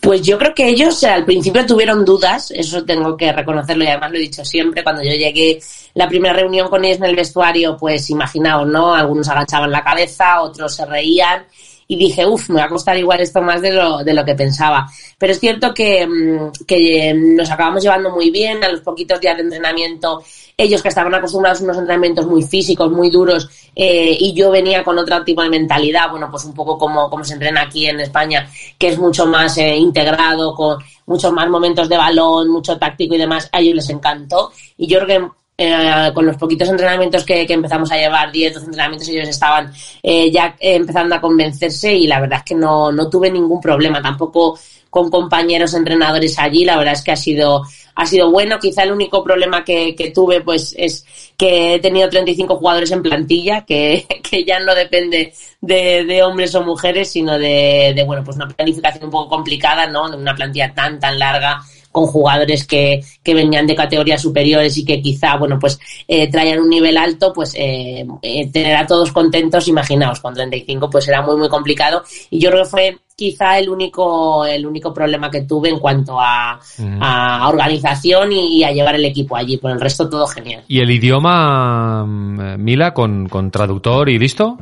Pues 0.00 0.22
yo 0.22 0.38
creo 0.38 0.54
que 0.54 0.68
ellos 0.68 1.04
al 1.04 1.24
principio 1.24 1.66
tuvieron 1.66 2.04
dudas, 2.04 2.50
eso 2.52 2.84
tengo 2.84 3.16
que 3.16 3.32
reconocerlo 3.32 3.84
y 3.84 3.88
además 3.88 4.10
lo 4.12 4.16
he 4.16 4.22
dicho 4.22 4.44
siempre, 4.44 4.82
cuando 4.82 5.02
yo 5.02 5.10
llegué 5.10 5.60
la 5.94 6.08
primera 6.08 6.34
reunión 6.34 6.68
con 6.68 6.84
ellos 6.84 6.98
en 6.98 7.04
el 7.04 7.16
vestuario, 7.16 7.76
pues 7.76 8.08
imaginaos, 8.08 8.66
¿no? 8.66 8.94
Algunos 8.94 9.28
agachaban 9.28 9.70
la 9.70 9.84
cabeza, 9.84 10.40
otros 10.40 10.74
se 10.74 10.86
reían 10.86 11.44
y 11.90 11.96
dije, 11.96 12.24
uff, 12.24 12.50
me 12.50 12.60
va 12.60 12.66
a 12.66 12.68
costar 12.68 12.96
igual 12.96 13.18
esto 13.18 13.42
más 13.42 13.60
de 13.60 13.72
lo, 13.72 14.04
de 14.04 14.14
lo 14.14 14.24
que 14.24 14.36
pensaba. 14.36 14.88
Pero 15.18 15.32
es 15.32 15.40
cierto 15.40 15.74
que, 15.74 16.06
mm, 16.06 16.64
que 16.64 17.12
nos 17.12 17.50
acabamos 17.50 17.82
llevando 17.82 18.10
muy 18.10 18.30
bien, 18.30 18.62
a 18.62 18.68
los 18.68 18.82
poquitos 18.82 19.20
días 19.20 19.36
de 19.36 19.42
entrenamiento, 19.42 20.22
ellos 20.56 20.84
que 20.84 20.88
estaban 20.88 21.12
acostumbrados 21.16 21.60
a 21.60 21.64
unos 21.64 21.78
entrenamientos 21.78 22.26
muy 22.26 22.44
físicos, 22.44 22.92
muy 22.92 23.10
duros, 23.10 23.50
eh, 23.74 24.16
y 24.20 24.32
yo 24.34 24.52
venía 24.52 24.84
con 24.84 24.98
otro 24.98 25.24
tipo 25.24 25.42
de 25.42 25.50
mentalidad, 25.50 26.08
bueno, 26.12 26.28
pues 26.30 26.44
un 26.44 26.54
poco 26.54 26.78
como, 26.78 27.10
como 27.10 27.24
se 27.24 27.32
entrena 27.32 27.62
aquí 27.62 27.86
en 27.86 27.98
España, 27.98 28.48
que 28.78 28.86
es 28.86 28.96
mucho 28.96 29.26
más 29.26 29.58
eh, 29.58 29.74
integrado, 29.74 30.54
con 30.54 30.78
muchos 31.06 31.32
más 31.32 31.48
momentos 31.48 31.88
de 31.88 31.96
balón, 31.96 32.50
mucho 32.50 32.78
táctico 32.78 33.16
y 33.16 33.18
demás, 33.18 33.48
a 33.50 33.58
ellos 33.58 33.74
les 33.74 33.90
encantó. 33.90 34.52
Y 34.78 34.86
yo 34.86 35.00
creo 35.00 35.08
que 35.08 35.39
eh, 35.62 36.10
con 36.14 36.24
los 36.24 36.38
poquitos 36.38 36.70
entrenamientos 36.70 37.22
que, 37.22 37.44
empezamos 37.46 37.92
a 37.92 37.96
llevar, 37.98 38.32
10, 38.32 38.54
12 38.54 38.64
entrenamientos, 38.64 39.08
ellos 39.10 39.28
estaban 39.28 39.70
eh, 40.02 40.30
ya 40.30 40.56
empezando 40.58 41.16
a 41.16 41.20
convencerse 41.20 41.92
y 41.92 42.06
la 42.06 42.18
verdad 42.18 42.38
es 42.38 42.44
que 42.44 42.54
no, 42.54 42.90
no 42.90 43.10
tuve 43.10 43.30
ningún 43.30 43.60
problema, 43.60 44.00
tampoco 44.00 44.58
con 44.88 45.10
compañeros 45.10 45.74
entrenadores 45.74 46.38
allí, 46.38 46.64
la 46.64 46.78
verdad 46.78 46.94
es 46.94 47.02
que 47.02 47.12
ha 47.12 47.16
sido, 47.16 47.62
ha 47.94 48.06
sido 48.06 48.30
bueno. 48.30 48.58
Quizá 48.58 48.84
el 48.84 48.92
único 48.92 49.22
problema 49.22 49.62
que, 49.62 49.94
tuve 50.14 50.40
pues 50.40 50.74
es 50.78 51.04
que 51.36 51.74
he 51.74 51.78
tenido 51.78 52.08
35 52.08 52.56
jugadores 52.56 52.90
en 52.90 53.02
plantilla, 53.02 53.66
que, 53.66 54.06
que 54.30 54.44
ya 54.46 54.60
no 54.60 54.74
depende 54.74 55.34
de, 55.60 56.04
de, 56.06 56.22
hombres 56.22 56.54
o 56.54 56.62
mujeres, 56.62 57.10
sino 57.10 57.38
de, 57.38 57.92
de, 57.94 58.02
bueno, 58.04 58.24
pues 58.24 58.38
una 58.38 58.48
planificación 58.48 59.04
un 59.04 59.10
poco 59.10 59.28
complicada, 59.28 59.86
¿no? 59.86 60.08
De 60.08 60.16
una 60.16 60.34
plantilla 60.34 60.72
tan, 60.72 60.98
tan 60.98 61.18
larga 61.18 61.60
con 61.92 62.06
jugadores 62.06 62.66
que, 62.66 63.02
que 63.22 63.34
venían 63.34 63.66
de 63.66 63.74
categorías 63.74 64.22
superiores 64.22 64.76
y 64.78 64.84
que 64.84 65.00
quizá, 65.02 65.36
bueno, 65.36 65.58
pues 65.58 65.78
eh, 66.06 66.30
traían 66.30 66.60
un 66.60 66.68
nivel 66.68 66.96
alto, 66.96 67.32
pues 67.32 67.54
eh, 67.56 68.06
eh, 68.22 68.50
tener 68.50 68.76
a 68.76 68.86
todos 68.86 69.12
contentos, 69.12 69.68
imaginaos, 69.68 70.20
con 70.20 70.34
35 70.34 70.88
pues 70.88 71.08
era 71.08 71.22
muy, 71.22 71.36
muy 71.36 71.48
complicado. 71.48 72.02
Y 72.30 72.38
yo 72.38 72.50
creo 72.50 72.64
que 72.64 72.70
fue 72.70 72.98
quizá 73.16 73.58
el 73.58 73.68
único, 73.68 74.46
el 74.46 74.66
único 74.66 74.94
problema 74.94 75.30
que 75.30 75.42
tuve 75.42 75.68
en 75.68 75.78
cuanto 75.78 76.18
a, 76.18 76.58
a 77.00 77.48
organización 77.48 78.32
y, 78.32 78.64
a 78.64 78.72
llevar 78.72 78.94
el 78.94 79.04
equipo 79.04 79.36
allí. 79.36 79.58
Por 79.58 79.70
el 79.72 79.80
resto 79.80 80.08
todo 80.08 80.26
genial. 80.26 80.64
¿Y 80.68 80.80
el 80.80 80.90
idioma, 80.90 82.04
mm, 82.06 82.62
Mila, 82.62 82.94
con, 82.94 83.28
con 83.28 83.50
traductor 83.50 84.08
y 84.08 84.18
listo? 84.18 84.58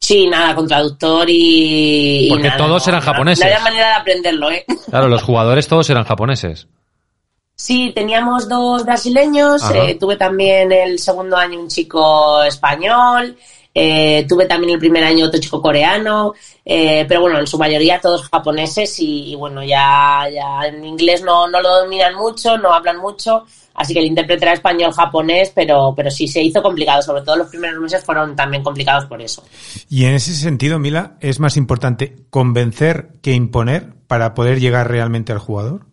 Sí, 0.00 0.26
nada, 0.26 0.54
con 0.54 0.66
traductor 0.66 1.26
y. 1.28 2.26
Porque 2.30 2.50
todos 2.56 2.88
eran 2.88 3.00
japoneses. 3.00 3.44
No 3.44 3.50
había 3.50 3.62
manera 3.62 3.86
de 3.88 3.94
aprenderlo, 3.94 4.50
¿eh? 4.50 4.64
Claro, 4.90 5.08
los 5.08 5.22
jugadores 5.22 5.68
todos 5.68 5.88
eran 5.90 6.04
japoneses. 6.04 6.66
Sí, 7.54 7.92
teníamos 7.94 8.48
dos 8.48 8.86
brasileños, 8.86 9.62
eh, 9.70 9.98
tuve 10.00 10.16
también 10.16 10.72
el 10.72 10.98
segundo 10.98 11.36
año 11.36 11.60
un 11.60 11.68
chico 11.68 12.42
español, 12.42 13.36
eh, 13.74 14.26
tuve 14.28 14.46
también 14.46 14.74
el 14.74 14.78
primer 14.78 15.04
año 15.04 15.26
otro 15.26 15.40
chico 15.40 15.62
coreano, 15.62 16.34
eh, 16.64 17.04
pero 17.08 17.20
bueno, 17.22 17.38
en 17.38 17.46
su 17.46 17.58
mayoría 17.58 18.00
todos 18.00 18.28
japoneses 18.28 18.94
y, 18.98 19.34
bueno, 19.36 19.62
ya, 19.62 20.28
ya 20.32 20.66
en 20.66 20.84
inglés 20.84 21.22
no, 21.22 21.48
no 21.48 21.60
lo 21.60 21.80
dominan 21.80 22.14
mucho, 22.14 22.58
no 22.58 22.72
hablan 22.72 22.98
mucho, 22.98 23.44
Así 23.80 23.94
que 23.94 24.00
el 24.00 24.06
intérprete 24.06 24.44
era 24.44 24.52
español-japonés, 24.52 25.52
pero, 25.54 25.94
pero 25.96 26.10
sí 26.10 26.28
se 26.28 26.42
hizo 26.42 26.62
complicado. 26.62 27.00
Sobre 27.00 27.22
todo 27.22 27.36
los 27.36 27.48
primeros 27.48 27.80
meses 27.80 28.04
fueron 28.04 28.36
también 28.36 28.62
complicados 28.62 29.06
por 29.06 29.22
eso. 29.22 29.42
Y 29.88 30.04
en 30.04 30.14
ese 30.14 30.34
sentido, 30.34 30.78
Mila, 30.78 31.16
¿es 31.20 31.40
más 31.40 31.56
importante 31.56 32.26
convencer 32.28 33.12
que 33.22 33.32
imponer 33.32 33.94
para 34.06 34.34
poder 34.34 34.60
llegar 34.60 34.90
realmente 34.90 35.32
al 35.32 35.38
jugador? 35.38 35.86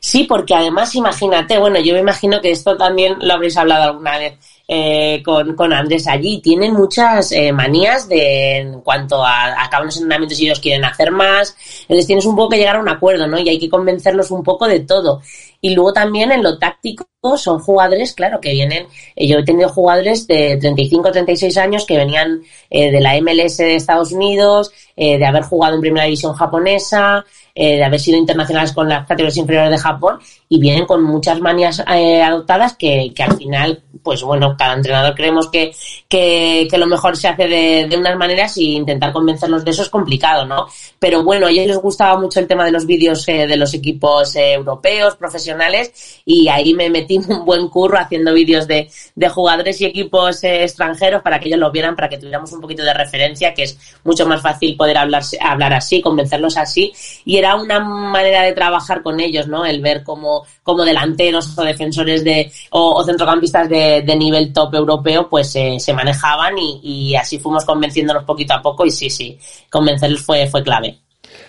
Sí, 0.00 0.24
porque 0.28 0.54
además 0.54 0.94
imagínate, 0.94 1.58
bueno, 1.58 1.80
yo 1.80 1.94
me 1.94 2.00
imagino 2.00 2.40
que 2.40 2.52
esto 2.52 2.76
también 2.76 3.16
lo 3.20 3.34
habréis 3.34 3.56
hablado 3.56 3.82
alguna 3.84 4.16
vez 4.18 4.38
eh, 4.68 5.22
con, 5.24 5.56
con, 5.56 5.72
Andrés 5.72 6.06
allí. 6.06 6.40
Tienen 6.42 6.74
muchas 6.74 7.32
eh, 7.32 7.52
manías 7.52 8.08
de, 8.08 8.58
en 8.58 8.80
cuanto 8.82 9.24
a 9.24 9.64
acaban 9.64 9.86
los 9.86 9.96
entrenamientos 9.96 10.38
y 10.38 10.44
ellos 10.44 10.60
quieren 10.60 10.84
hacer 10.84 11.10
más. 11.10 11.56
Les 11.88 12.06
tienes 12.06 12.26
un 12.26 12.36
poco 12.36 12.50
que 12.50 12.58
llegar 12.58 12.76
a 12.76 12.80
un 12.80 12.88
acuerdo, 12.88 13.26
¿no? 13.26 13.38
Y 13.38 13.48
hay 13.48 13.58
que 13.58 13.70
convencerlos 13.70 14.30
un 14.30 14.42
poco 14.42 14.68
de 14.68 14.80
todo. 14.80 15.22
Y 15.60 15.74
luego 15.74 15.92
también 15.92 16.30
en 16.30 16.42
lo 16.42 16.58
táctico 16.58 17.08
son 17.36 17.58
jugadores, 17.58 18.14
claro, 18.14 18.40
que 18.40 18.52
vienen, 18.52 18.86
eh, 19.16 19.26
yo 19.26 19.38
he 19.38 19.44
tenido 19.44 19.68
jugadores 19.68 20.26
de 20.26 20.56
35, 20.56 21.10
36 21.10 21.56
años 21.58 21.84
que 21.84 21.96
venían 21.96 22.42
eh, 22.70 22.92
de 22.92 23.00
la 23.00 23.20
MLS 23.20 23.56
de 23.56 23.74
Estados 23.74 24.12
Unidos, 24.12 24.70
eh, 24.96 25.18
de 25.18 25.26
haber 25.26 25.42
jugado 25.42 25.74
en 25.74 25.80
primera 25.80 26.04
división 26.04 26.34
japonesa, 26.34 27.24
de 27.54 27.82
haber 27.82 27.98
sido 27.98 28.16
internacionales 28.16 28.70
con 28.70 28.88
las 28.88 29.00
categorías 29.00 29.36
inferiores 29.36 29.72
de 29.72 29.78
Japón 29.78 30.20
y 30.48 30.60
vienen 30.60 30.86
con 30.86 31.02
muchas 31.02 31.40
manías 31.40 31.80
adoptadas 31.80 32.76
que, 32.76 33.12
que, 33.14 33.22
al 33.22 33.36
final, 33.36 33.82
pues 34.02 34.22
bueno, 34.22 34.56
cada 34.56 34.74
entrenador 34.74 35.14
creemos 35.14 35.48
que, 35.48 35.74
que, 36.08 36.68
lo 36.78 36.86
mejor 36.86 37.16
se 37.16 37.28
hace 37.28 37.48
de, 37.48 37.86
de, 37.88 37.96
unas 37.96 38.16
maneras 38.16 38.56
y 38.56 38.76
intentar 38.76 39.12
convencerlos 39.12 39.64
de 39.64 39.72
eso 39.72 39.82
es 39.82 39.88
complicado, 39.88 40.46
¿no? 40.46 40.66
Pero 40.98 41.22
bueno, 41.24 41.46
a 41.46 41.50
ellos 41.50 41.66
les 41.66 41.78
gustaba 41.78 42.18
mucho 42.18 42.40
el 42.40 42.46
tema 42.46 42.64
de 42.64 42.72
los 42.72 42.86
vídeos 42.86 43.26
de 43.26 43.56
los 43.56 43.74
equipos 43.74 44.34
europeos, 44.36 45.16
profesionales 45.16 46.22
y 46.24 46.48
ahí 46.48 46.74
me 46.74 46.88
metí 46.88 47.18
un 47.18 47.44
buen 47.44 47.68
curro 47.68 47.98
haciendo 47.98 48.32
vídeos 48.32 48.66
de, 48.66 48.90
de 49.14 49.28
jugadores 49.28 49.80
y 49.80 49.84
equipos 49.84 50.42
eh, 50.44 50.62
extranjeros 50.62 51.22
para 51.22 51.38
que 51.38 51.48
ellos 51.48 51.60
lo 51.60 51.70
vieran, 51.70 51.96
para 51.96 52.08
que 52.08 52.18
tuviéramos 52.18 52.52
un 52.52 52.60
poquito 52.60 52.82
de 52.82 52.94
referencia, 52.94 53.54
que 53.54 53.64
es 53.64 53.78
mucho 54.04 54.26
más 54.26 54.40
fácil 54.40 54.76
poder 54.76 54.98
hablar, 54.98 55.22
hablar 55.40 55.72
así, 55.74 56.00
convencerlos 56.00 56.56
así. 56.56 56.92
Y 57.24 57.36
era 57.36 57.56
una 57.56 57.80
manera 57.80 58.42
de 58.42 58.52
trabajar 58.52 59.02
con 59.02 59.20
ellos, 59.20 59.48
¿no? 59.48 59.64
El 59.64 59.80
ver 59.80 60.02
cómo, 60.02 60.37
cómo 60.62 60.84
delanteros 60.84 61.56
o 61.58 61.62
defensores 61.62 62.24
de, 62.24 62.50
o, 62.70 63.02
centrocampistas 63.04 63.68
de, 63.68 64.16
nivel 64.18 64.52
top 64.52 64.74
europeo, 64.74 65.28
pues 65.28 65.54
eh, 65.56 65.78
se 65.78 65.92
manejaban 65.92 66.54
y, 66.58 67.14
así 67.14 67.38
fuimos 67.38 67.64
convenciéndolos 67.64 68.24
poquito 68.24 68.54
a 68.54 68.62
poco 68.62 68.84
y 68.84 68.90
sí, 68.90 69.10
sí, 69.10 69.38
convencerlos 69.70 70.22
fue, 70.22 70.46
fue 70.46 70.62
clave. 70.62 70.98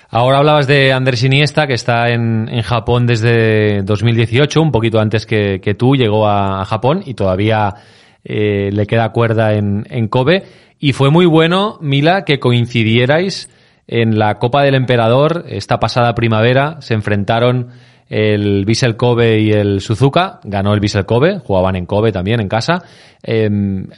Ahora 0.10 0.40
hablabas 0.40 0.68
de 0.68 0.92
Andrés 0.92 1.24
Iniesta, 1.24 1.68
que 1.68 1.74
está 1.74 2.10
en, 2.10 2.62
Japón 2.64 3.06
desde 3.06 3.84
2018, 3.84 4.62
un 4.62 4.72
poquito 4.72 5.00
antes 5.00 5.26
que, 5.26 5.76
tú, 5.78 5.96
llegó 5.96 6.28
a, 6.28 6.62
a, 6.62 6.66
Japón 6.66 7.04
y 7.06 7.14
todavía 7.14 7.76
eh, 8.24 8.70
le 8.74 8.86
queda 8.88 9.12
cuerda 9.12 9.54
en, 9.54 9.86
en, 9.90 10.08
Kobe. 10.08 10.44
Y 10.80 10.94
fue 10.94 11.10
muy 11.10 11.26
bueno, 11.26 11.78
Mila, 11.82 12.26
que 12.26 12.40
coincidierais 12.40 13.50
en 13.88 14.20
la 14.20 14.38
Copa 14.40 14.64
del 14.64 14.76
Emperador 14.76 15.46
esta 15.48 15.80
pasada 15.80 16.16
primavera. 16.16 16.78
Se 16.82 16.94
enfrentaron 16.94 17.70
el 18.10 18.66
Vissel 18.66 18.98
Kobe 18.98 19.40
y 19.40 19.52
el 19.52 19.82
Suzuka. 19.82 20.40
Ganó 20.44 20.74
el 20.74 20.80
Vissel 20.80 21.06
Kobe, 21.06 21.40
jugaban 21.40 21.76
en 21.76 21.86
Kobe 21.86 22.12
también, 22.12 22.42
en 22.42 22.50
casa. 22.50 22.84
Eh, 23.24 23.50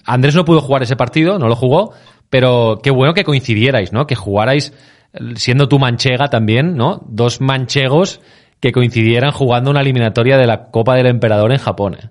Andrés 0.06 0.36
no 0.36 0.46
pudo 0.46 0.62
jugar 0.62 0.84
ese 0.84 0.96
partido, 0.96 1.40
no 1.40 1.48
lo 1.48 1.56
jugó, 1.56 1.94
pero 2.30 2.80
qué 2.84 2.92
bueno 2.92 3.14
que 3.14 3.24
coincidierais, 3.24 3.94
¿no? 3.94 4.06
Que 4.06 4.16
jugarais 4.16 4.74
siendo 5.36 5.68
tu 5.68 5.80
manchega 5.80 6.30
también, 6.30 6.76
¿no? 6.76 7.02
Dos 7.08 7.42
manchegos 7.42 8.22
que 8.60 8.72
coincidieran 8.72 9.32
jugando 9.32 9.72
una 9.72 9.82
eliminatoria 9.82 10.38
de 10.38 10.48
la 10.48 10.70
Copa 10.70 10.96
del 10.96 11.08
Emperador 11.08 11.52
en 11.52 11.58
Japón. 11.58 11.96
¿eh? 11.96 12.10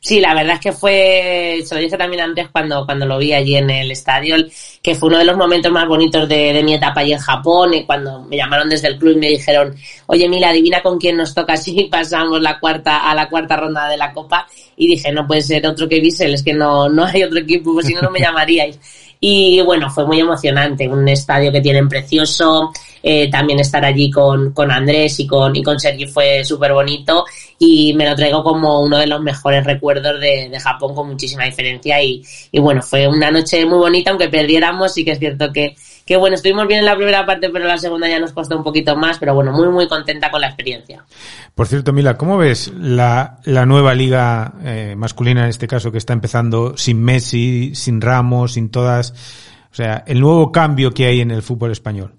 Sí, 0.00 0.20
la 0.20 0.32
verdad 0.34 0.54
es 0.54 0.60
que 0.60 0.72
fue, 0.72 1.62
se 1.64 1.74
lo 1.74 1.80
dije 1.80 1.98
también 1.98 2.22
antes 2.22 2.48
cuando, 2.48 2.86
cuando 2.86 3.04
lo 3.04 3.18
vi 3.18 3.32
allí 3.32 3.56
en 3.56 3.68
el 3.68 3.90
estadio, 3.90 4.36
que 4.82 4.94
fue 4.94 5.08
uno 5.08 5.18
de 5.18 5.24
los 5.24 5.36
momentos 5.36 5.70
más 5.70 5.86
bonitos 5.86 6.28
de, 6.28 6.62
mi 6.64 6.74
etapa 6.74 7.00
allí 7.00 7.12
en 7.12 7.18
Japón, 7.18 7.74
y 7.74 7.84
cuando 7.84 8.22
me 8.22 8.36
llamaron 8.36 8.68
desde 8.68 8.88
el 8.88 8.98
club 8.98 9.16
y 9.16 9.20
me 9.20 9.28
dijeron, 9.28 9.76
oye 10.06 10.28
Mila, 10.28 10.50
adivina 10.50 10.80
con 10.80 10.98
quién 10.98 11.16
nos 11.16 11.34
toca 11.34 11.56
si 11.56 11.84
pasamos 11.90 12.40
la 12.40 12.58
cuarta, 12.58 13.10
a 13.10 13.14
la 13.14 13.28
cuarta 13.28 13.56
ronda 13.56 13.88
de 13.88 13.96
la 13.96 14.12
Copa, 14.12 14.46
y 14.76 14.88
dije, 14.88 15.12
no 15.12 15.26
puede 15.26 15.42
ser 15.42 15.66
otro 15.66 15.88
que 15.88 16.00
Bissell, 16.00 16.34
es 16.34 16.42
que 16.42 16.54
no, 16.54 16.88
no 16.88 17.04
hay 17.04 17.24
otro 17.24 17.40
equipo, 17.40 17.74
pues 17.74 17.86
si 17.86 17.94
no, 17.94 18.02
no 18.02 18.10
me 18.10 18.20
llamaríais. 18.22 18.78
Y 19.20 19.60
bueno, 19.62 19.90
fue 19.90 20.06
muy 20.06 20.20
emocionante, 20.20 20.88
un 20.88 21.08
estadio 21.08 21.50
que 21.50 21.60
tienen 21.60 21.88
precioso, 21.88 22.72
eh, 23.02 23.30
también 23.30 23.60
estar 23.60 23.84
allí 23.84 24.10
con, 24.10 24.52
con 24.52 24.70
Andrés 24.70 25.20
y 25.20 25.26
con, 25.26 25.54
y 25.54 25.62
con 25.62 25.78
Sergi 25.78 26.06
fue 26.06 26.44
súper 26.44 26.72
bonito 26.72 27.24
y 27.58 27.92
me 27.94 28.08
lo 28.08 28.14
traigo 28.14 28.42
como 28.42 28.82
uno 28.82 28.98
de 28.98 29.06
los 29.06 29.20
mejores 29.20 29.64
recuerdos 29.64 30.20
de, 30.20 30.48
de 30.48 30.60
Japón 30.60 30.94
con 30.94 31.08
muchísima 31.08 31.44
diferencia 31.44 32.02
y, 32.02 32.22
y, 32.52 32.60
bueno, 32.60 32.82
fue 32.82 33.08
una 33.08 33.30
noche 33.30 33.64
muy 33.66 33.78
bonita, 33.78 34.10
aunque 34.10 34.28
perdiéramos, 34.28 34.92
sí 34.94 35.04
que 35.04 35.12
es 35.12 35.18
cierto 35.18 35.52
que, 35.52 35.74
que 36.06 36.16
bueno, 36.16 36.36
estuvimos 36.36 36.66
bien 36.66 36.80
en 36.80 36.86
la 36.86 36.96
primera 36.96 37.26
parte, 37.26 37.50
pero 37.50 37.66
la 37.66 37.78
segunda 37.78 38.08
ya 38.08 38.18
nos 38.18 38.32
costó 38.32 38.56
un 38.56 38.64
poquito 38.64 38.96
más, 38.96 39.18
pero 39.18 39.34
bueno, 39.34 39.52
muy, 39.52 39.68
muy 39.68 39.88
contenta 39.88 40.30
con 40.30 40.40
la 40.40 40.48
experiencia. 40.48 41.04
Por 41.54 41.66
cierto, 41.66 41.92
Mila, 41.92 42.16
¿cómo 42.16 42.38
ves 42.38 42.72
la, 42.78 43.40
la 43.44 43.66
nueva 43.66 43.94
liga 43.94 44.54
eh, 44.64 44.94
masculina 44.96 45.42
en 45.42 45.50
este 45.50 45.66
caso 45.66 45.90
que 45.90 45.98
está 45.98 46.12
empezando 46.12 46.76
sin 46.76 47.02
Messi, 47.02 47.74
sin 47.74 48.00
Ramos, 48.00 48.52
sin 48.52 48.70
todas, 48.70 49.12
o 49.70 49.74
sea, 49.74 50.04
el 50.06 50.20
nuevo 50.20 50.52
cambio 50.52 50.92
que 50.92 51.06
hay 51.06 51.20
en 51.20 51.30
el 51.30 51.42
fútbol 51.42 51.72
español? 51.72 52.14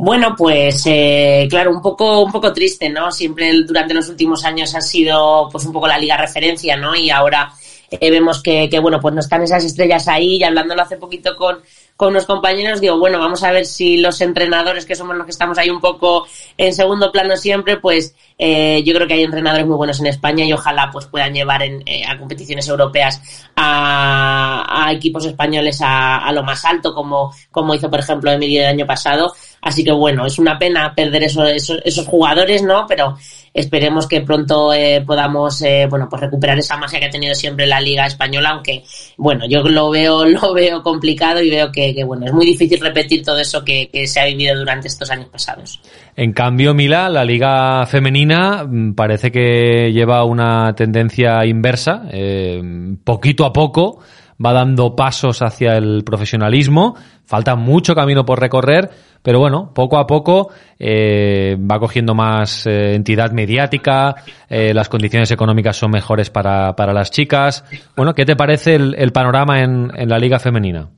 Bueno, 0.00 0.36
pues 0.36 0.84
eh, 0.86 1.48
claro, 1.50 1.72
un 1.72 1.82
poco, 1.82 2.22
un 2.22 2.30
poco 2.30 2.52
triste, 2.52 2.88
¿no? 2.88 3.10
Siempre 3.10 3.52
durante 3.64 3.94
los 3.94 4.08
últimos 4.08 4.44
años 4.44 4.72
ha 4.76 4.80
sido 4.80 5.48
pues 5.50 5.64
un 5.66 5.72
poco 5.72 5.88
la 5.88 5.98
liga 5.98 6.16
referencia, 6.16 6.76
¿no? 6.76 6.94
Y 6.94 7.10
ahora 7.10 7.52
eh, 7.90 8.08
vemos 8.08 8.40
que, 8.40 8.68
que, 8.70 8.78
bueno, 8.78 9.00
pues 9.00 9.12
no 9.12 9.20
están 9.20 9.42
esas 9.42 9.64
estrellas 9.64 10.06
ahí 10.06 10.36
y 10.36 10.44
hablándolo 10.44 10.82
hace 10.82 10.98
poquito 10.98 11.34
con, 11.36 11.58
con 11.98 12.10
unos 12.10 12.26
compañeros, 12.26 12.80
digo, 12.80 12.96
bueno, 12.96 13.18
vamos 13.18 13.42
a 13.42 13.50
ver 13.50 13.66
si 13.66 13.96
los 13.96 14.20
entrenadores, 14.20 14.86
que 14.86 14.94
somos 14.94 15.16
los 15.16 15.24
que 15.24 15.32
estamos 15.32 15.58
ahí 15.58 15.68
un 15.68 15.80
poco 15.80 16.28
en 16.56 16.72
segundo 16.72 17.10
plano 17.10 17.36
siempre, 17.36 17.78
pues 17.78 18.14
eh, 18.38 18.84
yo 18.84 18.94
creo 18.94 19.08
que 19.08 19.14
hay 19.14 19.24
entrenadores 19.24 19.66
muy 19.66 19.74
buenos 19.74 19.98
en 19.98 20.06
España 20.06 20.44
y 20.44 20.52
ojalá 20.52 20.90
pues 20.92 21.06
puedan 21.06 21.34
llevar 21.34 21.60
en, 21.64 21.82
eh, 21.86 22.04
a 22.06 22.16
competiciones 22.16 22.68
europeas 22.68 23.50
a, 23.56 24.64
a 24.86 24.92
equipos 24.92 25.26
españoles 25.26 25.80
a, 25.82 26.18
a, 26.18 26.30
lo 26.30 26.44
más 26.44 26.64
alto, 26.64 26.94
como, 26.94 27.34
como 27.50 27.74
hizo, 27.74 27.90
por 27.90 27.98
ejemplo, 27.98 28.30
Emilio 28.30 28.60
el 28.60 28.68
año 28.68 28.86
pasado. 28.86 29.34
Así 29.60 29.82
que 29.82 29.90
bueno, 29.90 30.24
es 30.24 30.38
una 30.38 30.56
pena 30.56 30.94
perder 30.94 31.24
esos, 31.24 31.50
esos, 31.50 31.80
esos 31.84 32.06
jugadores, 32.06 32.62
¿no? 32.62 32.86
Pero 32.86 33.16
esperemos 33.52 34.06
que 34.06 34.20
pronto 34.20 34.72
eh, 34.72 35.02
podamos 35.06 35.60
eh, 35.62 35.86
bueno 35.88 36.08
pues 36.08 36.22
recuperar 36.22 36.58
esa 36.58 36.76
magia 36.76 37.00
que 37.00 37.06
ha 37.06 37.10
tenido 37.10 37.34
siempre 37.34 37.66
la 37.66 37.80
liga 37.80 38.06
española 38.06 38.50
aunque 38.50 38.84
bueno 39.16 39.44
yo 39.48 39.62
lo 39.62 39.90
veo 39.90 40.24
lo 40.26 40.54
veo 40.54 40.82
complicado 40.82 41.42
y 41.42 41.50
veo 41.50 41.70
que, 41.72 41.94
bueno 42.04 42.26
es 42.26 42.32
muy 42.32 42.46
difícil 42.46 42.80
repetir 42.80 43.24
todo 43.24 43.38
eso 43.38 43.64
que, 43.64 43.88
que, 43.88 44.06
se 44.06 44.20
ha 44.20 44.26
vivido 44.26 44.56
durante 44.56 44.88
estos 44.88 45.10
años 45.10 45.28
pasados. 45.28 45.80
En 46.16 46.32
cambio 46.32 46.74
Mila 46.74 47.08
la 47.08 47.24
liga 47.24 47.86
femenina 47.86 48.64
mm, 48.64 48.94
parece 48.94 49.30
que 49.30 49.92
lleva 49.92 50.24
una 50.24 50.74
tendencia 50.74 51.44
inversa 51.44 52.04
eh, 52.10 52.62
poquito 53.04 53.44
a 53.44 53.52
poco 53.52 54.00
va 54.44 54.52
dando 54.52 54.94
pasos 54.94 55.42
hacia 55.42 55.76
el 55.76 56.04
profesionalismo 56.04 56.96
falta 57.24 57.56
mucho 57.56 57.94
camino 57.94 58.24
por 58.24 58.40
recorrer 58.40 58.90
pero 59.22 59.40
bueno, 59.40 59.72
poco 59.74 59.98
a 59.98 60.06
poco 60.06 60.50
eh, 60.78 61.56
va 61.58 61.78
cogiendo 61.78 62.14
más 62.14 62.66
eh, 62.66 62.94
entidad 62.94 63.32
mediática, 63.32 64.14
eh, 64.48 64.72
las 64.72 64.88
condiciones 64.88 65.30
económicas 65.30 65.76
son 65.76 65.90
mejores 65.90 66.30
para, 66.30 66.74
para 66.76 66.92
las 66.92 67.10
chicas. 67.10 67.64
Bueno, 67.96 68.14
¿qué 68.14 68.24
te 68.24 68.36
parece 68.36 68.76
el, 68.76 68.94
el 68.96 69.12
panorama 69.12 69.60
en, 69.60 69.90
en 69.94 70.08
la 70.08 70.18
liga 70.18 70.38
femenina? 70.38 70.88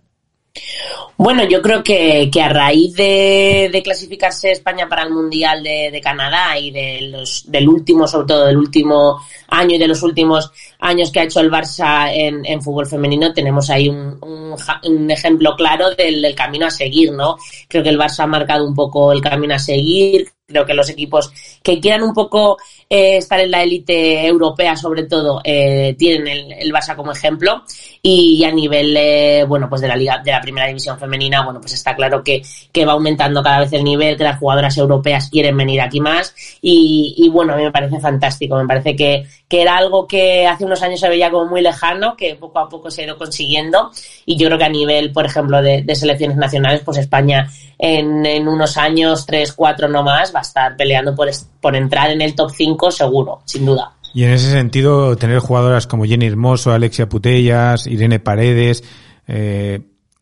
Bueno, 1.23 1.45
yo 1.45 1.61
creo 1.61 1.85
que, 1.85 2.31
que 2.33 2.41
a 2.41 2.49
raíz 2.49 2.95
de, 2.95 3.69
de, 3.71 3.83
clasificarse 3.83 4.53
España 4.53 4.89
para 4.89 5.03
el 5.03 5.11
Mundial 5.11 5.63
de, 5.63 6.01
Canadá 6.03 6.59
y 6.59 6.71
de 6.71 7.11
los, 7.11 7.45
del 7.47 7.69
último, 7.69 8.09
sobre 8.09 8.27
todo 8.27 8.47
del 8.47 8.57
último 8.57 9.21
año 9.49 9.77
y 9.77 9.79
de 9.79 9.87
los 9.87 10.03
últimos 10.03 10.51
años 10.79 11.13
que 11.13 11.21
ha 11.21 11.25
hecho 11.25 11.41
el 11.41 11.51
Barça 11.51 12.11
en, 12.11 12.47
en 12.47 12.63
fútbol 12.63 12.87
femenino, 12.87 13.35
tenemos 13.35 13.69
ahí 13.69 13.91
un, 13.91 14.17
un, 14.23 14.55
un 14.85 15.11
ejemplo 15.11 15.55
claro 15.57 15.95
del, 15.95 16.23
del, 16.23 16.35
camino 16.35 16.65
a 16.65 16.71
seguir, 16.71 17.13
¿no? 17.13 17.37
Creo 17.69 17.83
que 17.83 17.91
el 17.91 17.99
Barça 17.99 18.21
ha 18.21 18.27
marcado 18.27 18.67
un 18.67 18.75
poco 18.75 19.13
el 19.13 19.21
camino 19.21 19.55
a 19.55 19.59
seguir. 19.59 20.27
Creo 20.51 20.67
que 20.67 20.75
los 20.75 20.91
equipos 20.91 21.33
que 21.63 21.79
quieran 21.79 22.03
un 22.03 22.13
poco 22.13 22.59
eh, 22.89 23.19
estar 23.19 23.39
en 23.39 23.53
la 23.53 23.63
élite 23.63 24.27
europea, 24.27 24.75
sobre 24.75 25.05
todo, 25.05 25.41
eh, 25.45 25.95
tienen 25.97 26.27
el, 26.27 26.53
el, 26.53 26.73
Barça 26.73 26.97
como 26.97 27.13
ejemplo. 27.13 27.63
Y 28.03 28.43
a 28.43 28.51
nivel, 28.51 28.97
eh, 28.97 29.45
bueno, 29.47 29.69
pues 29.69 29.81
de 29.81 29.87
la 29.87 29.95
liga, 29.95 30.21
de 30.25 30.33
la 30.33 30.41
primera 30.41 30.67
división 30.67 30.99
femenina, 30.99 31.45
bueno, 31.45 31.61
pues 31.61 31.75
está 31.75 31.95
claro 31.95 32.25
que, 32.25 32.43
que 32.73 32.85
va 32.85 32.93
aumentando 32.93 33.43
cada 33.43 33.61
vez 33.61 33.73
el 33.75 33.85
nivel, 33.85 34.17
que 34.17 34.25
las 34.25 34.41
jugadoras 34.41 34.77
europeas 34.77 35.31
quieren 35.31 35.57
venir 35.57 35.81
aquí 35.81 36.01
más. 36.01 36.35
Y, 36.61 37.29
bueno, 37.33 37.53
a 37.53 37.57
mí 37.57 37.63
me 37.63 37.71
parece 37.71 38.01
fantástico. 38.01 38.57
Me 38.57 38.67
parece 38.67 38.97
que, 38.97 39.25
que 39.49 39.63
era 39.63 39.77
algo 39.77 40.09
que 40.09 40.49
hace 40.49 40.65
unos 40.65 40.83
años 40.83 40.99
se 40.99 41.09
veía 41.09 41.31
como 41.31 41.47
muy 41.47 41.61
lejano, 41.61 42.17
que 42.17 42.35
poco 42.35 42.59
a 42.59 42.69
poco 42.69 42.91
se 42.91 43.03
ha 43.03 43.05
ido 43.05 43.17
consiguiendo. 43.17 43.93
Y 44.27 44.37
yo 44.37 44.47
creo 44.47 44.59
que 44.59 44.65
a 44.65 44.69
nivel, 44.69 45.13
por 45.13 45.27
ejemplo, 45.27 45.63
de, 45.63 45.83
de 45.83 45.95
selecciones 45.95 46.37
nacionales, 46.37 46.83
pues 46.85 46.99
España 46.99 47.49
en, 47.79 48.27
en, 48.27 48.47
unos 48.47 48.77
años, 48.77 49.25
tres, 49.27 49.53
cuatro 49.53 49.89
no 49.89 50.03
más, 50.03 50.35
va 50.35 50.40
estar 50.41 50.77
peleando 50.77 51.15
por, 51.15 51.29
por 51.61 51.77
entrar 51.77 52.11
en 52.11 52.21
el 52.23 52.35
top 52.35 52.51
5 52.55 52.91
seguro, 52.91 53.41
sin 53.45 53.67
duda. 53.67 53.93
Y 54.13 54.25
en 54.25 54.31
ese 54.31 54.51
sentido, 54.51 55.17
tener 55.17 55.39
jugadoras 55.39 55.87
como 55.87 56.05
Jenny 56.05 56.27
Hermoso, 56.27 56.73
Alexia 56.73 57.09
Putellas, 57.09 57.87
Irene 57.87 58.19
Paredes, 58.19 58.83
eh, 59.29 59.81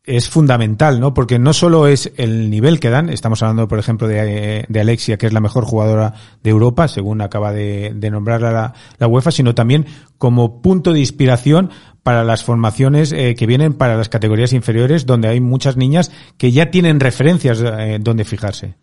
es 0.09 0.27
fundamental, 0.27 0.99
¿no? 0.99 1.13
Porque 1.13 1.37
no 1.37 1.53
solo 1.53 1.85
es 1.85 2.11
el 2.17 2.49
nivel 2.49 2.79
que 2.79 2.89
dan, 2.89 3.09
estamos 3.09 3.43
hablando, 3.43 3.67
por 3.67 3.77
ejemplo, 3.77 4.07
de, 4.07 4.65
de 4.67 4.79
Alexia, 4.79 5.17
que 5.17 5.27
es 5.27 5.33
la 5.33 5.39
mejor 5.39 5.65
jugadora 5.65 6.13
de 6.41 6.49
Europa, 6.49 6.87
según 6.87 7.21
acaba 7.21 7.51
de, 7.51 7.91
de 7.93 8.09
nombrarla 8.09 8.51
la, 8.51 8.73
la, 8.97 9.07
UEFA, 9.07 9.29
sino 9.29 9.53
también 9.53 9.85
como 10.17 10.63
punto 10.63 10.93
de 10.93 10.99
inspiración 10.99 11.69
para 12.01 12.23
las 12.23 12.43
formaciones 12.43 13.11
eh, 13.11 13.35
que 13.35 13.45
vienen 13.45 13.73
para 13.73 13.97
las 13.97 14.09
categorías 14.09 14.53
inferiores, 14.53 15.05
donde 15.05 15.27
hay 15.27 15.41
muchas 15.41 15.77
niñas 15.77 16.11
que 16.37 16.51
ya 16.51 16.71
tienen 16.71 16.99
referencias 16.99 17.61
eh, 17.61 17.99
donde 18.01 18.25
fijarse. 18.25 18.77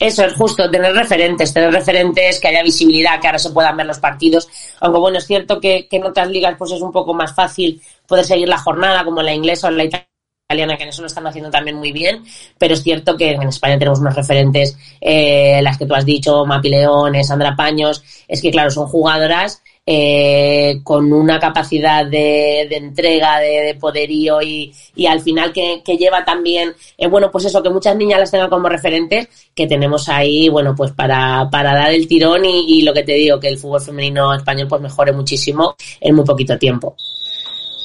Eso 0.00 0.24
es 0.24 0.34
justo, 0.34 0.70
tener 0.70 0.94
referentes, 0.94 1.52
tener 1.52 1.72
referentes, 1.72 2.40
que 2.40 2.48
haya 2.48 2.62
visibilidad, 2.62 3.20
que 3.20 3.26
ahora 3.26 3.38
se 3.38 3.50
puedan 3.50 3.76
ver 3.76 3.86
los 3.86 3.98
partidos. 3.98 4.48
Aunque 4.80 4.98
bueno, 4.98 5.18
es 5.18 5.26
cierto 5.26 5.60
que, 5.60 5.88
que 5.88 5.96
en 5.96 6.04
otras 6.04 6.28
ligas 6.28 6.54
pues 6.58 6.72
es 6.72 6.80
un 6.80 6.92
poco 6.92 7.14
más 7.14 7.34
fácil 7.34 7.80
poder 8.06 8.24
seguir 8.24 8.48
la 8.48 8.58
jornada, 8.58 9.04
como 9.04 9.22
la 9.22 9.34
inglesa 9.34 9.68
o 9.68 9.70
la 9.70 9.84
italiana 9.84 10.08
que 10.48 10.84
en 10.84 10.88
eso 10.88 11.02
lo 11.02 11.08
están 11.08 11.26
haciendo 11.26 11.50
también 11.50 11.76
muy 11.76 11.92
bien, 11.92 12.24
pero 12.56 12.72
es 12.72 12.82
cierto 12.82 13.18
que 13.18 13.32
en 13.32 13.42
España 13.42 13.78
tenemos 13.78 14.00
unos 14.00 14.14
referentes, 14.14 14.78
eh, 14.98 15.60
las 15.62 15.76
que 15.76 15.84
tú 15.84 15.94
has 15.94 16.06
dicho, 16.06 16.46
Mapi 16.46 16.70
Leones, 16.70 17.26
Sandra 17.26 17.54
Paños, 17.54 18.02
es 18.26 18.40
que 18.40 18.50
claro, 18.50 18.70
son 18.70 18.86
jugadoras 18.86 19.62
eh, 19.90 20.80
con 20.84 21.10
una 21.14 21.38
capacidad 21.38 22.04
de, 22.04 22.66
de 22.68 22.76
entrega, 22.76 23.40
de, 23.40 23.62
de, 23.62 23.74
poderío 23.74 24.42
y, 24.42 24.70
y 24.94 25.06
al 25.06 25.22
final 25.22 25.50
que, 25.50 25.80
que 25.82 25.96
lleva 25.96 26.26
también, 26.26 26.74
eh, 26.98 27.06
bueno, 27.06 27.30
pues 27.30 27.46
eso, 27.46 27.62
que 27.62 27.70
muchas 27.70 27.96
niñas 27.96 28.20
las 28.20 28.30
tengan 28.30 28.50
como 28.50 28.68
referentes, 28.68 29.28
que 29.54 29.66
tenemos 29.66 30.10
ahí, 30.10 30.50
bueno, 30.50 30.74
pues 30.76 30.92
para, 30.92 31.48
para 31.50 31.74
dar 31.74 31.90
el 31.90 32.06
tirón 32.06 32.44
y, 32.44 32.66
y 32.68 32.82
lo 32.82 32.92
que 32.92 33.02
te 33.02 33.14
digo, 33.14 33.40
que 33.40 33.48
el 33.48 33.56
fútbol 33.56 33.80
femenino 33.80 34.34
español 34.34 34.68
pues 34.68 34.82
mejore 34.82 35.12
muchísimo 35.12 35.74
en 36.02 36.14
muy 36.14 36.26
poquito 36.26 36.58
tiempo. 36.58 36.94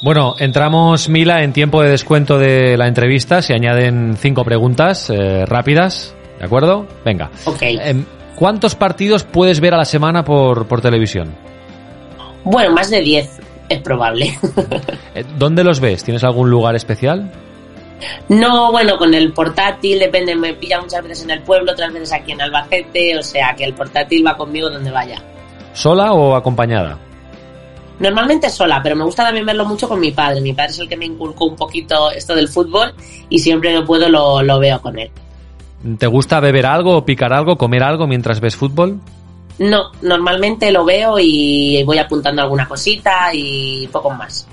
Bueno, 0.03 0.35
entramos, 0.39 1.07
Mila, 1.07 1.41
en 1.43 1.53
tiempo 1.53 1.81
de 1.81 1.91
descuento 1.91 2.37
de 2.37 2.75
la 2.75 2.89
entrevista. 2.89 3.41
Se 3.41 3.53
añaden 3.53 4.17
cinco 4.19 4.43
preguntas 4.43 5.09
eh, 5.09 5.45
rápidas, 5.45 6.13
¿de 6.37 6.45
acuerdo? 6.45 6.85
Venga. 7.05 7.31
Ok. 7.45 7.61
Eh, 7.61 8.03
¿Cuántos 8.35 8.75
partidos 8.75 9.23
puedes 9.23 9.61
ver 9.61 9.73
a 9.73 9.77
la 9.77 9.85
semana 9.85 10.25
por, 10.25 10.67
por 10.67 10.81
televisión? 10.81 11.52
Bueno, 12.43 12.71
más 12.73 12.89
de 12.89 13.01
10 13.01 13.39
es 13.69 13.81
probable. 13.81 14.37
Eh, 15.15 15.23
¿Dónde 15.37 15.63
los 15.63 15.79
ves? 15.79 16.03
¿Tienes 16.03 16.23
algún 16.23 16.49
lugar 16.49 16.75
especial? 16.75 17.31
No, 18.29 18.71
bueno, 18.71 18.97
con 18.97 19.13
el 19.13 19.31
portátil, 19.31 19.99
depende, 19.99 20.35
me 20.35 20.53
pilla 20.55 20.81
muchas 20.81 21.03
veces 21.03 21.23
en 21.23 21.29
el 21.29 21.41
pueblo, 21.41 21.71
otras 21.71 21.93
veces 21.93 22.11
aquí 22.11 22.31
en 22.31 22.41
Albacete, 22.41 23.15
o 23.17 23.21
sea 23.21 23.53
que 23.55 23.63
el 23.63 23.73
portátil 23.73 24.25
va 24.25 24.35
conmigo 24.35 24.71
donde 24.71 24.89
vaya. 24.89 25.21
¿Sola 25.73 26.13
o 26.13 26.35
acompañada? 26.35 26.97
Normalmente 27.99 28.49
sola, 28.49 28.81
pero 28.81 28.95
me 28.95 29.03
gusta 29.03 29.23
también 29.23 29.45
verlo 29.45 29.65
mucho 29.65 29.87
con 29.87 29.99
mi 29.99 30.11
padre. 30.11 30.41
Mi 30.41 30.53
padre 30.53 30.71
es 30.71 30.79
el 30.79 30.89
que 30.89 30.97
me 30.97 31.05
inculcó 31.05 31.45
un 31.45 31.55
poquito 31.55 32.11
esto 32.11 32.35
del 32.35 32.47
fútbol 32.47 32.93
y 33.29 33.39
siempre 33.39 33.73
que 33.73 33.81
puedo 33.83 34.09
lo, 34.09 34.41
lo 34.41 34.59
veo 34.59 34.81
con 34.81 34.97
él. 34.97 35.11
¿Te 35.97 36.07
gusta 36.07 36.39
beber 36.39 36.65
algo, 36.65 37.05
picar 37.05 37.33
algo, 37.33 37.57
comer 37.57 37.83
algo 37.83 38.07
mientras 38.07 38.39
ves 38.39 38.55
fútbol? 38.55 38.99
No, 39.59 39.91
normalmente 40.01 40.71
lo 40.71 40.83
veo 40.83 41.17
y 41.19 41.83
voy 41.83 41.99
apuntando 41.99 42.41
alguna 42.41 42.67
cosita 42.67 43.29
y 43.33 43.87
poco 43.87 44.09
más. 44.09 44.47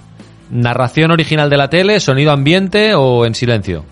¿Narración 0.50 1.10
original 1.10 1.48
de 1.48 1.56
la 1.56 1.70
tele, 1.70 2.00
sonido 2.00 2.32
ambiente 2.32 2.94
o 2.94 3.24
en 3.24 3.34
silencio? 3.34 3.84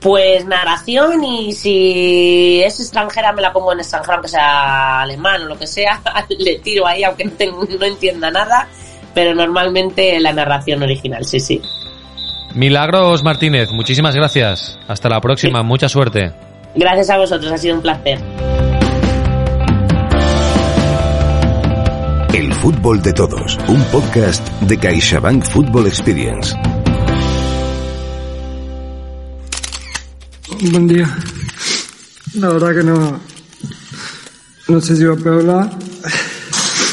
Pues 0.00 0.44
narración 0.46 1.22
y 1.22 1.52
si 1.52 2.62
es 2.62 2.80
extranjera 2.80 3.32
me 3.32 3.42
la 3.42 3.52
pongo 3.52 3.72
en 3.72 3.80
extranjero, 3.80 4.14
aunque 4.14 4.28
sea 4.28 5.02
alemán 5.02 5.42
o 5.42 5.46
lo 5.46 5.58
que 5.58 5.66
sea, 5.66 6.00
le 6.38 6.58
tiro 6.58 6.86
ahí 6.86 7.04
aunque 7.04 7.24
no, 7.24 7.84
entienda 7.84 8.30
nada, 8.30 8.68
pero 9.14 9.34
normalmente 9.34 10.18
la 10.20 10.32
narración 10.32 10.82
original, 10.82 11.24
sí, 11.24 11.38
sí. 11.38 11.60
Milagros 12.54 13.22
Martínez, 13.22 13.70
muchísimas 13.72 14.14
gracias. 14.14 14.78
Hasta 14.88 15.08
la 15.08 15.20
próxima, 15.20 15.60
sí. 15.60 15.66
mucha 15.66 15.88
suerte. 15.88 16.32
Gracias 16.74 17.10
a 17.10 17.18
vosotros, 17.18 17.52
ha 17.52 17.58
sido 17.58 17.76
un 17.76 17.82
placer. 17.82 18.18
Fútbol 22.62 23.02
de 23.02 23.12
todos, 23.12 23.58
un 23.66 23.82
podcast 23.86 24.46
de 24.60 24.78
CaixaBank 24.78 25.42
Football 25.46 25.88
Experience. 25.88 26.54
Buen 30.70 30.86
día. 30.86 31.12
La 32.34 32.50
verdad 32.50 32.72
que 32.72 32.84
no, 32.84 33.18
no 34.68 34.80
sé 34.80 34.94
si 34.94 35.02
va 35.02 35.14
a 35.14 35.34
hablar. 35.34 35.70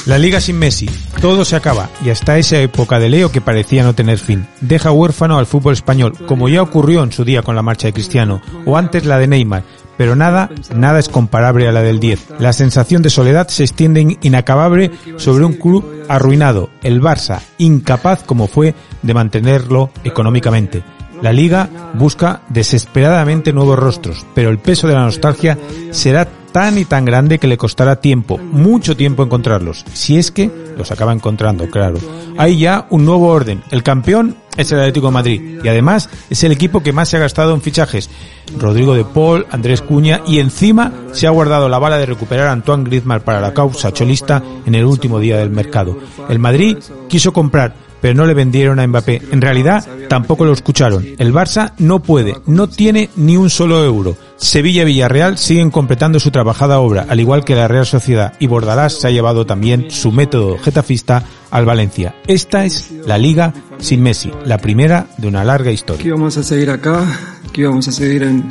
La 0.07 0.17
liga 0.17 0.41
sin 0.41 0.57
Messi, 0.57 0.89
todo 1.21 1.45
se 1.45 1.55
acaba 1.55 1.87
y 2.03 2.09
hasta 2.09 2.39
esa 2.39 2.57
época 2.57 2.97
de 2.97 3.09
Leo 3.09 3.31
que 3.31 3.39
parecía 3.41 3.83
no 3.83 3.93
tener 3.93 4.17
fin. 4.17 4.47
Deja 4.61 4.91
huérfano 4.91 5.37
al 5.37 5.45
fútbol 5.45 5.73
español, 5.73 6.13
como 6.25 6.49
ya 6.49 6.63
ocurrió 6.63 7.03
en 7.03 7.11
su 7.11 7.23
día 7.23 7.43
con 7.43 7.55
la 7.55 7.61
marcha 7.61 7.85
de 7.85 7.93
Cristiano, 7.93 8.41
o 8.65 8.75
antes 8.75 9.05
la 9.05 9.19
de 9.19 9.27
Neymar, 9.27 9.63
pero 9.99 10.15
nada, 10.15 10.49
nada 10.73 10.97
es 10.97 11.09
comparable 11.09 11.67
a 11.67 11.73
la 11.73 11.81
del 11.81 11.99
10. 11.99 12.35
La 12.39 12.53
sensación 12.53 13.01
de 13.01 13.09
soledad 13.09 13.49
se 13.49 13.63
extiende 13.63 14.17
inacabable 14.21 14.91
sobre 15.17 15.43
un 15.43 15.51
club 15.51 16.05
arruinado, 16.07 16.69
el 16.83 17.01
Barça, 17.01 17.41
incapaz 17.57 18.23
como 18.23 18.47
fue 18.47 18.75
de 19.01 19.13
mantenerlo 19.13 19.89
económicamente. 20.05 20.83
La 21.21 21.33
liga 21.33 21.69
busca 21.95 22.43
desesperadamente 22.47 23.51
nuevos 23.51 23.77
rostros, 23.77 24.25
pero 24.33 24.51
el 24.51 24.59
peso 24.59 24.87
de 24.87 24.93
la 24.93 25.03
nostalgia 25.03 25.57
será 25.91 26.29
tan 26.51 26.77
y 26.77 26.85
tan 26.85 27.05
grande 27.05 27.39
que 27.39 27.47
le 27.47 27.57
costará 27.57 27.97
tiempo, 27.97 28.37
mucho 28.37 28.95
tiempo 28.95 29.23
encontrarlos, 29.23 29.85
si 29.93 30.17
es 30.17 30.31
que 30.31 30.51
los 30.77 30.91
acaba 30.91 31.13
encontrando, 31.13 31.69
claro. 31.69 31.99
Hay 32.37 32.57
ya 32.57 32.87
un 32.89 33.05
nuevo 33.05 33.27
orden. 33.27 33.61
El 33.69 33.83
campeón 33.83 34.37
es 34.55 34.71
el 34.71 34.79
Atlético 34.79 35.07
de 35.07 35.13
Madrid 35.13 35.59
y 35.63 35.67
además 35.67 36.09
es 36.29 36.43
el 36.43 36.51
equipo 36.51 36.81
que 36.81 36.93
más 36.93 37.09
se 37.09 37.17
ha 37.17 37.19
gastado 37.19 37.53
en 37.53 37.61
fichajes. 37.61 38.09
Rodrigo 38.57 38.95
de 38.95 39.03
Paul, 39.03 39.45
Andrés 39.51 39.81
Cuña 39.81 40.21
y 40.25 40.39
encima 40.39 40.91
se 41.11 41.27
ha 41.27 41.31
guardado 41.31 41.69
la 41.69 41.79
bala 41.79 41.97
de 41.97 42.05
recuperar 42.05 42.47
a 42.47 42.51
Antoine 42.53 42.85
Griezmann 42.85 43.21
para 43.21 43.41
la 43.41 43.53
causa 43.53 43.91
cholista 43.91 44.41
en 44.65 44.75
el 44.75 44.85
último 44.85 45.19
día 45.19 45.37
del 45.37 45.49
mercado. 45.49 45.97
El 46.29 46.39
Madrid 46.39 46.77
quiso 47.07 47.33
comprar 47.33 47.88
pero 48.01 48.13
no 48.13 48.25
le 48.25 48.33
vendieron 48.33 48.79
a 48.79 48.87
Mbappé. 48.87 49.21
En 49.31 49.41
realidad, 49.41 49.85
tampoco 50.07 50.45
lo 50.45 50.53
escucharon. 50.53 51.05
El 51.17 51.33
Barça 51.33 51.73
no 51.77 52.01
puede, 52.01 52.35
no 52.45 52.67
tiene 52.67 53.09
ni 53.15 53.37
un 53.37 53.49
solo 53.49 53.83
euro. 53.83 54.15
Sevilla 54.37 54.83
y 54.83 54.85
Villarreal 54.85 55.37
siguen 55.37 55.69
completando 55.69 56.19
su 56.19 56.31
trabajada 56.31 56.79
obra, 56.79 57.05
al 57.09 57.19
igual 57.19 57.43
que 57.43 57.55
la 57.55 57.67
Real 57.67 57.85
Sociedad, 57.85 58.33
y 58.39 58.47
Bordalás 58.47 58.93
se 58.93 59.07
ha 59.07 59.11
llevado 59.11 59.45
también 59.45 59.91
su 59.91 60.11
método 60.11 60.57
getafista 60.57 61.23
al 61.51 61.65
Valencia. 61.65 62.15
Esta 62.25 62.63
es 62.65 62.91
la 63.05 63.17
liga 63.17 63.53
sin 63.79 64.01
Messi, 64.01 64.31
la 64.45 64.57
primera 64.57 65.07
de 65.17 65.27
una 65.27 65.43
larga 65.43 65.71
historia. 65.71 66.01
Que 66.01 66.09
íbamos 66.09 66.37
a 66.37 66.43
seguir 66.43 66.69
acá, 66.69 67.03
que 67.51 67.61
íbamos 67.61 67.87
a 67.87 67.91
seguir 67.91 68.23
en, 68.23 68.45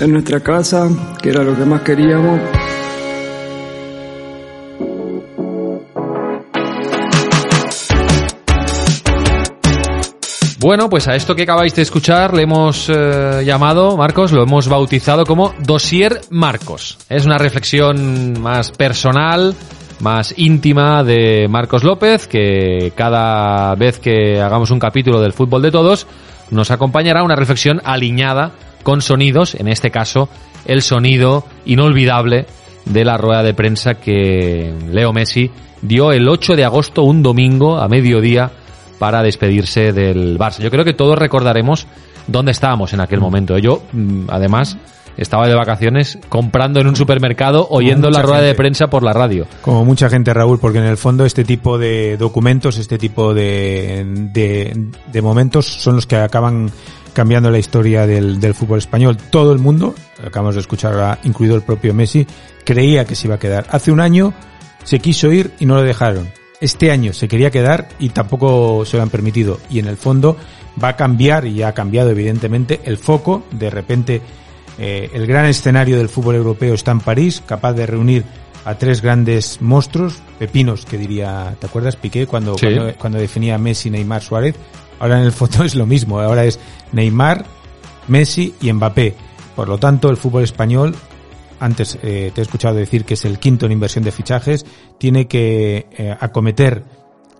en 0.00 0.12
nuestra 0.12 0.40
casa, 0.40 0.88
que 1.22 1.30
era 1.30 1.44
lo 1.44 1.56
que 1.56 1.64
más 1.64 1.82
queríamos. 1.82 2.40
Bueno, 10.62 10.90
pues 10.90 11.08
a 11.08 11.14
esto 11.16 11.34
que 11.34 11.44
acabáis 11.44 11.74
de 11.74 11.80
escuchar 11.80 12.34
le 12.34 12.42
hemos 12.42 12.90
eh, 12.90 13.42
llamado, 13.46 13.96
Marcos, 13.96 14.30
lo 14.30 14.42
hemos 14.42 14.68
bautizado 14.68 15.24
como 15.24 15.54
Dosier 15.60 16.20
Marcos. 16.28 16.98
Es 17.08 17.24
una 17.24 17.38
reflexión 17.38 18.38
más 18.38 18.70
personal, 18.70 19.54
más 20.00 20.34
íntima 20.36 21.02
de 21.02 21.48
Marcos 21.48 21.82
López, 21.82 22.28
que 22.28 22.92
cada 22.94 23.74
vez 23.74 24.00
que 24.00 24.38
hagamos 24.38 24.70
un 24.70 24.78
capítulo 24.78 25.22
del 25.22 25.32
fútbol 25.32 25.62
de 25.62 25.70
todos, 25.70 26.06
nos 26.50 26.70
acompañará 26.70 27.22
una 27.22 27.36
reflexión 27.36 27.80
alineada 27.82 28.52
con 28.82 29.00
sonidos, 29.00 29.54
en 29.54 29.66
este 29.66 29.90
caso, 29.90 30.28
el 30.66 30.82
sonido 30.82 31.46
inolvidable 31.64 32.44
de 32.84 33.06
la 33.06 33.16
rueda 33.16 33.42
de 33.42 33.54
prensa 33.54 33.94
que 33.94 34.74
Leo 34.90 35.14
Messi 35.14 35.50
dio 35.80 36.12
el 36.12 36.28
8 36.28 36.54
de 36.54 36.66
agosto, 36.66 37.02
un 37.02 37.22
domingo, 37.22 37.78
a 37.78 37.88
mediodía, 37.88 38.50
para 39.00 39.22
despedirse 39.22 39.94
del 39.94 40.38
Barça. 40.38 40.58
Yo 40.58 40.70
creo 40.70 40.84
que 40.84 40.92
todos 40.92 41.18
recordaremos 41.18 41.86
dónde 42.26 42.52
estábamos 42.52 42.92
en 42.92 43.00
aquel 43.00 43.18
momento. 43.18 43.56
Yo, 43.56 43.82
mm, 43.92 44.24
además, 44.28 44.76
estaba 45.16 45.48
de 45.48 45.54
vacaciones 45.54 46.18
comprando 46.28 46.80
en 46.80 46.86
un 46.86 46.94
supermercado, 46.94 47.66
oyendo 47.70 48.10
la 48.10 48.20
rueda 48.20 48.42
de 48.42 48.54
prensa 48.54 48.88
por 48.88 49.02
la 49.02 49.14
radio. 49.14 49.46
Como 49.62 49.86
mucha 49.86 50.10
gente, 50.10 50.34
Raúl, 50.34 50.58
porque 50.60 50.80
en 50.80 50.84
el 50.84 50.98
fondo 50.98 51.24
este 51.24 51.44
tipo 51.44 51.78
de 51.78 52.18
documentos, 52.18 52.76
este 52.76 52.98
tipo 52.98 53.32
de, 53.32 54.04
de, 54.34 55.22
momentos 55.22 55.64
son 55.64 55.96
los 55.96 56.06
que 56.06 56.16
acaban 56.16 56.70
cambiando 57.14 57.50
la 57.50 57.58
historia 57.58 58.06
del, 58.06 58.38
del, 58.38 58.52
fútbol 58.52 58.78
español. 58.78 59.16
Todo 59.30 59.54
el 59.54 59.60
mundo, 59.60 59.94
acabamos 60.22 60.56
de 60.56 60.60
escuchar, 60.60 61.20
incluido 61.24 61.56
el 61.56 61.62
propio 61.62 61.94
Messi, 61.94 62.26
creía 62.64 63.06
que 63.06 63.14
se 63.14 63.28
iba 63.28 63.36
a 63.36 63.38
quedar. 63.38 63.64
Hace 63.70 63.92
un 63.92 64.00
año 64.00 64.34
se 64.84 64.98
quiso 64.98 65.32
ir 65.32 65.52
y 65.58 65.64
no 65.64 65.76
lo 65.76 65.82
dejaron 65.82 66.39
este 66.60 66.90
año 66.90 67.12
se 67.12 67.28
quería 67.28 67.50
quedar 67.50 67.88
y 67.98 68.10
tampoco 68.10 68.84
se 68.84 68.96
lo 68.96 69.02
han 69.02 69.10
permitido. 69.10 69.58
Y 69.70 69.78
en 69.78 69.86
el 69.86 69.96
fondo 69.96 70.36
va 70.82 70.88
a 70.88 70.96
cambiar, 70.96 71.46
y 71.46 71.54
ya 71.54 71.68
ha 71.68 71.74
cambiado 71.74 72.10
evidentemente, 72.10 72.80
el 72.84 72.98
foco. 72.98 73.44
De 73.50 73.70
repente 73.70 74.22
eh, 74.78 75.10
el 75.12 75.26
gran 75.26 75.46
escenario 75.46 75.98
del 75.98 76.08
fútbol 76.08 76.36
europeo 76.36 76.74
está 76.74 76.90
en 76.92 77.00
París, 77.00 77.42
capaz 77.44 77.74
de 77.74 77.86
reunir 77.86 78.24
a 78.64 78.74
tres 78.76 79.00
grandes 79.00 79.60
monstruos, 79.60 80.22
pepinos 80.38 80.84
que 80.84 80.98
diría, 80.98 81.54
¿te 81.58 81.66
acuerdas 81.66 81.96
Piqué 81.96 82.26
cuando, 82.26 82.56
cuando, 82.98 83.18
definía 83.18 83.58
Messi, 83.58 83.90
Neymar, 83.90 84.22
Suárez? 84.22 84.54
Ahora 84.98 85.18
en 85.18 85.24
el 85.24 85.32
fondo 85.32 85.64
es 85.64 85.74
lo 85.74 85.86
mismo, 85.86 86.20
ahora 86.20 86.44
es 86.44 86.58
Neymar, 86.92 87.44
Messi 88.08 88.54
y 88.60 88.72
Mbappé. 88.72 89.14
Por 89.56 89.68
lo 89.68 89.78
tanto, 89.78 90.08
el 90.08 90.16
fútbol 90.16 90.44
español 90.44 90.94
antes 91.60 91.98
eh, 92.02 92.32
te 92.34 92.40
he 92.40 92.42
escuchado 92.42 92.74
decir 92.74 93.04
que 93.04 93.14
es 93.14 93.24
el 93.24 93.38
quinto 93.38 93.66
en 93.66 93.72
inversión 93.72 94.04
de 94.04 94.12
fichajes, 94.12 94.66
tiene 94.98 95.26
que 95.26 95.86
eh, 95.96 96.16
acometer 96.18 96.84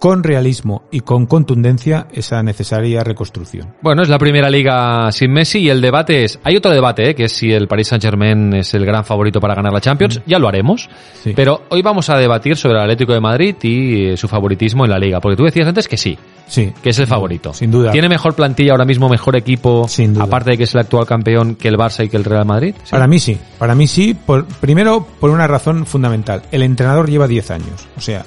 con 0.01 0.25
realismo 0.25 0.85
y 0.91 1.01
con 1.01 1.27
contundencia 1.27 2.07
esa 2.13 2.43
necesaria 2.43 3.05
reconstrucción. 3.05 3.75
Bueno, 3.83 4.03
es 4.03 4.09
la 4.09 4.19
primera 4.19 4.49
liga 4.49 5.13
sin 5.13 5.31
Messi 5.31 5.59
y 5.59 5.69
el 5.69 5.83
debate 5.83 6.25
es, 6.25 6.41
hay 6.43 6.57
otro 6.57 6.73
debate, 6.73 7.11
¿eh? 7.11 7.15
que 7.15 7.25
es 7.25 7.33
si 7.33 7.53
el 7.53 7.69
Paris 7.69 7.89
Saint 7.89 8.03
Germain 8.03 8.55
es 8.55 8.73
el 8.73 8.87
gran 8.87 9.05
favorito 9.05 9.41
para 9.41 9.55
ganar 9.55 9.75
la 9.75 9.81
Champions, 9.81 10.19
mm. 10.21 10.23
ya 10.27 10.39
lo 10.39 10.49
haremos, 10.49 10.89
pero 11.37 11.65
hoy 11.69 11.83
vamos 11.83 12.09
a 12.09 12.17
debatir 12.17 12.57
sobre 12.57 12.79
el 12.79 12.85
Atlético 12.85 13.13
de 13.13 13.21
Madrid 13.21 13.55
y 13.63 14.07
eh, 14.07 14.17
su 14.17 14.27
favoritismo 14.27 14.87
en 14.87 14.91
la 14.91 14.99
liga, 14.99 15.21
porque 15.21 15.37
tú 15.37 15.45
decías 15.45 15.69
antes 15.69 15.87
que 15.87 15.99
sí, 15.99 16.19
sí, 16.51 16.73
que 16.83 16.91
es 16.91 16.99
el 16.99 17.07
favorito. 17.07 17.55
Sin 17.55 17.71
duda. 17.71 17.93
¿Tiene 17.93 18.09
mejor 18.09 18.35
plantilla 18.35 18.73
ahora 18.73 18.85
mismo, 18.85 19.09
mejor 19.09 19.37
equipo, 19.37 19.89
sin 19.89 20.15
duda. 20.15 20.25
aparte 20.25 20.51
de 20.51 20.59
que 20.59 20.65
es 20.65 20.75
el 20.75 20.81
actual 20.81 21.07
campeón 21.07 21.55
que 21.55 21.69
el 21.69 21.79
Barça 21.79 22.05
y 22.05 22.09
que 22.09 22.17
el 22.17 22.25
Real 22.25 22.45
Madrid? 22.45 22.75
Para 22.91 23.07
mí 23.07 23.19
sí, 23.19 23.39
para 23.59 23.75
mí 23.75 23.87
sí, 23.87 24.15
por, 24.15 24.45
primero 24.45 25.07
por 25.19 25.31
una 25.31 25.47
razón 25.47 25.87
fundamental, 25.87 26.43
el 26.51 26.63
entrenador 26.63 27.09
lleva 27.09 27.27
10 27.27 27.51
años, 27.53 27.89
o 27.97 28.01
sea, 28.01 28.27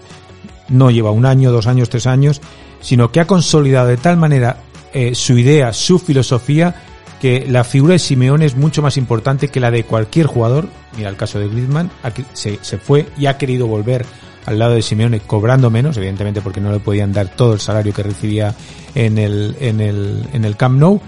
no 0.69 0.89
lleva 0.89 1.12
un 1.12 1.25
año, 1.25 1.51
dos 1.51 1.67
años, 1.67 1.89
tres 1.89 2.07
años, 2.07 2.41
sino 2.81 3.12
que 3.12 3.19
ha 3.19 3.27
consolidado 3.27 3.88
de 3.88 3.97
tal 3.97 4.17
manera 4.17 4.57
eh, 4.93 5.15
su 5.15 5.38
idea, 5.38 5.73
su 5.73 5.99
filosofía, 5.99 6.75
que 7.21 7.45
la 7.47 7.63
figura 7.63 7.93
de 7.93 7.99
Simeone 7.99 8.45
es 8.45 8.55
mucho 8.55 8.81
más 8.81 8.97
importante 8.97 9.47
que 9.47 9.59
la 9.59 9.71
de 9.71 9.86
cualquier 9.86 10.27
jugador. 10.27 10.67
Mira 10.97 11.09
el 11.09 11.15
caso 11.15 11.39
de 11.39 11.47
Griezmann, 11.47 11.89
se, 12.33 12.59
se 12.62 12.77
fue 12.77 13.07
y 13.17 13.27
ha 13.27 13.38
querido 13.38 13.65
volver 13.65 14.05
al 14.45 14.60
lado 14.60 14.73
de 14.73 14.82
Simeone 14.82 15.19
cobrando 15.19 15.69
menos, 15.69 15.97
evidentemente 15.97 16.41
porque 16.41 16.62
no 16.62 16.71
le 16.71 16.79
podían 16.79 17.13
dar 17.13 17.29
todo 17.29 17.53
el 17.53 17.60
salario 17.60 17.93
que 17.93 18.03
recibía 18.03 18.56
en 18.95 19.17
el, 19.17 19.56
en 19.60 19.82
el, 19.82 20.27
en 20.34 20.45
el 20.45 20.56
Camp 20.56 20.79
Nou. 20.79 21.01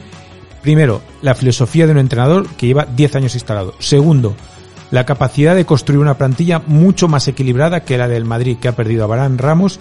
Primero, 0.62 1.02
la 1.22 1.36
filosofía 1.36 1.86
de 1.86 1.92
un 1.92 2.00
entrenador 2.00 2.48
que 2.56 2.68
lleva 2.68 2.86
10 2.86 3.16
años 3.18 3.36
instalado. 3.36 3.76
Segundo, 3.80 4.36
la 4.92 5.06
capacidad 5.06 5.56
de 5.56 5.66
construir 5.66 6.00
una 6.00 6.18
plantilla 6.18 6.62
mucho 6.66 7.08
más 7.08 7.28
equilibrada 7.28 7.82
que 7.82 7.98
la 7.98 8.08
del 8.08 8.26
Madrid, 8.26 8.58
que 8.60 8.68
ha 8.68 8.76
perdido 8.76 9.04
a 9.04 9.08
Barán 9.08 9.38
Ramos, 9.38 9.80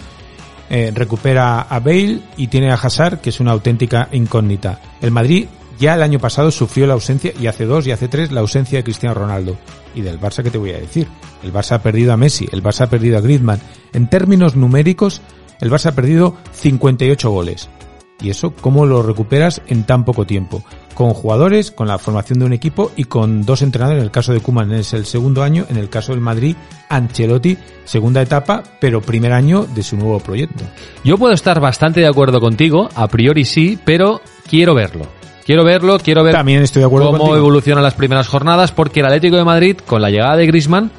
eh, 0.69 0.91
recupera 0.93 1.61
a 1.61 1.79
Bale 1.79 2.21
y 2.37 2.47
tiene 2.47 2.71
a 2.71 2.75
Hazard, 2.75 3.19
que 3.19 3.29
es 3.29 3.39
una 3.39 3.51
auténtica 3.51 4.09
incógnita. 4.11 4.79
El 5.01 5.11
Madrid 5.11 5.47
ya 5.79 5.95
el 5.95 6.03
año 6.03 6.19
pasado 6.19 6.51
sufrió 6.51 6.87
la 6.87 6.93
ausencia, 6.93 7.33
y 7.39 7.47
hace 7.47 7.65
dos 7.65 7.87
y 7.87 7.91
hace 7.91 8.07
tres, 8.07 8.31
la 8.31 8.41
ausencia 8.41 8.79
de 8.79 8.83
Cristiano 8.83 9.15
Ronaldo. 9.15 9.57
Y 9.93 10.01
del 10.01 10.19
Barça, 10.19 10.43
¿qué 10.43 10.51
te 10.51 10.57
voy 10.57 10.71
a 10.71 10.79
decir? 10.79 11.07
El 11.43 11.53
Barça 11.53 11.73
ha 11.73 11.83
perdido 11.83 12.13
a 12.13 12.17
Messi, 12.17 12.47
el 12.51 12.63
Barça 12.63 12.81
ha 12.81 12.89
perdido 12.89 13.17
a 13.17 13.21
Griezmann. 13.21 13.59
En 13.93 14.09
términos 14.09 14.55
numéricos, 14.55 15.21
el 15.61 15.71
Barça 15.71 15.87
ha 15.87 15.95
perdido 15.95 16.35
58 16.53 17.29
goles. 17.29 17.69
¿Y 18.21 18.29
eso 18.29 18.51
cómo 18.51 18.85
lo 18.85 19.03
recuperas 19.03 19.61
en 19.67 19.83
tan 19.83 20.05
poco 20.05 20.25
tiempo? 20.25 20.63
Con 20.93 21.13
jugadores, 21.13 21.71
con 21.71 21.87
la 21.87 21.97
formación 21.97 22.39
de 22.39 22.45
un 22.45 22.53
equipo 22.53 22.91
y 22.95 23.05
con 23.05 23.43
dos 23.43 23.61
entrenadores. 23.61 23.99
En 23.99 24.05
el 24.05 24.11
caso 24.11 24.31
de 24.31 24.39
Kuman 24.39 24.71
es 24.71 24.93
el 24.93 25.05
segundo 25.05 25.43
año, 25.43 25.65
en 25.69 25.77
el 25.77 25.89
caso 25.89 26.13
del 26.13 26.21
Madrid, 26.21 26.55
Ancelotti, 26.87 27.57
segunda 27.83 28.21
etapa, 28.21 28.63
pero 28.79 29.01
primer 29.01 29.33
año 29.33 29.65
de 29.65 29.83
su 29.83 29.97
nuevo 29.97 30.19
proyecto. 30.19 30.63
Yo 31.03 31.17
puedo 31.17 31.33
estar 31.33 31.59
bastante 31.59 31.99
de 31.99 32.07
acuerdo 32.07 32.39
contigo, 32.39 32.89
a 32.95 33.07
priori 33.09 33.43
sí, 33.43 33.77
pero 33.83 34.21
quiero 34.49 34.73
verlo. 34.73 35.24
Quiero 35.45 35.63
verlo, 35.63 35.99
quiero 35.99 36.23
ver 36.23 36.33
También 36.33 36.63
estoy 36.63 36.79
de 36.79 36.87
acuerdo 36.87 37.11
cómo 37.11 37.35
evolucionan 37.35 37.83
las 37.83 37.93
primeras 37.93 38.27
jornadas, 38.27 38.71
porque 38.71 39.01
el 39.01 39.05
Atlético 39.05 39.37
de 39.37 39.43
Madrid, 39.43 39.77
con 39.85 40.01
la 40.01 40.09
llegada 40.09 40.35
de 40.35 40.47
Grisman, 40.47 40.89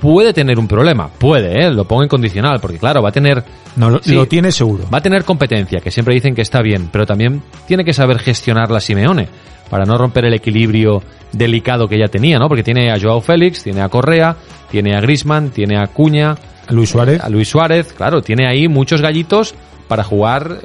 puede 0.00 0.32
tener 0.32 0.60
un 0.60 0.68
problema. 0.68 1.08
Puede, 1.08 1.66
¿eh? 1.66 1.70
lo 1.70 1.84
pongo 1.84 2.04
en 2.04 2.08
condicional, 2.08 2.60
porque 2.60 2.78
claro, 2.78 3.02
va 3.02 3.08
a 3.08 3.12
tener... 3.12 3.42
No, 3.74 3.90
lo, 3.90 4.28
tiene 4.28 4.52
seguro. 4.52 4.84
Va 4.88 4.98
a 4.98 5.00
tener 5.00 5.24
competencia, 5.24 5.80
que 5.80 5.90
siempre 5.90 6.14
dicen 6.14 6.32
que 6.32 6.42
está 6.42 6.62
bien, 6.62 6.90
pero 6.92 7.06
también 7.06 7.42
tiene 7.66 7.84
que 7.84 7.92
saber 7.92 8.20
gestionar 8.20 8.70
la 8.70 8.78
Simeone, 8.78 9.28
para 9.68 9.84
no 9.84 9.98
romper 9.98 10.26
el 10.26 10.34
equilibrio 10.34 11.02
delicado 11.32 11.88
que 11.88 11.98
ya 11.98 12.06
tenía, 12.06 12.38
¿no? 12.38 12.46
Porque 12.46 12.62
tiene 12.62 12.92
a 12.92 13.00
Joao 13.00 13.20
Félix, 13.20 13.64
tiene 13.64 13.80
a 13.80 13.88
Correa, 13.88 14.36
tiene 14.70 14.94
a 14.94 15.00
Grisman, 15.00 15.50
tiene 15.50 15.76
a 15.76 15.88
Cuña... 15.88 16.36
A 16.66 16.72
Luis 16.72 16.90
Suárez. 16.90 17.22
A 17.22 17.28
Luis 17.28 17.48
Suárez, 17.48 17.92
claro, 17.92 18.22
tiene 18.22 18.46
ahí 18.46 18.68
muchos 18.68 19.00
gallitos 19.00 19.54
para 19.88 20.04
jugar 20.04 20.60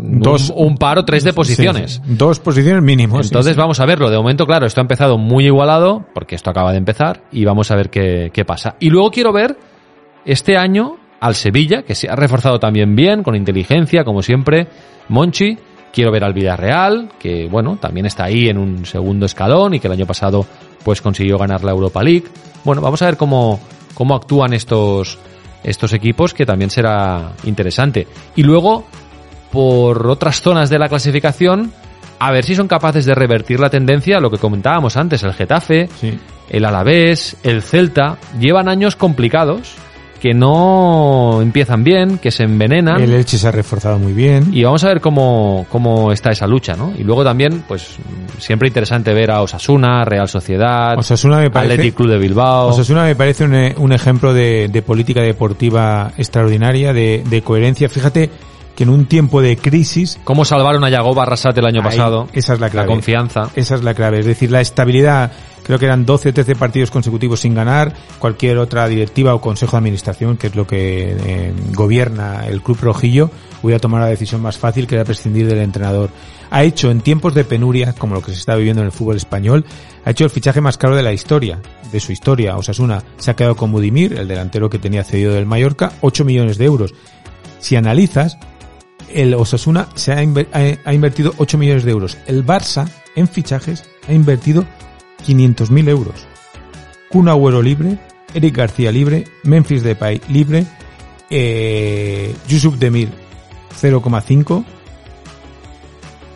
dos, 0.00 0.52
un, 0.54 0.76
par 0.76 0.98
o 0.98 1.04
tres 1.04 1.22
de 1.22 1.32
posiciones. 1.32 2.02
dos 2.06 2.40
posiciones 2.40 2.82
mínimo. 2.82 3.20
Entonces 3.20 3.56
vamos 3.56 3.78
a 3.78 3.86
verlo. 3.86 4.10
De 4.10 4.16
momento, 4.16 4.46
claro, 4.46 4.66
esto 4.66 4.80
ha 4.80 4.82
empezado 4.82 5.16
muy 5.16 5.46
igualado, 5.46 6.04
porque 6.12 6.34
esto 6.34 6.50
acaba 6.50 6.72
de 6.72 6.78
empezar, 6.78 7.22
y 7.30 7.44
vamos 7.44 7.70
a 7.70 7.76
ver 7.76 7.90
qué, 7.90 8.30
qué 8.32 8.44
pasa. 8.44 8.74
Y 8.80 8.90
luego 8.90 9.10
quiero 9.10 9.32
ver 9.32 9.56
este 10.24 10.56
año 10.56 10.96
al 11.20 11.34
Sevilla, 11.34 11.82
que 11.82 11.94
se 11.94 12.08
ha 12.08 12.16
reforzado 12.16 12.58
también 12.58 12.96
bien, 12.96 13.22
con 13.22 13.36
inteligencia, 13.36 14.04
como 14.04 14.22
siempre. 14.22 14.66
Monchi, 15.08 15.56
quiero 15.92 16.10
ver 16.10 16.24
al 16.24 16.32
Villarreal, 16.32 17.10
que 17.18 17.46
bueno, 17.48 17.78
también 17.80 18.06
está 18.06 18.24
ahí 18.24 18.48
en 18.48 18.58
un 18.58 18.84
segundo 18.84 19.26
escalón 19.26 19.74
y 19.74 19.80
que 19.80 19.86
el 19.86 19.92
año 19.92 20.06
pasado 20.06 20.44
pues 20.84 21.00
consiguió 21.00 21.38
ganar 21.38 21.62
la 21.62 21.70
Europa 21.70 22.02
League. 22.02 22.24
Bueno, 22.64 22.82
vamos 22.82 23.00
a 23.02 23.06
ver 23.06 23.16
cómo, 23.16 23.60
cómo 23.94 24.16
actúan 24.16 24.52
estos, 24.52 25.18
estos 25.64 25.92
equipos, 25.92 26.34
que 26.34 26.46
también 26.46 26.70
será 26.70 27.32
interesante. 27.44 28.06
Y 28.36 28.42
luego, 28.42 28.84
por 29.50 30.06
otras 30.06 30.40
zonas 30.40 30.70
de 30.70 30.78
la 30.78 30.88
clasificación, 30.88 31.72
a 32.18 32.30
ver 32.30 32.44
si 32.44 32.54
son 32.54 32.68
capaces 32.68 33.04
de 33.06 33.14
revertir 33.14 33.58
la 33.60 33.70
tendencia, 33.70 34.20
lo 34.20 34.30
que 34.30 34.38
comentábamos 34.38 34.96
antes, 34.96 35.22
el 35.22 35.32
Getafe, 35.32 35.88
Sí. 36.00 36.18
el 36.50 36.64
Alavés, 36.64 37.36
el 37.42 37.62
Celta, 37.62 38.18
llevan 38.38 38.68
años 38.68 38.94
complicados, 38.96 39.74
que 40.24 40.32
no 40.32 41.42
empiezan 41.42 41.84
bien, 41.84 42.16
que 42.16 42.30
se 42.30 42.44
envenenan. 42.44 42.98
El 42.98 43.12
Elche 43.12 43.36
se 43.36 43.46
ha 43.46 43.50
reforzado 43.50 43.98
muy 43.98 44.14
bien. 44.14 44.48
Y 44.54 44.64
vamos 44.64 44.82
a 44.82 44.88
ver 44.88 45.02
cómo, 45.02 45.66
cómo 45.68 46.12
está 46.12 46.30
esa 46.30 46.46
lucha, 46.46 46.76
¿no? 46.76 46.94
Y 46.98 47.02
luego 47.04 47.22
también, 47.22 47.62
pues, 47.68 47.96
siempre 48.38 48.68
interesante 48.68 49.12
ver 49.12 49.30
a 49.30 49.42
Osasuna, 49.42 50.02
Real 50.06 50.26
Sociedad, 50.26 50.96
Osasuna 50.98 51.40
me 51.40 51.50
parece- 51.50 51.74
Athletic 51.74 51.94
Club 51.94 52.08
de 52.08 52.16
Bilbao. 52.18 52.68
Osasuna 52.68 53.04
me 53.04 53.14
parece 53.14 53.44
un, 53.44 53.54
eh, 53.54 53.74
un 53.76 53.92
ejemplo 53.92 54.32
de, 54.32 54.68
de 54.72 54.80
política 54.80 55.20
deportiva 55.20 56.12
extraordinaria, 56.16 56.94
de, 56.94 57.22
de 57.28 57.42
coherencia. 57.42 57.90
Fíjate 57.90 58.30
que 58.74 58.84
en 58.84 58.88
un 58.88 59.04
tiempo 59.04 59.42
de 59.42 59.58
crisis, 59.58 60.18
Cómo 60.24 60.46
salvaron 60.46 60.82
a 60.84 60.88
Yagoba 60.88 61.24
Arrasate 61.24 61.60
el 61.60 61.66
año 61.66 61.80
Ahí, 61.82 61.84
pasado. 61.90 62.28
esa 62.32 62.54
es 62.54 62.60
la 62.60 62.70
clave. 62.70 62.88
confianza. 62.88 63.50
esa 63.54 63.74
es 63.74 63.84
la 63.84 63.92
clave. 63.92 64.20
Es 64.20 64.26
decir, 64.26 64.50
la 64.50 64.62
estabilidad, 64.62 65.32
creo 65.64 65.78
que 65.78 65.86
eran 65.86 66.06
12 66.06 66.28
o 66.28 66.32
13 66.32 66.54
partidos 66.54 66.90
consecutivos 66.90 67.40
sin 67.40 67.54
ganar. 67.54 67.92
Cualquier 68.18 68.58
otra 68.58 68.86
directiva 68.86 69.34
o 69.34 69.40
consejo 69.40 69.72
de 69.72 69.78
administración, 69.78 70.36
que 70.36 70.48
es 70.48 70.54
lo 70.54 70.66
que 70.66 71.16
eh, 71.18 71.52
gobierna 71.72 72.46
el 72.46 72.62
club 72.62 72.78
rojillo, 72.80 73.30
hubiera 73.62 73.80
tomado 73.80 74.04
la 74.04 74.10
decisión 74.10 74.40
más 74.42 74.58
fácil 74.58 74.86
que 74.86 74.94
era 74.94 75.04
prescindir 75.04 75.46
del 75.48 75.58
entrenador. 75.58 76.10
Ha 76.50 76.62
hecho 76.62 76.90
en 76.90 77.00
tiempos 77.00 77.34
de 77.34 77.44
penuria, 77.44 77.94
como 77.94 78.14
lo 78.14 78.22
que 78.22 78.30
se 78.30 78.38
está 78.38 78.54
viviendo 78.54 78.82
en 78.82 78.86
el 78.86 78.92
fútbol 78.92 79.16
español, 79.16 79.64
ha 80.04 80.10
hecho 80.10 80.24
el 80.24 80.30
fichaje 80.30 80.60
más 80.60 80.78
caro 80.78 80.94
de 80.94 81.02
la 81.02 81.12
historia, 81.12 81.60
de 81.90 81.98
su 81.98 82.12
historia. 82.12 82.56
Osasuna 82.56 83.02
se 83.16 83.30
ha 83.30 83.36
quedado 83.36 83.56
con 83.56 83.72
Budimir, 83.72 84.12
el 84.12 84.28
delantero 84.28 84.70
que 84.70 84.78
tenía 84.78 85.02
cedido 85.02 85.32
del 85.32 85.46
Mallorca, 85.46 85.92
8 86.02 86.24
millones 86.24 86.58
de 86.58 86.66
euros. 86.66 86.94
Si 87.58 87.74
analizas, 87.74 88.38
el 89.12 89.34
Osasuna 89.34 89.88
se 89.94 90.12
ha, 90.12 90.18
ha 90.18 90.94
invertido 90.94 91.34
8 91.38 91.58
millones 91.58 91.84
de 91.84 91.90
euros. 91.90 92.18
El 92.26 92.44
Barça, 92.46 92.88
en 93.16 93.26
fichajes, 93.26 93.84
ha 94.06 94.12
invertido 94.12 94.66
500.000 95.24 95.88
euros. 95.88 96.26
Kun 97.08 97.28
Agüero 97.28 97.62
libre, 97.62 97.98
Eric 98.34 98.56
García 98.56 98.90
libre, 98.92 99.24
Memphis 99.44 99.82
Depay 99.82 100.20
libre, 100.28 100.66
eh, 101.30 102.34
Yusuf 102.48 102.76
Demir 102.78 103.08
0,5 103.80 104.64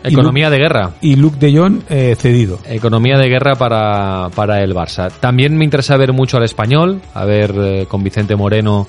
y 0.03 0.13
Economía 0.13 0.49
de 0.49 0.57
guerra. 0.57 0.91
y 1.01 1.15
Luke 1.17 1.37
de 1.39 1.57
Jong 1.57 1.81
eh, 1.89 2.15
cedido. 2.17 2.59
Economía 2.65 3.17
de 3.17 3.27
guerra 3.27 3.55
para, 3.55 4.29
para 4.33 4.63
el 4.63 4.73
Barça. 4.73 5.11
También 5.19 5.57
me 5.57 5.65
interesa 5.65 5.97
ver 5.97 6.13
mucho 6.13 6.37
al 6.37 6.43
español, 6.43 7.01
a 7.13 7.25
ver 7.25 7.53
eh, 7.57 7.85
con 7.87 8.03
Vicente 8.03 8.35
Moreno 8.35 8.87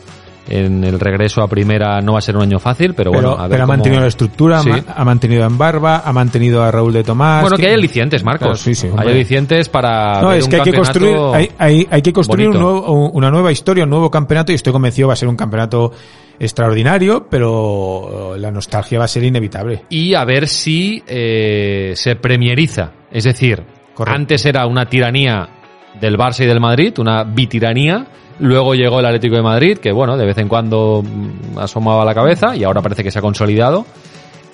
en 0.50 0.84
el 0.84 1.00
regreso 1.00 1.40
a 1.42 1.48
primera 1.48 2.00
no 2.00 2.12
va 2.14 2.18
a 2.18 2.22
ser 2.22 2.36
un 2.36 2.42
año 2.42 2.58
fácil, 2.58 2.92
pero, 2.94 3.12
Pero, 3.12 3.22
bueno, 3.30 3.42
a 3.42 3.42
ver 3.44 3.50
pero 3.52 3.62
ha 3.62 3.66
cómo- 3.66 3.76
mantenido 3.78 4.00
la 4.02 4.08
estructura, 4.08 4.60
Sí. 4.60 4.70
ha 4.94 5.04
mantenido 5.04 5.44
a 5.44 5.46
Embarba, 5.46 6.02
ha 6.04 6.12
mantenido 6.12 6.62
a 6.62 6.70
Raúl 6.70 6.92
de 6.92 7.04
Tomás. 7.04 7.42
Bueno, 7.42 7.56
que 7.56 7.66
hay 7.68 7.74
alicientes, 7.74 8.22
Marcos. 8.24 8.40
Claro, 8.48 8.56
sí, 8.56 8.74
sí, 8.74 8.88
hay 8.96 9.08
alicientes 9.08 9.68
para 9.68 10.20
No, 10.20 10.28
ver 10.28 10.38
es 10.38 10.44
un 10.44 10.50
que 10.50 10.56
hay 10.56 10.62
que 10.62 10.72
construir, 10.74 11.16
hay, 11.32 11.50
hay- 11.58 11.88
hay 11.90 12.02
que 12.02 12.12
construir 12.12 12.48
un 12.48 12.54
bonito. 12.54 12.70
nuevo- 12.82 13.10
una 13.12 13.30
nueva 13.30 13.52
historia, 13.52 13.84
un 13.84 13.90
nuevo 13.90 14.10
campeonato 14.10 14.52
y 14.52 14.56
estoy 14.56 14.72
convencido 14.72 15.08
va 15.08 15.14
a 15.14 15.16
ser 15.16 15.28
un 15.28 15.36
campeonato 15.36 15.92
extraordinario, 16.38 17.26
pero 17.30 18.34
la 18.36 18.50
nostalgia 18.50 18.98
va 18.98 19.04
a 19.04 19.08
ser 19.08 19.24
inevitable. 19.24 19.84
y 19.88 20.14
a 20.14 20.24
ver 20.24 20.48
si 20.48 21.02
eh, 21.06 21.92
se 21.94 22.16
premieriza. 22.16 22.92
Es 23.12 23.24
decir, 23.24 23.62
Correcto. 23.94 24.16
antes 24.18 24.44
era 24.46 24.66
una 24.66 24.86
tiranía 24.86 25.48
del 26.00 26.16
Barça 26.16 26.44
y 26.44 26.46
del 26.46 26.60
Madrid, 26.60 26.94
una 26.98 27.24
bitiranía. 27.24 28.06
Luego 28.40 28.74
llegó 28.74 29.00
el 29.00 29.06
Atlético 29.06 29.36
de 29.36 29.42
Madrid, 29.42 29.78
que 29.78 29.92
bueno, 29.92 30.16
de 30.16 30.26
vez 30.26 30.38
en 30.38 30.48
cuando 30.48 31.02
mm, 31.02 31.58
asomaba 31.58 32.04
la 32.04 32.14
cabeza 32.14 32.56
y 32.56 32.64
ahora 32.64 32.80
parece 32.82 33.02
que 33.04 33.10
se 33.10 33.18
ha 33.18 33.22
consolidado. 33.22 33.84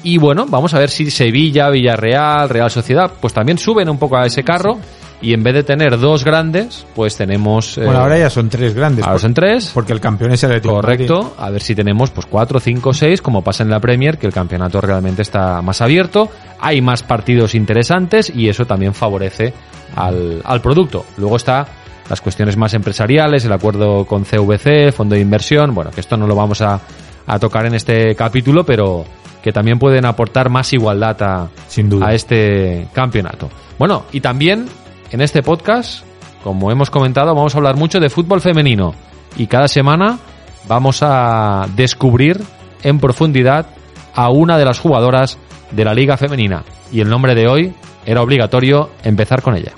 Y 0.03 0.19
bueno, 0.19 0.47
vamos 0.49 0.75
a 0.75 0.79
ver 0.79 0.91
si 0.91 1.11
Sevilla, 1.11 1.71
Villarreal, 1.71 2.49
Real 2.49 2.71
Sociedad, 2.71 3.11
pues 3.21 3.33
también 3.33 3.59
suben 3.59 3.89
un 3.89 3.99
poco 3.99 4.17
a 4.17 4.27
ese 4.27 4.45
carro 4.45 4.79
y 5.23 5.33
en 5.33 5.43
vez 5.43 5.55
de 5.55 5.63
tener 5.65 5.99
dos 5.99 6.25
grandes, 6.25 6.87
pues 6.95 7.17
tenemos... 7.17 7.79
eh, 7.79 7.85
Bueno, 7.85 8.01
ahora 8.01 8.19
ya 8.19 8.29
son 8.29 8.49
tres 8.51 8.75
grandes. 8.75 9.05
ahora 9.05 9.19
son 9.19 9.33
tres. 9.35 9.71
Porque 9.73 9.93
el 9.95 10.01
campeón 10.01 10.33
es 10.33 10.43
el 10.45 10.51
Atlético 10.51 10.75
Madrid. 10.77 11.07
Correcto, 11.09 11.35
a 11.39 11.51
ver 11.51 11.63
si 11.63 11.75
tenemos 11.75 12.11
pues 12.11 12.27
cuatro, 12.27 12.61
cinco, 12.61 12.93
seis, 12.93 13.23
como 13.23 13.43
pasa 13.43 13.63
en 13.63 13.71
la 13.71 13.81
Premier, 13.81 14.19
que 14.19 14.27
el 14.27 14.33
campeonato 14.33 14.81
realmente 14.81 15.23
está 15.23 15.63
más 15.63 15.81
abierto, 15.81 16.29
hay 16.61 16.83
más 16.83 17.03
partidos 17.03 17.55
interesantes 17.55 18.31
y 18.35 18.49
eso 18.49 18.67
también 18.67 18.95
favorece 18.95 19.55
al, 19.97 20.43
al 20.45 20.61
producto. 20.61 21.05
Luego 21.17 21.37
está 21.37 21.67
las 22.09 22.21
cuestiones 22.21 22.57
más 22.57 22.75
empresariales, 22.75 23.45
el 23.45 23.53
acuerdo 23.53 24.05
con 24.05 24.25
CVC, 24.25 24.93
fondo 24.93 25.15
de 25.15 25.21
inversión, 25.21 25.75
bueno, 25.75 25.91
que 25.91 26.01
esto 26.01 26.17
no 26.17 26.27
lo 26.27 26.35
vamos 26.35 26.61
a, 26.63 26.81
a 27.27 27.39
tocar 27.39 27.67
en 27.67 27.75
este 27.75 28.15
capítulo, 28.15 28.65
pero 28.65 29.05
que 29.43 29.53
también 29.53 29.79
pueden 29.79 30.05
aportar 30.05 30.51
más 30.51 30.73
igualdad 30.73 31.23
a, 31.23 31.49
Sin 31.69 31.89
duda. 31.89 32.09
a 32.09 32.15
este 32.15 32.89
campeonato. 32.93 33.49
Bueno, 33.79 34.05
y 34.13 34.21
también 34.21 34.67
en 35.11 35.21
este 35.21 35.43
podcast, 35.43 36.05
como 36.43 36.71
hemos 36.73 36.91
comentado, 36.91 37.35
vamos 37.35 37.55
a 37.55 37.59
hablar 37.59 37.77
mucho 37.77 38.01
de 38.01 38.11
fútbol 38.11 38.41
femenino 38.41 38.95
y 39.37 39.47
cada 39.47 39.69
semana 39.69 40.19
vamos 40.67 40.99
a 41.03 41.67
descubrir 41.77 42.41
en 42.83 42.99
profundidad 42.99 43.67
a 44.15 44.31
una 44.31 44.59
de 44.59 44.65
las 44.65 44.81
jugadoras 44.81 45.39
de 45.71 45.85
la 45.85 45.95
liga 45.95 46.17
femenina. 46.17 46.65
Y 46.91 47.01
el 47.01 47.09
nombre 47.09 47.35
de 47.35 47.47
hoy 47.47 47.73
era 48.05 48.23
obligatorio 48.23 48.91
empezar 49.05 49.43
con 49.43 49.57
ella. 49.57 49.75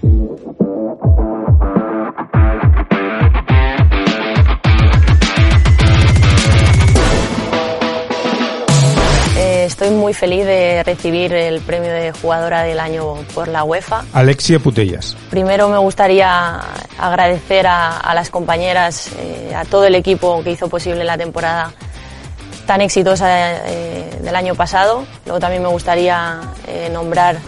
Estoy 9.80 9.94
muy 9.94 10.12
feliz 10.12 10.44
de 10.44 10.82
recibir 10.82 11.32
el 11.32 11.60
premio 11.60 11.92
de 11.92 12.10
jugadora 12.10 12.64
del 12.64 12.80
año 12.80 13.14
por 13.32 13.46
la 13.46 13.62
UEFA. 13.62 14.02
Alexia 14.12 14.58
Putellas. 14.58 15.16
Primero 15.30 15.68
me 15.68 15.78
gustaría 15.78 16.58
agradecer 16.98 17.68
a, 17.68 17.96
a 17.98 18.12
las 18.12 18.28
compañeras, 18.28 19.12
eh, 19.20 19.54
a 19.54 19.64
todo 19.64 19.84
el 19.84 19.94
equipo 19.94 20.42
que 20.42 20.50
hizo 20.50 20.68
posible 20.68 21.04
la 21.04 21.16
temporada 21.16 21.72
tan 22.66 22.80
exitosa 22.80 23.28
eh, 23.68 24.18
del 24.20 24.34
año 24.34 24.56
pasado. 24.56 25.04
Luego 25.26 25.38
también 25.38 25.62
me 25.62 25.68
gustaría 25.68 26.40
eh, 26.66 26.90
nombrar 26.92 27.38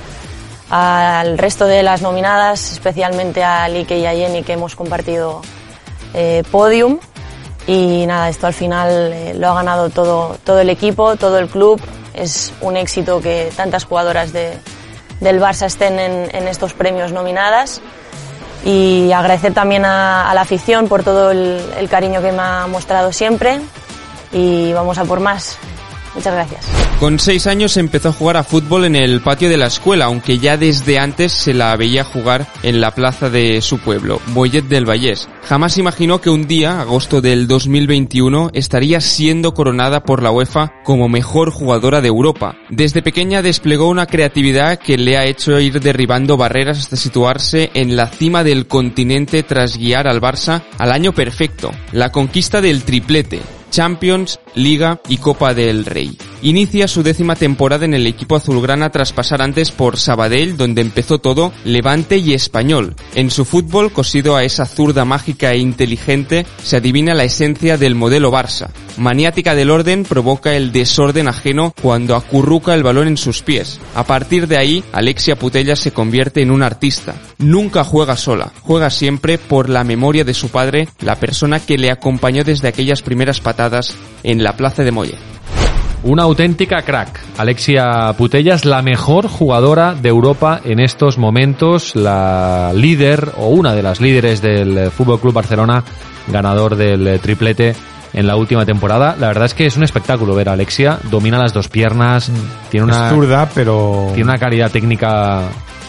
al 0.71 1.37
resto 1.37 1.67
de 1.67 1.83
las 1.83 2.01
nominadas, 2.01 2.71
especialmente 2.71 3.43
a 3.43 3.69
Lique 3.69 3.99
y 3.99 4.07
a 4.07 4.13
Jenny 4.13 4.45
que 4.45 4.53
hemos 4.53 4.77
compartido 4.77 5.43
eh, 6.15 6.45
podium. 6.53 7.01
Y 7.67 8.07
nada, 8.07 8.29
esto 8.29 8.47
al 8.47 8.55
final 8.55 9.37
lo 9.41 9.49
ha 9.49 9.55
ganado 9.55 9.91
todo, 9.91 10.39
todo 10.45 10.61
el 10.61 10.71
equipo, 10.71 11.17
todo 11.17 11.37
el 11.41 11.49
club. 11.49 11.81
Es 12.15 12.53
un 12.61 12.77
éxito 12.77 13.21
que 13.21 13.53
tantas 13.57 13.85
jugadoras 13.85 14.33
de, 14.33 14.59
del 15.21 15.41
Barça 15.41 15.67
estén 15.67 15.99
en, 15.99 16.35
en 16.35 16.49
estos 16.49 16.73
premios 16.75 17.13
nominadas. 17.13 17.81
Y 18.65 19.11
agradecer 19.13 19.55
también 19.55 19.85
a, 19.85 20.31
a 20.31 20.35
la 20.35 20.43
afición 20.43 20.89
por 20.89 21.03
todo 21.03 21.31
el, 21.31 21.61
el 21.79 21.89
cariño 21.89 22.21
que 22.21 22.33
me 22.33 22.43
ha 22.43 22.67
mostrado 22.67 23.13
siempre. 23.13 23.61
Y 24.33 24.73
vamos 24.73 24.99
a 24.99 25.05
por 25.05 25.21
más. 25.21 25.59
Muchas 26.15 26.35
gracias. 26.35 26.67
Con 26.99 27.19
seis 27.19 27.47
años 27.47 27.77
empezó 27.77 28.11
a 28.11 28.13
jugar 28.13 28.37
a 28.37 28.45
fútbol 28.45 28.85
en 28.85 28.95
el 28.95 29.21
patio 29.21 29.49
de 29.49 29.57
la 29.57 29.69
escuela, 29.69 30.07
aunque 30.07 30.39
ya 30.39 30.57
desde 30.57 30.99
antes 30.99 31.33
se 31.33 31.55
la 31.55 31.75
veía 31.77 32.05
jugar 32.05 32.47
en 32.63 32.81
la 32.81 32.91
plaza 32.91 33.31
de 33.31 33.63
su 33.63 33.79
pueblo, 33.79 34.21
Boyet 34.29 34.67
del 34.67 34.85
Vallés. 34.85 35.29
Jamás 35.45 35.79
imaginó 35.79 36.21
que 36.21 36.29
un 36.29 36.47
día, 36.47 36.81
agosto 36.81 37.21
del 37.23 37.47
2021, 37.47 38.51
estaría 38.53 39.01
siendo 39.01 39.55
coronada 39.55 40.03
por 40.03 40.23
la 40.23 40.31
UEFA 40.31 40.73
como 40.85 41.09
mejor 41.09 41.51
jugadora 41.51 42.01
de 42.01 42.09
Europa. 42.09 42.57
Desde 42.69 43.03
pequeña 43.03 43.41
desplegó 43.41 43.89
una 43.89 44.07
creatividad 44.07 44.79
que 44.79 44.99
le 44.99 45.17
ha 45.17 45.25
hecho 45.25 45.59
ir 45.59 45.81
derribando 45.81 46.37
barreras 46.37 46.79
hasta 46.79 46.97
situarse 46.97 47.71
en 47.73 47.97
la 47.97 48.09
cima 48.09 48.45
del 48.45 48.67
continente 48.67 49.43
tras 49.43 49.79
guiar 49.79 50.07
al 50.07 50.21
Barça 50.21 50.63
al 50.77 50.93
año 50.93 51.13
perfecto, 51.13 51.71
la 51.93 52.11
conquista 52.11 52.61
del 52.61 52.83
triplete, 52.83 53.41
Champions, 53.71 54.41
Liga 54.55 55.01
y 55.09 55.19
Copa 55.19 55.55
del 55.55 55.85
Rey. 55.85 56.17
Inicia 56.43 56.89
su 56.89 57.03
décima 57.03 57.37
temporada 57.37 57.85
en 57.85 57.95
el 57.95 58.07
equipo 58.07 58.37
azulgrana 58.37 58.91
tras 58.91 59.13
pasar 59.13 59.43
antes 59.43 59.71
por 59.71 59.99
Sabadell, 59.99 60.57
donde 60.57 60.83
empezó 60.83 61.19
todo, 61.19 61.53
Levante 61.65 62.19
y 62.19 62.35
Español. 62.35 62.95
En 63.15 63.31
su 63.31 63.45
fútbol, 63.45 63.93
cosido 63.93 64.37
a 64.37 64.45
esa 64.45 64.67
zurda 64.67 65.05
mágica 65.05 65.53
e 65.53 65.59
inteligente, 65.59 66.47
se 66.63 66.77
adivina 66.77 67.15
la 67.15 67.25
esencia 67.25 67.77
del 67.77 67.95
modelo 67.95 68.31
Barça. 68.31 68.71
Maniática 68.97 69.55
del 69.55 69.71
orden 69.71 70.05
provoca 70.05 70.55
el 70.55 70.73
desorden 70.73 71.29
ajeno 71.29 71.75
cuando 71.81 72.17
acurruca 72.17 72.75
el 72.75 72.83
balón 72.83 73.09
en 73.09 73.17
sus 73.17 73.43
pies. 73.43 73.81
A 73.95 74.05
partir 74.05 74.47
de 74.47 74.59
ahí, 74.59 74.85
Alexia 74.93 75.37
Putella 75.37 75.77
se 75.77 75.93
convierte 75.93 76.43
en 76.43 76.51
un 76.51 76.63
artista. 76.63 77.15
Nunca 77.39 77.85
juega 77.85 78.17
sola, 78.17 78.53
juega 78.63 78.91
siempre 78.91 79.39
por 79.39 79.69
la 79.69 79.85
memoria 79.85 80.25
de 80.25 80.35
su 80.35 80.49
padre, 80.49 80.89
la 81.01 81.17
persona 81.17 81.61
que 81.61 81.79
le 81.79 81.91
acompañó 81.91 82.45
desde 82.45 82.69
aquellas 82.69 83.03
primeras 83.03 83.41
patadas 83.41 83.97
en 84.23 84.43
la 84.43 84.57
plaza 84.57 84.83
de 84.83 84.93
Molle. 84.93 85.19
Una 86.03 86.23
auténtica 86.23 86.81
crack. 86.81 87.21
Alexia 87.37 88.15
Putella 88.17 88.55
es 88.55 88.65
la 88.65 88.81
mejor 88.81 89.29
jugadora 89.29 89.95
de 89.95 90.09
Europa 90.09 90.61
en 90.65 90.81
estos 90.81 91.19
momentos, 91.19 91.95
la 91.95 92.73
líder 92.75 93.33
o 93.37 93.49
una 93.49 93.75
de 93.75 93.83
las 93.83 94.01
líderes 94.01 94.41
del 94.41 94.91
Fútbol 94.91 95.21
Club 95.21 95.35
Barcelona, 95.35 95.85
ganador 96.29 96.77
del 96.77 97.21
triplete 97.21 97.77
en 98.15 98.27
la 98.27 98.37
última 98.37 98.65
temporada. 98.65 99.15
La 99.21 99.29
verdad 99.29 99.45
es 99.45 99.53
que 99.53 99.67
es 99.67 99.77
un 99.77 99.85
espectáculo 99.85 100.35
ver 100.35 100.49
a 100.49 100.53
Alexia, 100.53 100.99
domina 101.11 101.39
las 101.39 101.53
dos 101.53 101.69
piernas, 101.69 102.33
tiene 102.71 102.85
una 102.85 103.09
Es 103.09 103.15
zurda, 103.15 103.51
pero 103.55 104.07
tiene 104.15 104.31
una 104.31 104.39
calidad 104.39 104.71
técnica 104.71 105.43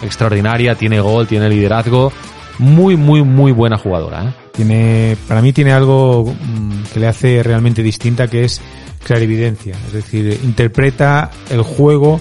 extraordinaria, 0.04 0.76
tiene 0.76 1.00
gol, 1.00 1.26
tiene 1.26 1.48
liderazgo, 1.48 2.12
muy 2.60 2.98
muy 2.98 3.24
muy 3.24 3.54
buena 3.54 3.78
jugadora, 3.78 4.26
¿eh? 4.26 4.41
Tiene, 4.54 5.18
para 5.28 5.42
mí 5.42 5.54
tiene 5.54 5.72
algo 5.72 6.26
mm, 6.26 6.84
que 6.94 7.00
le 7.00 7.08
hace 7.08 7.44
realmente 7.44 7.84
distinta, 7.84 8.28
que 8.28 8.44
es 8.44 8.62
clarividencia. 9.04 9.76
Es 9.88 9.94
decir, 9.94 10.40
interpreta 10.44 11.32
el 11.50 11.62
juego, 11.62 12.20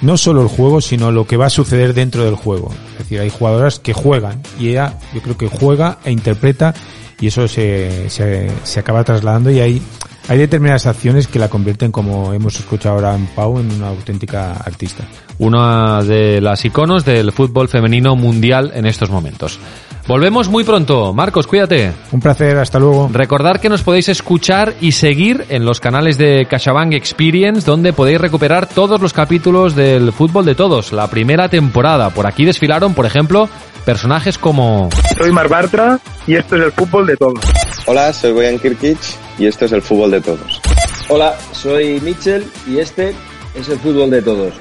no 0.00 0.16
solo 0.16 0.42
el 0.42 0.48
juego, 0.48 0.80
sino 0.80 1.10
lo 1.10 1.26
que 1.26 1.36
va 1.36 1.46
a 1.46 1.50
suceder 1.50 1.94
dentro 1.94 2.24
del 2.24 2.34
juego. 2.34 2.70
Es 2.92 2.98
decir, 2.98 3.20
hay 3.20 3.30
jugadoras 3.30 3.78
que 3.78 3.92
juegan 3.92 4.42
y 4.58 4.70
ella, 4.70 4.98
yo 5.14 5.20
creo 5.22 5.36
que 5.36 5.48
juega 5.48 5.98
e 6.04 6.12
interpreta 6.12 6.74
y 7.20 7.28
eso 7.28 7.46
se, 7.48 8.10
se, 8.10 8.50
se 8.64 8.80
acaba 8.80 9.04
trasladando 9.04 9.50
y 9.50 9.60
hay, 9.60 9.82
hay 10.28 10.38
determinadas 10.38 10.86
acciones 10.86 11.26
que 11.26 11.38
la 11.38 11.48
convierten, 11.48 11.92
como 11.92 12.32
hemos 12.32 12.58
escuchado 12.58 12.96
ahora 12.96 13.14
en 13.14 13.26
Pau, 13.26 13.58
en 13.58 13.70
una 13.72 13.88
auténtica 13.88 14.52
artista. 14.52 15.04
Una 15.38 16.02
de 16.02 16.40
las 16.40 16.64
iconos 16.64 17.04
del 17.04 17.32
fútbol 17.32 17.68
femenino 17.68 18.16
mundial 18.16 18.72
en 18.74 18.86
estos 18.86 19.10
momentos. 19.10 19.58
Volvemos 20.06 20.48
muy 20.48 20.64
pronto. 20.64 21.14
Marcos, 21.14 21.46
cuídate. 21.46 21.92
Un 22.10 22.20
placer, 22.20 22.56
hasta 22.58 22.80
luego. 22.80 23.08
Recordar 23.12 23.60
que 23.60 23.68
nos 23.68 23.82
podéis 23.82 24.08
escuchar 24.08 24.74
y 24.80 24.92
seguir 24.92 25.46
en 25.48 25.64
los 25.64 25.78
canales 25.78 26.18
de 26.18 26.46
CaixaBank 26.50 26.92
Experience, 26.94 27.64
donde 27.64 27.92
podéis 27.92 28.20
recuperar 28.20 28.66
todos 28.66 29.00
los 29.00 29.12
capítulos 29.12 29.76
del 29.76 30.12
fútbol 30.12 30.44
de 30.44 30.56
todos, 30.56 30.92
la 30.92 31.08
primera 31.08 31.48
temporada. 31.48 32.10
Por 32.10 32.26
aquí 32.26 32.44
desfilaron, 32.44 32.94
por 32.94 33.06
ejemplo, 33.06 33.48
personajes 33.84 34.38
como... 34.38 34.88
Soy 35.16 35.30
Mar 35.30 35.48
Bartra 35.48 36.00
y 36.26 36.34
esto 36.34 36.56
es 36.56 36.62
el 36.62 36.72
fútbol 36.72 37.06
de 37.06 37.16
todos. 37.16 37.40
Hola, 37.86 38.12
soy 38.12 38.32
Boyan 38.32 38.58
Kirkic 38.58 38.98
y 39.38 39.46
esto 39.46 39.66
es 39.66 39.72
el 39.72 39.82
fútbol 39.82 40.10
de 40.10 40.20
todos. 40.20 40.60
Hola, 41.08 41.36
soy 41.52 42.00
Mitchell 42.00 42.44
y 42.66 42.78
este 42.78 43.14
es 43.54 43.68
el 43.68 43.78
fútbol 43.78 44.10
de 44.10 44.22
todos. 44.22 44.54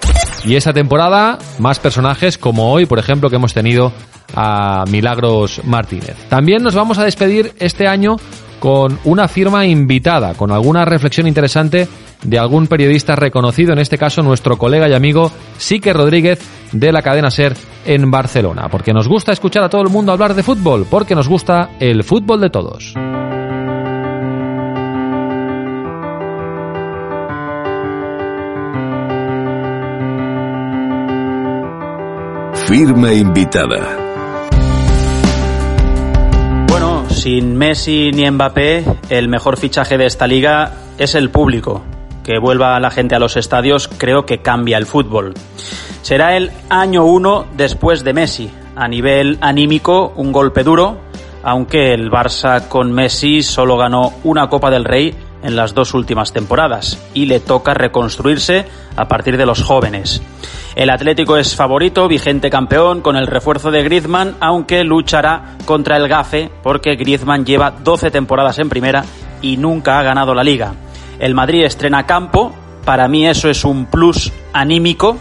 Y 0.43 0.55
esta 0.55 0.73
temporada, 0.73 1.37
más 1.59 1.79
personajes 1.79 2.37
como 2.37 2.71
hoy, 2.71 2.85
por 2.85 2.99
ejemplo, 2.99 3.29
que 3.29 3.35
hemos 3.35 3.53
tenido 3.53 3.91
a 4.35 4.85
Milagros 4.89 5.61
Martínez. 5.65 6.15
También 6.29 6.63
nos 6.63 6.75
vamos 6.75 6.97
a 6.97 7.03
despedir 7.03 7.53
este 7.59 7.87
año 7.87 8.17
con 8.59 8.99
una 9.05 9.27
firma 9.27 9.65
invitada, 9.65 10.35
con 10.35 10.51
alguna 10.51 10.85
reflexión 10.85 11.27
interesante 11.27 11.87
de 12.23 12.37
algún 12.37 12.67
periodista 12.67 13.15
reconocido, 13.15 13.73
en 13.73 13.79
este 13.79 13.97
caso 13.97 14.21
nuestro 14.21 14.57
colega 14.57 14.87
y 14.87 14.93
amigo 14.93 15.31
Sique 15.57 15.91
Rodríguez 15.93 16.39
de 16.71 16.91
la 16.91 17.01
cadena 17.01 17.31
Ser 17.31 17.57
en 17.85 18.11
Barcelona, 18.11 18.69
porque 18.69 18.93
nos 18.93 19.07
gusta 19.07 19.31
escuchar 19.31 19.63
a 19.63 19.69
todo 19.69 19.81
el 19.81 19.89
mundo 19.89 20.11
hablar 20.11 20.35
de 20.35 20.43
fútbol, 20.43 20.85
porque 20.89 21.15
nos 21.15 21.27
gusta 21.27 21.71
el 21.79 22.03
fútbol 22.03 22.41
de 22.41 22.49
todos. 22.51 22.93
Firma 32.67 33.11
invitada. 33.11 34.10
Sin 37.21 37.55
Messi 37.55 38.09
ni 38.11 38.27
Mbappé, 38.31 38.83
el 39.11 39.27
mejor 39.27 39.55
fichaje 39.55 39.95
de 39.99 40.07
esta 40.07 40.25
liga 40.25 40.71
es 40.97 41.13
el 41.13 41.29
público. 41.29 41.83
Que 42.23 42.39
vuelva 42.39 42.79
la 42.79 42.89
gente 42.89 43.13
a 43.13 43.19
los 43.19 43.37
estadios 43.37 43.87
creo 43.87 44.25
que 44.25 44.39
cambia 44.39 44.79
el 44.79 44.87
fútbol. 44.87 45.35
Será 46.01 46.35
el 46.35 46.49
año 46.69 47.05
uno 47.05 47.45
después 47.55 48.03
de 48.03 48.13
Messi. 48.13 48.49
A 48.75 48.87
nivel 48.87 49.37
anímico, 49.39 50.13
un 50.15 50.31
golpe 50.31 50.63
duro, 50.63 50.97
aunque 51.43 51.93
el 51.93 52.09
Barça 52.09 52.67
con 52.67 52.91
Messi 52.91 53.43
solo 53.43 53.77
ganó 53.77 54.13
una 54.23 54.49
Copa 54.49 54.71
del 54.71 54.83
Rey 54.85 55.15
en 55.43 55.55
las 55.55 55.73
dos 55.73 55.93
últimas 55.93 56.33
temporadas 56.33 56.97
y 57.13 57.25
le 57.25 57.39
toca 57.39 57.73
reconstruirse 57.73 58.65
a 58.95 59.07
partir 59.07 59.37
de 59.37 59.45
los 59.45 59.63
jóvenes. 59.63 60.21
El 60.75 60.89
Atlético 60.89 61.37
es 61.37 61.55
favorito, 61.55 62.07
vigente 62.07 62.49
campeón 62.49 63.01
con 63.01 63.15
el 63.15 63.27
refuerzo 63.27 63.71
de 63.71 63.83
Griezmann, 63.83 64.35
aunque 64.39 64.83
luchará 64.83 65.57
contra 65.65 65.97
el 65.97 66.07
Gafe 66.07 66.49
porque 66.63 66.95
Griezmann 66.95 67.45
lleva 67.45 67.71
12 67.71 68.11
temporadas 68.11 68.59
en 68.59 68.69
primera 68.69 69.03
y 69.41 69.57
nunca 69.57 69.99
ha 69.99 70.03
ganado 70.03 70.33
la 70.33 70.43
liga. 70.43 70.73
El 71.19 71.33
Madrid 71.33 71.63
estrena 71.63 72.05
campo, 72.05 72.53
para 72.85 73.07
mí 73.07 73.27
eso 73.27 73.49
es 73.49 73.65
un 73.65 73.85
plus 73.85 74.31
anímico 74.53 75.17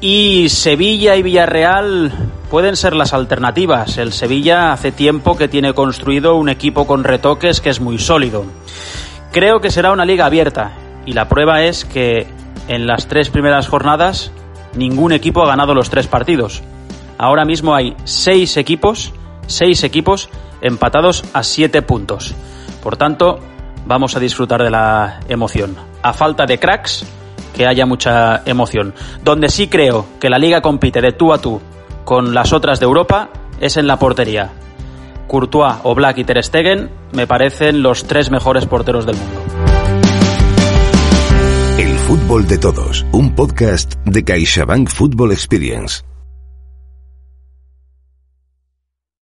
y 0.00 0.50
Sevilla 0.50 1.16
y 1.16 1.22
Villarreal 1.22 2.12
pueden 2.50 2.76
ser 2.76 2.94
las 2.94 3.14
alternativas. 3.14 3.96
El 3.96 4.12
Sevilla 4.12 4.70
hace 4.70 4.92
tiempo 4.92 5.36
que 5.36 5.48
tiene 5.48 5.72
construido 5.72 6.36
un 6.36 6.50
equipo 6.50 6.86
con 6.86 7.04
retoques 7.04 7.62
que 7.62 7.70
es 7.70 7.80
muy 7.80 7.98
sólido. 7.98 8.44
Creo 9.34 9.60
que 9.60 9.72
será 9.72 9.90
una 9.90 10.04
liga 10.04 10.26
abierta 10.26 10.74
y 11.04 11.12
la 11.12 11.28
prueba 11.28 11.62
es 11.62 11.84
que 11.84 12.28
en 12.68 12.86
las 12.86 13.08
tres 13.08 13.30
primeras 13.30 13.66
jornadas 13.66 14.30
ningún 14.76 15.10
equipo 15.10 15.42
ha 15.42 15.48
ganado 15.48 15.74
los 15.74 15.90
tres 15.90 16.06
partidos. 16.06 16.62
Ahora 17.18 17.44
mismo 17.44 17.74
hay 17.74 17.96
seis 18.04 18.56
equipos, 18.56 19.12
seis 19.48 19.82
equipos 19.82 20.28
empatados 20.60 21.24
a 21.32 21.42
siete 21.42 21.82
puntos. 21.82 22.32
Por 22.80 22.96
tanto, 22.96 23.40
vamos 23.86 24.14
a 24.14 24.20
disfrutar 24.20 24.62
de 24.62 24.70
la 24.70 25.18
emoción. 25.28 25.74
A 26.00 26.12
falta 26.12 26.46
de 26.46 26.60
cracks, 26.60 27.04
que 27.56 27.66
haya 27.66 27.86
mucha 27.86 28.42
emoción. 28.46 28.94
Donde 29.24 29.48
sí 29.48 29.66
creo 29.66 30.06
que 30.20 30.30
la 30.30 30.38
liga 30.38 30.62
compite 30.62 31.00
de 31.00 31.10
tú 31.10 31.32
a 31.32 31.38
tú 31.38 31.60
con 32.04 32.34
las 32.34 32.52
otras 32.52 32.78
de 32.78 32.86
Europa 32.86 33.30
es 33.60 33.76
en 33.78 33.88
la 33.88 33.98
portería. 33.98 34.52
Courtois, 35.26 35.76
Oblak 35.82 36.18
y 36.18 36.24
Ter 36.24 36.42
Stegen 36.42 36.90
me 37.12 37.26
parecen 37.26 37.82
los 37.82 38.04
tres 38.04 38.30
mejores 38.30 38.66
porteros 38.66 39.06
del 39.06 39.16
mundo. 39.16 39.42
El 41.78 41.96
fútbol 41.98 42.46
de 42.46 42.58
todos, 42.58 43.04
un 43.12 43.34
podcast 43.34 43.94
de 44.04 44.24
CaixaBank 44.24 44.88
Football 44.88 45.32
Experience. 45.32 46.04